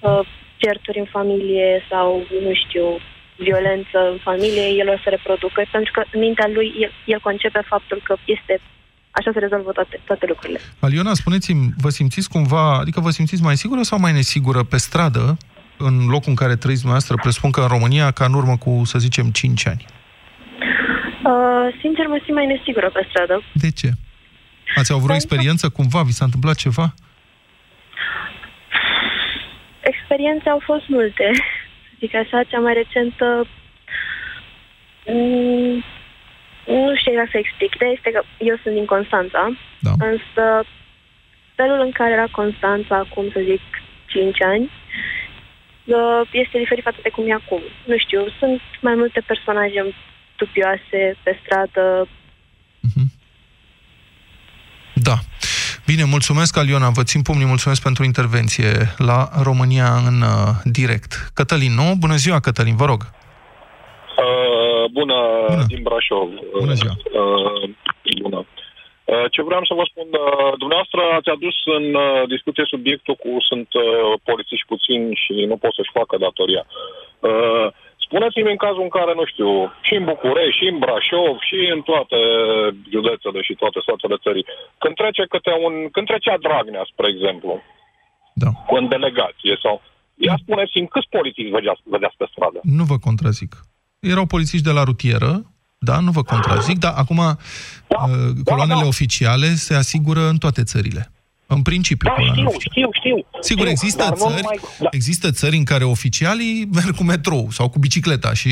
uh, 0.00 0.26
certuri 0.56 0.98
în 0.98 1.04
familie 1.04 1.84
sau, 1.90 2.26
nu 2.42 2.52
știu, 2.54 2.98
violență 3.36 3.98
în 4.12 4.18
familie, 4.18 4.66
el 4.80 4.88
o 4.88 4.98
să 5.02 5.08
reproducă, 5.08 5.64
pentru 5.70 5.92
că 5.92 6.02
în 6.12 6.20
mintea 6.20 6.48
lui 6.48 6.74
el, 6.78 6.92
el 7.04 7.20
concepe 7.20 7.60
faptul 7.66 8.00
că 8.04 8.16
este 8.24 8.60
așa 9.18 9.30
se 9.32 9.38
rezolvă 9.38 9.72
toate, 9.72 10.00
toate 10.04 10.26
lucrurile. 10.28 10.60
Aliona, 10.80 11.14
spuneți-mi, 11.14 11.68
vă 11.76 11.88
simțiți 11.88 12.28
cumva, 12.28 12.78
adică 12.78 13.00
vă 13.00 13.10
simțiți 13.10 13.42
mai 13.42 13.56
sigură 13.56 13.82
sau 13.82 13.98
mai 13.98 14.12
nesigură 14.12 14.62
pe 14.62 14.76
stradă, 14.76 15.36
în 15.78 15.94
locul 16.08 16.28
în 16.34 16.34
care 16.34 16.56
trăiți 16.56 16.82
dumneavoastră, 16.84 17.16
presupun 17.16 17.50
că 17.50 17.60
în 17.60 17.66
România, 17.66 18.10
ca 18.10 18.24
în 18.24 18.34
urmă 18.34 18.56
cu, 18.56 18.82
să 18.84 18.98
zicem, 18.98 19.26
5 19.30 19.66
ani? 19.66 19.84
Uh, 21.30 21.66
sincer, 21.80 22.06
mă 22.06 22.20
simt 22.24 22.36
mai 22.36 22.46
nesigură 22.46 22.90
pe 22.90 23.06
stradă. 23.08 23.42
De 23.52 23.70
ce? 23.70 23.90
Ați 24.74 24.92
avut 24.92 25.10
o 25.10 25.14
experiență 25.14 25.68
cumva? 25.68 26.02
Vi 26.02 26.12
s-a 26.12 26.24
întâmplat 26.24 26.54
ceva? 26.54 26.94
Experiențe 29.80 30.48
au 30.48 30.60
fost 30.64 30.88
multe. 30.88 31.30
Zic 31.98 32.14
așa, 32.14 32.42
cea 32.42 32.58
mai 32.58 32.74
recentă... 32.74 33.46
Mm, 35.06 35.84
nu 36.66 36.96
știu 36.96 37.12
exact 37.12 37.30
să 37.30 37.38
explic. 37.38 37.74
Ideea 37.74 37.92
este 37.96 38.10
că 38.10 38.20
eu 38.50 38.56
sunt 38.62 38.74
din 38.74 38.88
Constanța, 38.94 39.42
da. 39.86 39.92
însă 40.10 40.44
felul 41.58 41.80
în 41.86 41.92
care 41.98 42.12
era 42.12 42.28
Constanța 42.40 42.96
acum, 42.96 43.24
să 43.34 43.40
zic, 43.50 43.62
5 44.06 44.42
ani, 44.42 44.64
uh, 45.84 46.20
este 46.42 46.58
diferit 46.58 46.84
față 46.84 47.00
de 47.02 47.08
cum 47.08 47.24
e 47.28 47.32
acum. 47.32 47.62
Nu 47.90 47.96
știu, 48.04 48.20
sunt 48.38 48.60
mai 48.80 48.94
multe 48.94 49.20
personaje 49.30 49.80
dubioase 50.36 51.00
pe 51.22 51.38
stradă. 51.42 52.08
Uh-huh. 52.86 53.08
Da. 54.94 55.16
Bine, 55.86 56.04
mulțumesc, 56.04 56.56
Aliona, 56.56 56.90
vă 56.90 57.02
țin 57.02 57.22
pumnii, 57.22 57.46
mulțumesc 57.46 57.82
pentru 57.82 58.04
intervenție 58.04 58.94
la 58.96 59.30
România 59.42 59.96
în 60.06 60.20
uh, 60.20 60.28
direct. 60.64 61.30
Cătălin, 61.34 61.72
nu? 61.74 61.94
Bună 61.98 62.16
ziua, 62.16 62.40
Cătălin, 62.40 62.76
vă 62.76 62.84
rog. 62.84 63.10
Uh, 64.24 64.84
bună, 64.96 65.18
bună, 65.48 65.64
din 65.72 65.82
Brașov. 65.82 66.28
Bună 66.58 66.74
ziua. 66.80 66.94
Uh, 67.20 67.62
bună. 68.22 68.40
Uh, 69.04 69.26
ce 69.30 69.42
vreau 69.42 69.64
să 69.64 69.74
vă 69.78 69.84
spun, 69.90 70.08
uh, 70.10 70.52
dumneavoastră 70.62 71.00
ați 71.18 71.28
adus 71.36 71.56
în 71.78 71.86
uh, 71.94 72.22
discuție 72.34 72.64
subiectul 72.74 73.14
cu 73.24 73.30
sunt 73.48 73.68
uh, 73.74 73.84
polițiști 74.28 74.70
puțini 74.72 75.06
și 75.22 75.34
nu 75.50 75.56
pot 75.62 75.72
să-și 75.74 75.96
facă 75.98 76.14
datoria. 76.26 76.64
Uh, 77.20 77.68
Spuneți-mi 78.06 78.54
în 78.54 78.62
cazul 78.66 78.86
în 78.88 78.94
care, 78.98 79.12
nu 79.20 79.24
știu, 79.32 79.50
și 79.86 79.94
în 80.00 80.04
București, 80.12 80.58
și 80.60 80.66
în 80.72 80.78
Brașov, 80.84 81.36
și 81.48 81.58
în 81.74 81.80
toate 81.90 82.18
județele 82.94 83.40
și 83.46 83.54
toate 83.62 83.78
statele 83.86 84.16
țării, 84.24 84.46
când 84.82 84.94
trece 85.00 85.22
câte 85.34 85.52
un, 85.66 85.74
când 85.94 86.06
trecea 86.06 86.36
Dragnea, 86.46 86.84
spre 86.92 87.06
exemplu, 87.14 87.52
da. 88.42 88.50
în 88.78 88.84
delegație 88.94 89.54
sau... 89.64 89.74
Ia 90.18 90.34
spuneți-mi 90.42 90.88
câți 90.94 91.12
polițiști 91.16 91.56
vedeați, 91.58 91.80
vedeați 91.84 92.16
pe 92.16 92.26
stradă? 92.30 92.58
Nu 92.62 92.84
vă 92.90 92.96
contrazic. 93.06 93.52
Erau 93.98 94.26
polițiști 94.26 94.64
de 94.64 94.70
la 94.70 94.82
rutieră, 94.82 95.54
da, 95.78 95.98
nu 96.00 96.10
vă 96.10 96.22
contrazic, 96.22 96.78
dar 96.78 96.92
acum 96.96 97.16
da, 97.16 97.36
uh, 97.96 98.32
coloanele 98.44 98.78
da, 98.78 98.82
da. 98.82 98.86
oficiale 98.86 99.54
se 99.54 99.74
asigură 99.74 100.28
în 100.28 100.38
toate 100.38 100.62
țările. 100.62 101.12
În 101.48 101.62
principiu. 101.62 102.08
Da, 102.16 102.22
știu, 102.22 102.50
știu, 102.70 102.88
știu. 102.92 103.16
Sigur, 103.40 103.66
știu, 103.66 103.76
există, 103.76 104.04
țări, 104.12 104.40
numai, 104.40 104.58
da. 104.78 104.88
există 104.90 105.30
țări 105.30 105.56
în 105.56 105.64
care 105.64 105.84
oficialii 105.84 106.54
merg 106.78 106.94
cu 106.96 107.04
metrou 107.12 107.46
sau 107.50 107.68
cu 107.68 107.78
bicicleta 107.78 108.32
și 108.40 108.50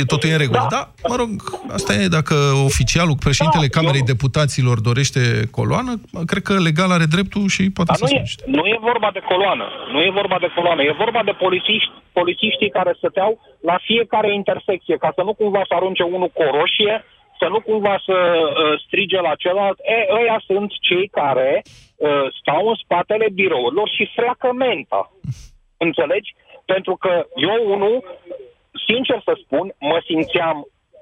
e 0.00 0.04
totul 0.12 0.28
în 0.32 0.38
regulă. 0.38 0.66
Da. 0.70 0.76
da, 0.76 0.82
mă 1.08 1.16
rog, 1.16 1.30
asta 1.78 1.92
e 1.94 2.16
dacă 2.18 2.34
oficialul, 2.70 3.16
președintele 3.26 3.66
da, 3.66 3.74
Camerei 3.76 4.04
eu... 4.06 4.10
Deputaților 4.12 4.80
dorește 4.80 5.20
coloană, 5.50 5.92
cred 6.30 6.42
că 6.42 6.54
legal 6.68 6.90
are 6.90 7.06
dreptul 7.14 7.44
și 7.54 7.62
poate 7.76 7.90
Dar 7.92 7.98
să 8.00 8.14
nu 8.14 8.18
e, 8.20 8.24
nu 8.58 8.64
e 8.74 8.76
vorba 8.90 9.10
de 9.12 9.22
coloană, 9.30 9.66
nu 9.92 10.00
e 10.06 10.10
vorba 10.20 10.38
de 10.44 10.50
coloană, 10.56 10.82
e 10.82 10.94
vorba 11.04 11.22
de 11.24 11.34
polițiști, 11.44 11.92
polițiștii 12.12 12.70
care 12.78 12.92
stăteau 12.96 13.32
la 13.70 13.76
fiecare 13.88 14.34
intersecție, 14.34 14.96
ca 15.04 15.10
să 15.16 15.22
nu 15.22 15.32
cumva 15.34 15.62
să 15.68 15.74
arunce 15.74 16.02
unul 16.02 16.30
cu 16.34 16.42
o 16.42 16.50
roșie 16.58 16.94
să 17.42 17.48
nu 17.54 17.60
cumva 17.60 17.96
să 18.08 18.18
uh, 18.18 18.80
strige 18.84 19.20
la 19.20 19.34
celălalt, 19.42 19.78
e, 19.78 19.98
ăia 20.20 20.38
sunt 20.48 20.70
cei 20.88 21.06
care 21.20 21.62
uh, 21.62 22.26
stau 22.38 22.62
în 22.68 22.76
spatele 22.84 23.26
birourilor 23.38 23.88
și 23.96 24.12
freacă 24.16 24.48
menta. 24.52 25.02
Înțelegi? 25.86 26.34
Pentru 26.64 26.94
că 27.02 27.12
eu, 27.52 27.60
unul, 27.74 27.96
sincer 28.86 29.18
să 29.24 29.32
spun, 29.44 29.66
mă 29.90 29.98
simțeam 30.08 30.56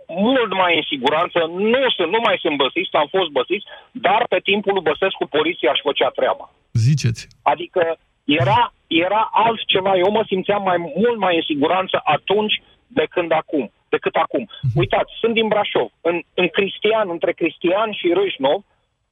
mult 0.07 0.53
mai 0.63 0.73
în 0.77 0.85
siguranță, 0.93 1.39
nu, 1.73 1.81
sunt, 1.97 2.11
nu 2.15 2.21
mai 2.27 2.37
sunt 2.45 2.57
băsist, 2.65 2.95
am 2.95 3.09
fost 3.17 3.31
băsist, 3.41 3.65
dar 4.07 4.21
pe 4.29 4.39
timpul 4.51 4.73
lui 4.73 4.89
Băsescu 4.91 5.25
poliția 5.37 5.71
își 5.73 5.87
făcea 5.89 6.09
treaba. 6.19 6.47
Ziceți. 6.73 7.23
Adică 7.43 7.83
era, 8.25 8.73
era 8.87 9.23
altceva, 9.33 9.93
eu 9.97 10.11
mă 10.11 10.23
simțeam 10.27 10.63
mai 10.63 10.79
mult 11.01 11.19
mai 11.19 11.35
în 11.37 11.45
siguranță 11.51 12.01
atunci 12.05 12.63
de 12.87 13.07
când 13.11 13.31
acum 13.33 13.73
decât 13.95 14.15
acum. 14.15 14.45
Mhm. 14.63 14.79
Uitați, 14.83 15.13
sunt 15.21 15.35
din 15.35 15.49
Brașov. 15.49 15.89
În, 16.01 16.17
în 16.35 16.49
Cristian, 16.49 17.07
între 17.11 17.33
Cristian 17.33 17.91
și 17.93 18.13
Râșnov, 18.19 18.61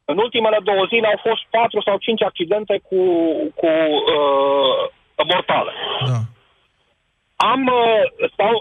în 0.05 0.18
ultimele 0.18 0.59
două 0.62 0.85
zile 0.93 1.07
au 1.07 1.20
fost 1.29 1.43
patru 1.51 1.81
sau 1.81 1.97
cinci 2.07 2.22
accidente 2.22 2.74
cu, 2.89 3.01
cu 3.61 3.70
uh, 4.16 5.24
mortale. 5.31 5.72
Da. 6.07 6.20
Am, 7.53 7.62
uh, 7.66 8.03
stau, 8.32 8.55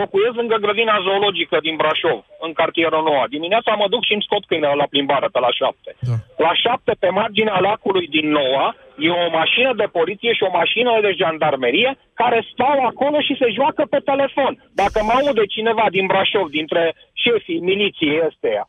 locuiesc 0.00 0.36
lângă 0.40 0.56
grădina 0.64 0.96
zoologică 1.06 1.56
din 1.66 1.74
Brașov, 1.80 2.20
în 2.46 2.52
cartierul 2.60 3.02
Noua. 3.08 3.24
Dimineața 3.36 3.70
mă 3.80 3.86
duc 3.94 4.02
și 4.04 4.14
îmi 4.16 4.26
scot 4.26 4.42
câinele 4.46 4.80
la 4.82 4.90
plimbare 4.92 5.28
pe 5.34 5.40
la 5.46 5.50
șapte. 5.60 5.90
Da. 6.08 6.16
La 6.46 6.52
șapte, 6.64 6.92
pe 7.02 7.08
marginea 7.20 7.58
lacului 7.68 8.06
din 8.16 8.26
Noua, 8.38 8.66
e 9.06 9.08
o 9.24 9.26
mașină 9.40 9.70
de 9.80 9.86
poliție 9.98 10.32
și 10.38 10.46
o 10.48 10.54
mașină 10.60 10.92
de 11.06 11.12
jandarmerie 11.20 11.90
care 12.20 12.38
stau 12.52 12.76
acolo 12.90 13.18
și 13.26 13.38
se 13.40 13.48
joacă 13.58 13.82
pe 13.92 14.00
telefon. 14.10 14.52
Dacă 14.82 14.98
mă 15.06 15.12
aude 15.20 15.44
cineva 15.56 15.86
din 15.96 16.06
Brașov, 16.10 16.46
dintre 16.58 16.82
șefii 17.24 17.64
miliției 17.70 18.20
ăsteia, 18.30 18.64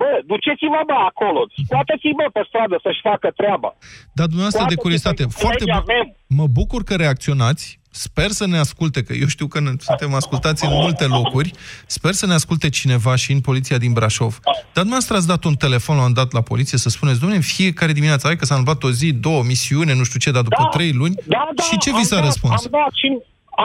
Bă, 0.00 0.10
duceți-vă, 0.26 0.80
bă, 0.86 0.96
acolo, 1.10 1.40
scoateți-vă 1.64 2.26
pe 2.32 2.42
stradă 2.48 2.76
să-și 2.82 3.00
facă 3.10 3.28
treaba. 3.40 3.70
Dar 4.18 4.26
dumneavoastră 4.26 4.64
de 4.68 4.80
curiozitate, 4.84 5.24
foarte 5.28 5.64
bu- 5.66 6.16
mă 6.38 6.46
bucur 6.58 6.80
că 6.88 6.94
reacționați, 7.04 7.64
Sper 7.96 8.30
să 8.40 8.46
ne 8.46 8.58
asculte, 8.58 9.02
că 9.02 9.12
eu 9.22 9.26
știu 9.26 9.46
că 9.46 9.58
suntem 9.88 10.14
ascultați 10.14 10.64
în 10.64 10.72
multe 10.82 11.06
locuri, 11.18 11.50
sper 11.96 12.12
să 12.20 12.26
ne 12.26 12.34
asculte 12.40 12.68
cineva 12.78 13.12
și 13.22 13.30
în 13.32 13.40
poliția 13.48 13.78
din 13.84 13.92
Brașov. 13.92 14.32
Dar 14.74 14.82
dumneavoastră 14.86 15.16
ați 15.16 15.30
dat 15.34 15.42
un 15.50 15.56
telefon 15.64 15.96
la 15.96 16.04
un 16.10 16.14
dat 16.20 16.30
la 16.38 16.42
poliție 16.50 16.78
să 16.84 16.88
spuneți, 16.88 17.18
domnule, 17.20 17.40
în 17.42 17.48
fiecare 17.56 17.92
dimineață, 17.98 18.26
hai 18.26 18.40
că 18.40 18.44
s-a 18.44 18.56
întâmplat 18.56 18.82
o 18.88 18.90
zi, 19.00 19.08
două, 19.26 19.42
misiune, 19.52 19.92
nu 20.00 20.04
știu 20.08 20.18
ce, 20.24 20.30
dar 20.36 20.44
după 20.48 20.62
da, 20.66 20.74
trei 20.76 20.92
luni. 21.00 21.14
Da, 21.34 21.42
da, 21.54 21.62
și 21.68 21.76
ce 21.84 21.90
vi 21.98 22.04
s-a 22.10 22.16
dat, 22.16 22.24
răspuns? 22.28 22.60
Am 22.64 22.70
dat 22.80 22.92
și, 23.00 23.08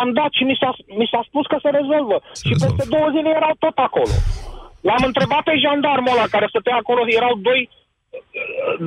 am 0.02 0.10
dat 0.20 0.32
și 0.38 0.44
mi 0.50 0.56
s-a, 0.62 0.72
mi 1.00 1.08
s-a 1.12 1.22
spus 1.30 1.46
că 1.52 1.58
se 1.64 1.70
rezolvă. 1.80 2.18
Se 2.40 2.44
și 2.48 2.54
rezolvă. 2.54 2.76
peste 2.76 2.94
două 2.96 3.08
zile 3.16 3.30
erau 3.40 3.54
tot 3.66 3.78
acolo. 3.88 4.16
L-am 4.88 5.04
întrebat 5.10 5.44
pe 5.50 5.56
jandarmul 5.64 6.14
ăla 6.16 6.28
care 6.36 6.46
stătea 6.50 6.78
acolo, 6.82 7.02
erau 7.20 7.34
doi 7.48 7.62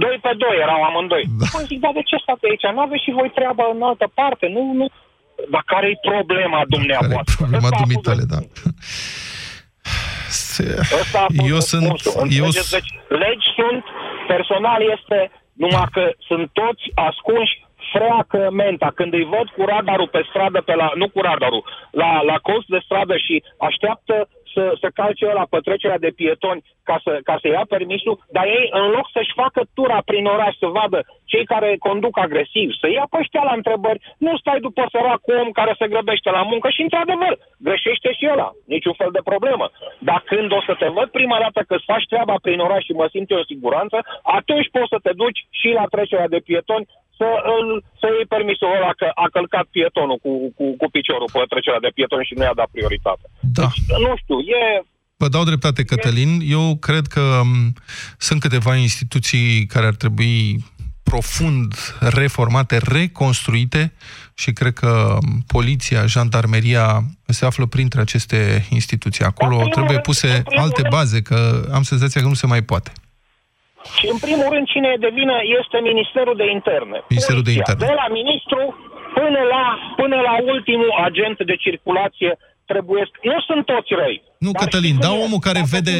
doi 0.02 0.16
pe 0.24 0.32
doi 0.42 0.56
erau 0.64 0.80
amândoi. 0.88 1.24
Da. 1.40 1.46
Păi 1.52 1.64
zic, 1.70 1.80
dar 1.84 1.92
de 1.98 2.02
ce 2.10 2.16
stați 2.24 2.46
aici? 2.48 2.66
Nu 2.74 2.82
aveți 2.84 3.04
și 3.06 3.18
voi 3.18 3.30
treabă 3.38 3.62
în 3.74 3.82
altă 3.90 4.06
parte? 4.20 4.44
Nu, 4.56 4.62
nu, 4.80 4.86
dar 5.50 5.62
care 5.66 5.86
e 5.88 6.08
problema 6.10 6.60
dumneavoastră? 6.68 7.34
Care 7.38 7.42
e 7.42 7.42
problema 7.42 7.68
dumitale, 7.82 8.22
da. 8.32 8.40
Eu 11.52 11.60
sunt... 11.60 12.00
Eu... 12.40 12.44
Deci, 12.76 12.92
legi 13.08 13.46
sunt, 13.58 13.84
personal 14.26 14.80
este, 14.96 15.18
numai 15.52 15.88
că 15.92 16.04
sunt 16.28 16.50
toți 16.52 16.84
ascunși 16.94 17.54
freacă 17.92 18.40
menta. 18.50 18.88
Când 18.94 19.12
îi 19.12 19.30
văd 19.34 19.46
cu 19.56 19.62
radarul 19.72 20.08
pe 20.08 20.22
stradă, 20.28 20.60
pe 20.60 20.74
la, 20.74 20.88
nu 21.00 21.08
cu 21.08 21.20
radarul, 21.20 21.64
la, 21.90 22.10
la 22.30 22.36
cost 22.48 22.66
de 22.74 22.80
stradă 22.84 23.16
și 23.16 23.42
așteaptă 23.68 24.28
să, 24.54 24.76
să 24.80 24.88
calce 24.94 25.26
la 25.32 25.46
petrecerea 25.50 25.98
de 25.98 26.12
pietoni 26.20 26.64
ca 26.88 27.00
să, 27.04 27.20
ca 27.24 27.36
să 27.40 27.48
ia 27.48 27.64
permisul, 27.68 28.18
dar 28.36 28.44
ei, 28.44 28.66
în 28.70 28.86
loc 28.96 29.06
să-și 29.12 29.36
facă 29.42 29.60
tura 29.74 29.98
prin 30.04 30.24
oraș, 30.26 30.54
să 30.58 30.66
vadă 30.66 30.98
cei 31.24 31.44
care 31.44 31.76
conduc 31.78 32.18
agresiv, 32.18 32.68
să 32.80 32.86
ia 32.90 33.06
pe 33.10 33.16
ăștia 33.20 33.42
la 33.42 33.54
întrebări, 33.60 34.02
nu 34.18 34.36
stai 34.36 34.60
după 34.60 34.82
săracul 34.92 35.40
om 35.42 35.50
care 35.50 35.74
se 35.78 35.88
grăbește 35.88 36.30
la 36.30 36.42
muncă 36.42 36.68
și, 36.70 36.82
într-adevăr, 36.82 37.38
greșește 37.58 38.12
și 38.12 38.28
ăla, 38.32 38.50
niciun 38.66 38.92
fel 38.92 39.10
de 39.12 39.26
problemă. 39.30 39.70
Dar 39.98 40.22
când 40.26 40.52
o 40.52 40.60
să 40.68 40.74
te 40.78 40.88
văd 40.88 41.08
prima 41.08 41.38
dată 41.44 41.60
că 41.68 41.74
îți 41.74 41.90
faci 41.92 42.06
treaba 42.12 42.36
prin 42.42 42.58
oraș 42.58 42.84
și 42.84 42.92
mă 43.00 43.06
simt 43.10 43.30
eu 43.30 43.38
în 43.38 43.50
siguranță, 43.52 43.96
atunci 44.22 44.70
poți 44.70 44.92
să 44.94 44.98
te 45.02 45.12
duci 45.12 45.40
și 45.50 45.68
la 45.68 45.86
trecerea 45.94 46.28
de 46.28 46.44
pietoni 46.48 46.88
să, 47.22 47.30
îl, 47.56 47.66
să 48.00 48.06
iei 48.16 48.32
permisul 48.34 48.74
ăla 48.76 48.92
că 49.00 49.06
a 49.24 49.26
călcat 49.36 49.66
pietonul 49.76 50.18
cu, 50.24 50.32
cu, 50.56 50.64
cu 50.80 50.86
piciorul 50.96 51.30
pe 51.32 51.50
trecerea 51.52 51.84
de 51.86 51.94
pietoni 51.96 52.28
și 52.28 52.36
nu 52.36 52.42
i-a 52.44 52.60
dat 52.62 52.70
prioritate. 52.76 53.26
Da. 53.58 53.66
Deci, 53.66 53.80
nu 54.06 54.12
știu, 54.22 54.38
e... 54.60 54.62
Vă 55.22 55.28
dau 55.34 55.44
dreptate, 55.50 55.80
Cătălin. 55.90 56.32
Eu 56.56 56.64
cred 56.86 57.06
că 57.14 57.24
m, 57.44 57.72
sunt 58.26 58.40
câteva 58.44 58.74
instituții 58.86 59.66
care 59.72 59.86
ar 59.86 59.96
trebui 60.02 60.40
profund 61.02 61.74
reformate, 62.00 62.76
reconstruite 62.98 63.92
și 64.34 64.50
cred 64.52 64.72
că 64.72 65.18
poliția, 65.46 66.06
jandarmeria 66.06 66.86
se 67.26 67.44
află 67.44 67.66
printre 67.66 68.00
aceste 68.00 68.66
instituții. 68.70 69.24
Acolo 69.24 69.68
trebuie 69.68 69.98
puse 70.00 70.42
alte 70.64 70.82
baze, 70.90 71.22
că 71.22 71.68
am 71.72 71.82
senzația 71.82 72.20
că 72.20 72.26
nu 72.26 72.34
se 72.34 72.46
mai 72.46 72.62
poate. 72.62 72.92
Și 73.98 74.06
în 74.14 74.18
primul 74.26 74.48
rând, 74.54 74.66
cine 74.72 74.88
e 74.94 75.04
de 75.06 75.12
vină 75.20 75.36
este 75.60 75.76
Ministerul 75.90 76.36
de 76.42 76.46
Interne. 76.58 76.98
Ministerul 77.14 77.44
de 77.48 77.54
Interne. 77.58 77.86
De 77.88 77.94
la 78.02 78.08
ministru 78.20 78.60
până 79.18 79.40
la, 79.54 79.64
până 80.00 80.16
la 80.28 80.34
ultimul 80.54 80.92
agent 81.08 81.38
de 81.50 81.56
circulație 81.64 82.30
trebuie... 82.70 83.02
Nu 83.30 83.38
sunt 83.48 83.62
toți 83.72 83.90
răi. 84.00 84.18
Nu, 84.38 84.52
Cătălin, 84.52 84.96
dar 85.04 85.10
omul 85.26 85.38
care 85.48 85.62
vede, 85.74 85.96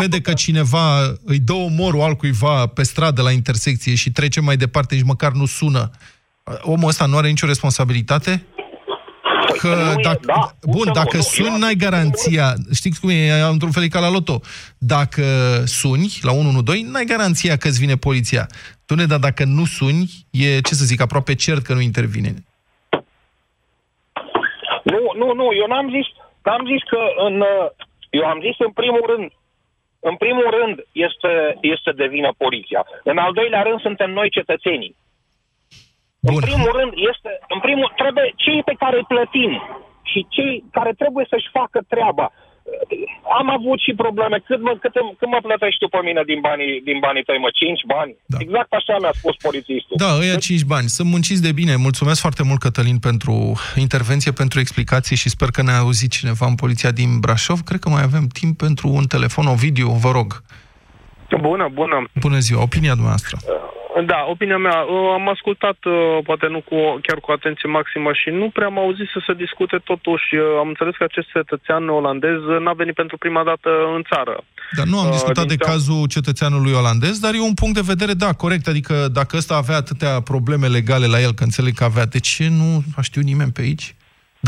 vede 0.00 0.20
că 0.20 0.32
cineva 0.32 0.86
îi 1.32 1.40
dă 1.48 1.52
omorul 1.52 2.06
altcuiva 2.08 2.66
pe 2.66 2.82
stradă 2.82 3.22
la 3.22 3.32
intersecție 3.40 3.94
și 3.94 4.10
trece 4.18 4.40
mai 4.40 4.56
departe, 4.56 4.94
nici 4.94 5.10
măcar 5.14 5.32
nu 5.32 5.46
sună, 5.46 5.90
omul 6.62 6.88
ăsta 6.88 7.06
nu 7.06 7.16
are 7.16 7.28
nicio 7.28 7.46
responsabilitate? 7.46 8.46
Că 9.62 9.72
dacă, 10.02 10.20
da, 10.24 10.50
bun, 10.74 10.88
dacă 10.92 11.16
nu, 11.16 11.22
suni, 11.34 11.58
n-ai 11.58 11.74
garanția, 11.74 12.46
știți 12.78 13.00
cum 13.00 13.08
e, 13.10 13.16
într-un 13.54 13.70
fel 13.70 13.82
e 13.82 13.96
ca 13.96 14.00
la 14.00 14.10
loto, 14.16 14.36
dacă 14.78 15.24
suni 15.64 16.08
la 16.28 16.32
112, 16.32 16.90
n-ai 16.92 17.10
garanția 17.14 17.56
că 17.56 17.66
îți 17.68 17.82
vine 17.84 17.96
poliția. 18.08 18.44
ne 18.96 19.04
dar 19.12 19.18
dacă 19.28 19.44
nu 19.44 19.64
suni, 19.64 20.04
e, 20.30 20.60
ce 20.66 20.74
să 20.74 20.84
zic, 20.90 21.00
aproape 21.00 21.34
cert 21.34 21.62
că 21.64 21.72
nu 21.74 21.80
intervine. 21.80 22.32
Nu, 24.92 25.00
nu, 25.20 25.28
nu, 25.40 25.46
eu 25.60 25.66
n-am 25.72 25.88
zis, 25.96 26.06
n-am 26.44 26.62
zis 26.72 26.82
că 26.92 27.00
în, 27.26 27.34
eu 28.10 28.24
am 28.32 28.40
zis 28.46 28.56
în 28.58 28.72
primul 28.80 29.04
rând, 29.12 29.30
în 30.00 30.16
primul 30.16 30.48
rând 30.58 30.74
este, 31.06 31.32
este 31.60 31.90
de 32.00 32.06
vină 32.06 32.30
poliția. 32.44 32.86
În 33.04 33.18
al 33.18 33.32
doilea 33.32 33.62
rând 33.62 33.80
suntem 33.80 34.10
noi 34.10 34.30
cetățenii. 34.30 34.96
Bun. 36.28 36.34
În 36.34 36.48
primul 36.48 36.72
rând, 36.78 36.92
este, 37.10 37.30
în 37.54 37.60
primul, 37.66 37.88
trebuie 38.02 38.28
cei 38.44 38.60
pe 38.68 38.74
care 38.82 38.96
îi 38.96 39.10
plătim 39.12 39.52
și 40.10 40.20
cei 40.36 40.54
care 40.76 40.92
trebuie 41.02 41.26
să-și 41.32 41.52
facă 41.58 41.78
treaba. 41.92 42.26
Am 43.38 43.48
avut 43.58 43.78
și 43.86 43.92
probleme. 44.02 44.36
Cât 44.48 44.60
mă, 44.66 44.72
cât, 44.82 44.94
cât 45.18 45.28
mă 45.34 45.40
plătești 45.42 45.78
tu 45.82 45.88
pe 45.88 46.00
mine 46.08 46.22
din 46.30 46.40
banii, 46.40 46.80
din 46.88 46.98
banii 47.06 47.22
tăi, 47.22 47.38
mă? 47.38 47.50
5 47.52 47.80
bani? 47.94 48.12
Da. 48.26 48.38
Exact 48.40 48.72
așa 48.72 48.94
mi-a 49.00 49.14
spus 49.20 49.34
polițistul. 49.46 49.96
Da, 50.04 50.10
ăia 50.22 50.36
5 50.36 50.64
bani. 50.74 50.88
Să 50.96 51.02
munciți 51.04 51.42
de 51.42 51.52
bine. 51.60 51.74
Mulțumesc 51.76 52.20
foarte 52.20 52.42
mult, 52.48 52.60
Cătălin, 52.60 52.98
pentru 52.98 53.34
intervenție, 53.86 54.32
pentru 54.42 54.56
explicații 54.60 55.16
și 55.22 55.28
sper 55.36 55.48
că 55.56 55.62
ne-a 55.62 55.78
auzit 55.84 56.10
cineva 56.18 56.46
în 56.46 56.54
poliția 56.54 56.90
din 57.00 57.10
Brașov. 57.20 57.58
Cred 57.68 57.80
că 57.80 57.88
mai 57.88 58.02
avem 58.02 58.26
timp 58.40 58.54
pentru 58.66 58.86
un 58.98 59.04
telefon, 59.14 59.46
o 59.46 59.54
video, 59.66 59.90
vă 60.04 60.10
rog. 60.18 60.30
Bună, 61.40 61.68
bună. 61.72 61.96
Bună 62.20 62.38
ziua, 62.38 62.62
opinia 62.62 62.94
dumneavoastră. 62.98 63.36
Uh 63.46 63.72
da, 64.00 64.18
opinia 64.32 64.58
mea. 64.58 64.78
Uh, 64.80 65.10
am 65.18 65.28
ascultat, 65.28 65.78
uh, 65.84 66.18
poate 66.24 66.46
nu 66.54 66.60
cu, 66.68 66.76
chiar 67.06 67.18
cu 67.24 67.30
atenție 67.30 67.68
maximă 67.68 68.10
și 68.20 68.28
nu 68.30 68.46
prea 68.50 68.66
am 68.66 68.78
auzit 68.78 69.08
să 69.14 69.20
se 69.26 69.32
discute 69.44 69.76
totuși. 69.90 70.28
Uh, 70.34 70.42
am 70.62 70.68
înțeles 70.68 70.94
că 70.96 71.04
acest 71.04 71.28
cetățean 71.36 71.88
olandez 71.88 72.38
n-a 72.64 72.72
venit 72.72 72.94
pentru 72.94 73.16
prima 73.18 73.42
dată 73.50 73.70
în 73.96 74.02
țară. 74.12 74.34
Dar 74.76 74.86
nu 74.86 74.98
am 74.98 75.10
discutat 75.10 75.46
de 75.46 75.56
cazul 75.56 76.06
cetățeanului 76.16 76.72
olandez, 76.72 77.18
dar 77.18 77.34
e 77.34 77.40
un 77.50 77.54
punct 77.54 77.74
de 77.74 77.90
vedere, 77.92 78.12
da, 78.12 78.32
corect. 78.32 78.66
Adică 78.66 78.94
dacă 79.12 79.36
ăsta 79.36 79.54
avea 79.54 79.76
atâtea 79.76 80.20
probleme 80.20 80.66
legale 80.66 81.06
la 81.06 81.20
el, 81.20 81.32
că 81.32 81.42
înțeleg 81.44 81.74
că 81.74 81.84
avea, 81.84 82.06
de 82.06 82.20
ce 82.20 82.48
nu 82.48 82.82
a 82.96 83.00
știut 83.00 83.24
nimeni 83.24 83.52
pe 83.52 83.60
aici? 83.60 83.94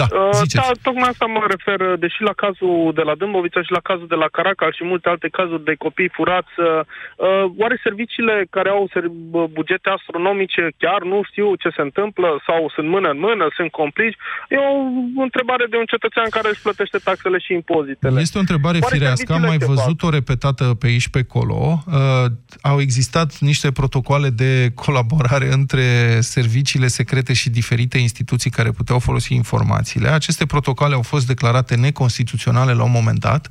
Da, 0.01 0.07
uh, 0.11 0.31
ziceți. 0.43 0.67
Da, 0.69 0.69
tocmai 0.89 1.09
asta 1.13 1.27
mă 1.37 1.43
refer, 1.55 1.79
deși 2.05 2.21
la 2.31 2.35
cazul 2.45 2.93
de 2.99 3.05
la 3.09 3.15
Dâmbovița 3.21 3.63
și 3.67 3.77
la 3.79 3.83
cazul 3.91 4.09
de 4.15 4.19
la 4.23 4.29
Caracal 4.37 4.71
și 4.77 4.85
multe 4.93 5.09
alte 5.09 5.29
cazuri 5.39 5.65
de 5.71 5.75
copii 5.85 6.15
furați, 6.19 6.55
uh, 6.59 6.67
uh, 6.67 7.45
oare 7.63 7.77
serviciile 7.87 8.35
care 8.57 8.69
au 8.77 8.83
bugete 9.59 9.89
astronomice 9.97 10.63
chiar 10.83 11.01
nu 11.13 11.19
știu 11.31 11.47
ce 11.63 11.69
se 11.77 11.83
întâmplă 11.89 12.29
sau 12.47 12.61
sunt 12.75 12.89
mână 12.95 13.09
în 13.15 13.19
mână, 13.27 13.45
sunt 13.59 13.71
complici? 13.81 14.17
E 14.55 14.57
o 15.21 15.25
întrebare 15.29 15.65
de 15.73 15.77
un 15.83 15.89
cetățean 15.95 16.29
care 16.37 16.49
își 16.51 16.65
plătește 16.67 16.99
taxele 17.09 17.39
și 17.45 17.53
impozitele. 17.61 18.21
Este 18.21 18.39
o 18.39 18.45
întrebare 18.47 18.79
oare 18.83 18.95
firească, 18.97 19.33
am 19.33 19.45
mai 19.53 19.61
văzut-o 19.73 20.09
repetată 20.19 20.65
pe 20.81 20.87
aici 20.87 21.09
pe 21.15 21.21
acolo. 21.27 21.59
Uh, 21.87 22.27
au 22.71 22.81
existat 22.87 23.31
niște 23.51 23.69
protocoale 23.73 24.29
de 24.43 24.51
colaborare 24.85 25.49
între 25.59 25.87
serviciile 26.35 26.87
secrete 26.87 27.33
și 27.41 27.49
diferite 27.51 27.99
instituții 27.99 28.51
care 28.51 28.71
puteau 28.71 28.99
folosi 28.99 29.35
informații 29.35 29.83
informațiile. 29.85 30.09
Aceste 30.09 30.47
protocoale 30.47 30.95
au 30.95 31.03
fost 31.03 31.27
declarate 31.27 31.75
neconstituționale 31.75 32.73
la 32.73 32.83
un 32.83 32.91
moment 32.91 33.19
dat. 33.19 33.51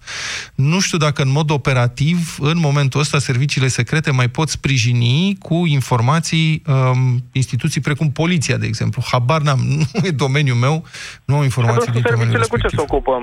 Nu 0.56 0.80
știu 0.80 0.98
dacă 0.98 1.22
în 1.22 1.30
mod 1.30 1.50
operativ, 1.50 2.38
în 2.40 2.58
momentul 2.60 3.00
ăsta, 3.00 3.20
serviciile 3.20 3.68
secrete 3.68 4.12
mai 4.12 4.28
pot 4.28 4.50
sprijini 4.50 5.38
cu 5.40 5.66
informații 5.66 6.62
um, 6.68 7.24
instituții 7.32 7.82
precum 7.82 8.12
poliția, 8.12 8.58
de 8.58 8.66
exemplu. 8.66 9.02
Habar 9.12 9.42
n-am, 9.42 9.60
nu 9.94 10.06
e 10.08 10.12
domeniul 10.12 10.58
meu, 10.58 10.86
nu 11.26 11.36
am 11.36 11.44
informații 11.44 11.92
din 11.92 12.04
domeniul 12.10 12.38
respectiv. 12.38 12.70
cu 12.70 12.76
ce 12.76 12.76
se 12.76 12.82
ocupă? 12.82 13.22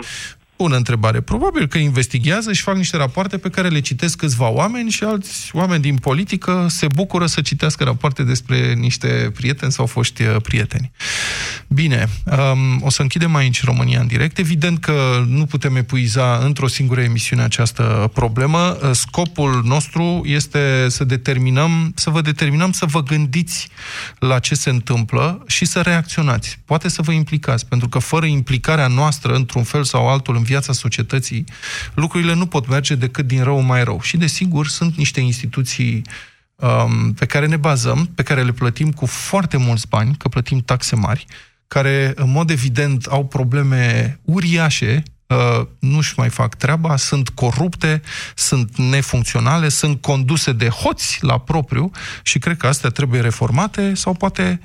Bună 0.60 0.76
întrebare. 0.76 1.20
Probabil 1.20 1.66
că 1.66 1.78
investigează 1.78 2.52
și 2.52 2.62
fac 2.62 2.76
niște 2.76 2.96
rapoarte 2.96 3.38
pe 3.38 3.50
care 3.50 3.68
le 3.68 3.80
citesc 3.80 4.16
câțiva 4.16 4.48
oameni 4.48 4.90
și 4.90 5.04
alți 5.04 5.50
oameni 5.52 5.82
din 5.82 5.96
politică 5.96 6.66
se 6.68 6.86
bucură 6.94 7.26
să 7.26 7.40
citească 7.40 7.84
rapoarte 7.84 8.22
despre 8.22 8.74
niște 8.74 9.30
prieteni 9.34 9.72
sau 9.72 9.86
foști 9.86 10.22
uh, 10.22 10.36
prieteni. 10.42 10.90
Bine, 11.68 12.08
um, 12.24 12.82
o 12.82 12.90
să 12.90 13.02
închidem 13.02 13.34
aici 13.34 13.64
România 13.64 14.00
în 14.00 14.06
direct. 14.06 14.38
Evident 14.38 14.78
că 14.78 15.24
nu 15.26 15.46
putem 15.46 15.76
epuiza 15.76 16.36
într-o 16.36 16.66
singură 16.66 17.00
emisiune 17.00 17.42
această 17.42 18.10
problemă. 18.14 18.58
Uh, 18.58 18.90
scopul 18.92 19.62
nostru 19.64 20.22
este 20.24 20.86
să 20.88 21.04
determinăm, 21.04 21.92
să 21.94 22.10
vă 22.10 22.20
determinăm 22.20 22.72
să 22.72 22.86
vă 22.86 23.02
gândiți 23.02 23.68
la 24.18 24.38
ce 24.38 24.54
se 24.54 24.70
întâmplă 24.70 25.42
și 25.46 25.64
să 25.64 25.80
reacționați. 25.80 26.58
Poate 26.64 26.88
să 26.88 27.02
vă 27.02 27.12
implicați, 27.12 27.66
pentru 27.66 27.88
că 27.88 27.98
fără 27.98 28.26
implicarea 28.26 28.86
noastră 28.86 29.34
într-un 29.34 29.62
fel 29.62 29.84
sau 29.84 30.08
altul 30.08 30.36
în 30.36 30.42
viața 30.50 30.72
societății, 30.72 31.44
lucrurile 31.94 32.34
nu 32.34 32.46
pot 32.46 32.68
merge 32.68 32.94
decât 32.94 33.26
din 33.26 33.42
rău 33.42 33.60
mai 33.60 33.84
rău. 33.84 34.00
Și, 34.00 34.16
desigur, 34.16 34.66
sunt 34.68 34.96
niște 34.96 35.20
instituții 35.20 36.02
um, 36.56 37.12
pe 37.12 37.26
care 37.26 37.46
ne 37.46 37.56
bazăm, 37.56 38.10
pe 38.14 38.22
care 38.22 38.42
le 38.42 38.52
plătim 38.52 38.90
cu 38.92 39.06
foarte 39.06 39.56
mulți 39.56 39.88
bani, 39.88 40.14
că 40.16 40.28
plătim 40.28 40.58
taxe 40.58 40.96
mari, 40.96 41.26
care, 41.68 42.12
în 42.16 42.30
mod 42.30 42.50
evident, 42.50 43.06
au 43.06 43.26
probleme 43.26 44.18
uriașe, 44.24 45.02
uh, 45.26 45.66
nu-și 45.78 46.14
mai 46.16 46.28
fac 46.28 46.54
treaba, 46.54 46.96
sunt 46.96 47.28
corupte, 47.28 48.02
sunt 48.34 48.76
nefuncționale, 48.76 49.68
sunt 49.68 50.00
conduse 50.00 50.52
de 50.52 50.68
hoți 50.68 51.18
la 51.20 51.38
propriu 51.38 51.90
și 52.22 52.38
cred 52.38 52.56
că 52.56 52.66
astea 52.66 52.90
trebuie 52.90 53.20
reformate 53.20 53.94
sau 53.94 54.14
poate 54.14 54.60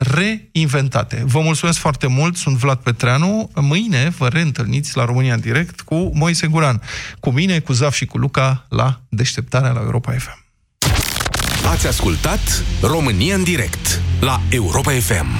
reinventate. 0.00 1.22
Vă 1.26 1.40
mulțumesc 1.40 1.78
foarte 1.78 2.06
mult, 2.06 2.36
sunt 2.36 2.56
Vlad 2.56 2.78
Petreanu. 2.78 3.50
Mâine 3.54 4.08
vă 4.18 4.28
reîntâlniți 4.28 4.96
la 4.96 5.04
România 5.04 5.34
în 5.34 5.40
direct 5.40 5.80
cu 5.80 6.10
Moise 6.14 6.46
Guran. 6.46 6.82
Cu 7.20 7.30
mine, 7.30 7.58
cu 7.58 7.72
Zaf 7.72 7.94
și 7.94 8.06
cu 8.06 8.18
Luca 8.18 8.66
la 8.68 9.00
Deșteptarea 9.08 9.70
la 9.70 9.80
Europa 9.80 10.12
FM. 10.18 10.44
Ați 11.70 11.86
ascultat 11.86 12.64
România 12.82 13.34
în 13.34 13.42
direct 13.42 14.00
la 14.20 14.40
Europa 14.50 14.90
FM. 14.90 15.38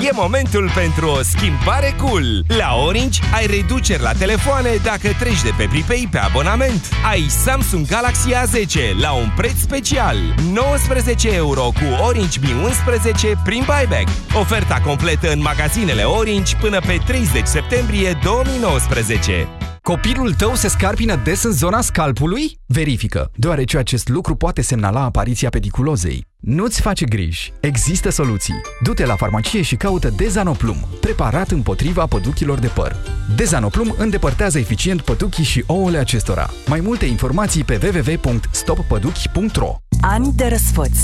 E 0.00 0.10
momentul 0.12 0.70
pentru 0.74 1.08
o 1.08 1.22
schimbare 1.22 1.94
cool. 1.98 2.44
La 2.48 2.74
Orange 2.86 3.20
ai 3.34 3.46
reduceri 3.46 4.02
la 4.02 4.12
telefoane 4.12 4.70
dacă 4.82 5.08
treci 5.18 5.42
de 5.42 5.52
pe 5.56 5.66
Pripei 5.70 6.08
pe 6.10 6.18
abonament. 6.18 6.88
Ai 7.10 7.26
Samsung 7.28 7.86
Galaxy 7.86 8.30
A10 8.32 9.00
la 9.00 9.12
un 9.12 9.30
preț 9.36 9.56
special. 9.56 10.16
19 10.52 11.34
euro 11.34 11.62
cu 11.62 12.04
Orange 12.06 12.38
Mi 12.40 12.52
11 12.64 13.40
prin 13.44 13.64
buyback. 13.66 14.08
Oferta 14.34 14.80
completă 14.84 15.32
în 15.32 15.40
magazinele 15.40 16.02
Orange 16.02 16.56
până 16.60 16.78
pe 16.80 17.00
30 17.06 17.46
septembrie 17.46 18.18
2019. 18.24 19.48
Copilul 19.86 20.34
tău 20.34 20.54
se 20.54 20.68
scarpină 20.68 21.20
des 21.24 21.42
în 21.42 21.52
zona 21.52 21.80
scalpului? 21.80 22.58
Verifică, 22.66 23.30
deoarece 23.36 23.78
acest 23.78 24.08
lucru 24.08 24.34
poate 24.34 24.62
semnala 24.62 25.00
apariția 25.00 25.48
pediculozei. 25.48 26.26
Nu-ți 26.40 26.80
face 26.80 27.04
griji. 27.04 27.52
Există 27.60 28.10
soluții. 28.10 28.60
Du-te 28.82 29.06
la 29.06 29.16
farmacie 29.16 29.62
și 29.62 29.76
caută 29.76 30.08
Dezanoplum, 30.16 30.76
preparat 31.00 31.50
împotriva 31.50 32.06
păduchilor 32.06 32.58
de 32.58 32.66
păr. 32.66 32.96
Dezanoplum 33.36 33.94
îndepărtează 33.98 34.58
eficient 34.58 35.00
păduchii 35.00 35.44
și 35.44 35.64
ouăle 35.66 35.98
acestora. 35.98 36.50
Mai 36.66 36.80
multe 36.80 37.04
informații 37.04 37.64
pe 37.64 37.80
www.stoppăduchi.ro 37.82 39.76
Ani 40.00 40.32
de 40.36 40.46
răsfăț. 40.46 40.98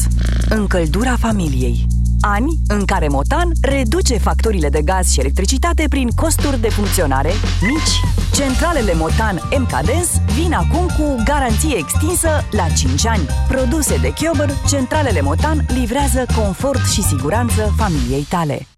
Încăldura 0.48 1.16
familiei. 1.16 1.86
Ani 2.24 2.58
în 2.68 2.84
care 2.84 3.08
Motan 3.08 3.52
reduce 3.60 4.18
facturile 4.18 4.68
de 4.68 4.82
gaz 4.82 5.10
și 5.10 5.20
electricitate 5.20 5.84
prin 5.88 6.08
costuri 6.08 6.60
de 6.60 6.68
funcționare 6.68 7.30
mici. 7.60 8.00
Centralele 8.34 8.94
Motan 8.94 9.40
MKDens 9.58 10.10
vin 10.34 10.52
acum 10.52 10.86
cu 10.86 11.22
garanție 11.24 11.76
extinsă 11.76 12.28
la 12.50 12.66
5 12.76 13.06
ani. 13.06 13.26
Produse 13.48 13.96
de 13.96 14.12
Chiober, 14.12 14.50
centralele 14.68 15.20
Motan 15.20 15.66
livrează 15.68 16.26
confort 16.36 16.84
și 16.90 17.02
siguranță 17.02 17.72
familiei 17.76 18.26
tale. 18.28 18.66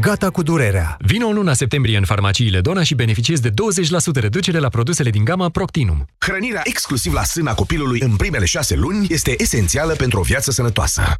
Gata 0.00 0.30
cu 0.30 0.42
durerea! 0.42 0.96
Vino 1.00 1.26
în 1.26 1.34
luna 1.34 1.52
septembrie 1.52 1.96
în 1.96 2.04
farmaciile 2.04 2.60
Dona 2.60 2.82
și 2.82 2.94
beneficiezi 2.94 3.42
de 3.42 3.50
20% 3.50 3.52
reducere 4.12 4.58
la 4.58 4.68
produsele 4.68 5.10
din 5.10 5.24
gama 5.24 5.48
Proctinum. 5.48 6.06
Hrănirea 6.18 6.60
exclusiv 6.64 7.12
la 7.12 7.24
sâna 7.24 7.54
copilului 7.54 8.00
în 8.00 8.16
primele 8.16 8.44
șase 8.44 8.76
luni 8.76 9.06
este 9.10 9.34
esențială 9.38 9.92
pentru 9.92 10.18
o 10.18 10.22
viață 10.22 10.50
sănătoasă. 10.50 11.02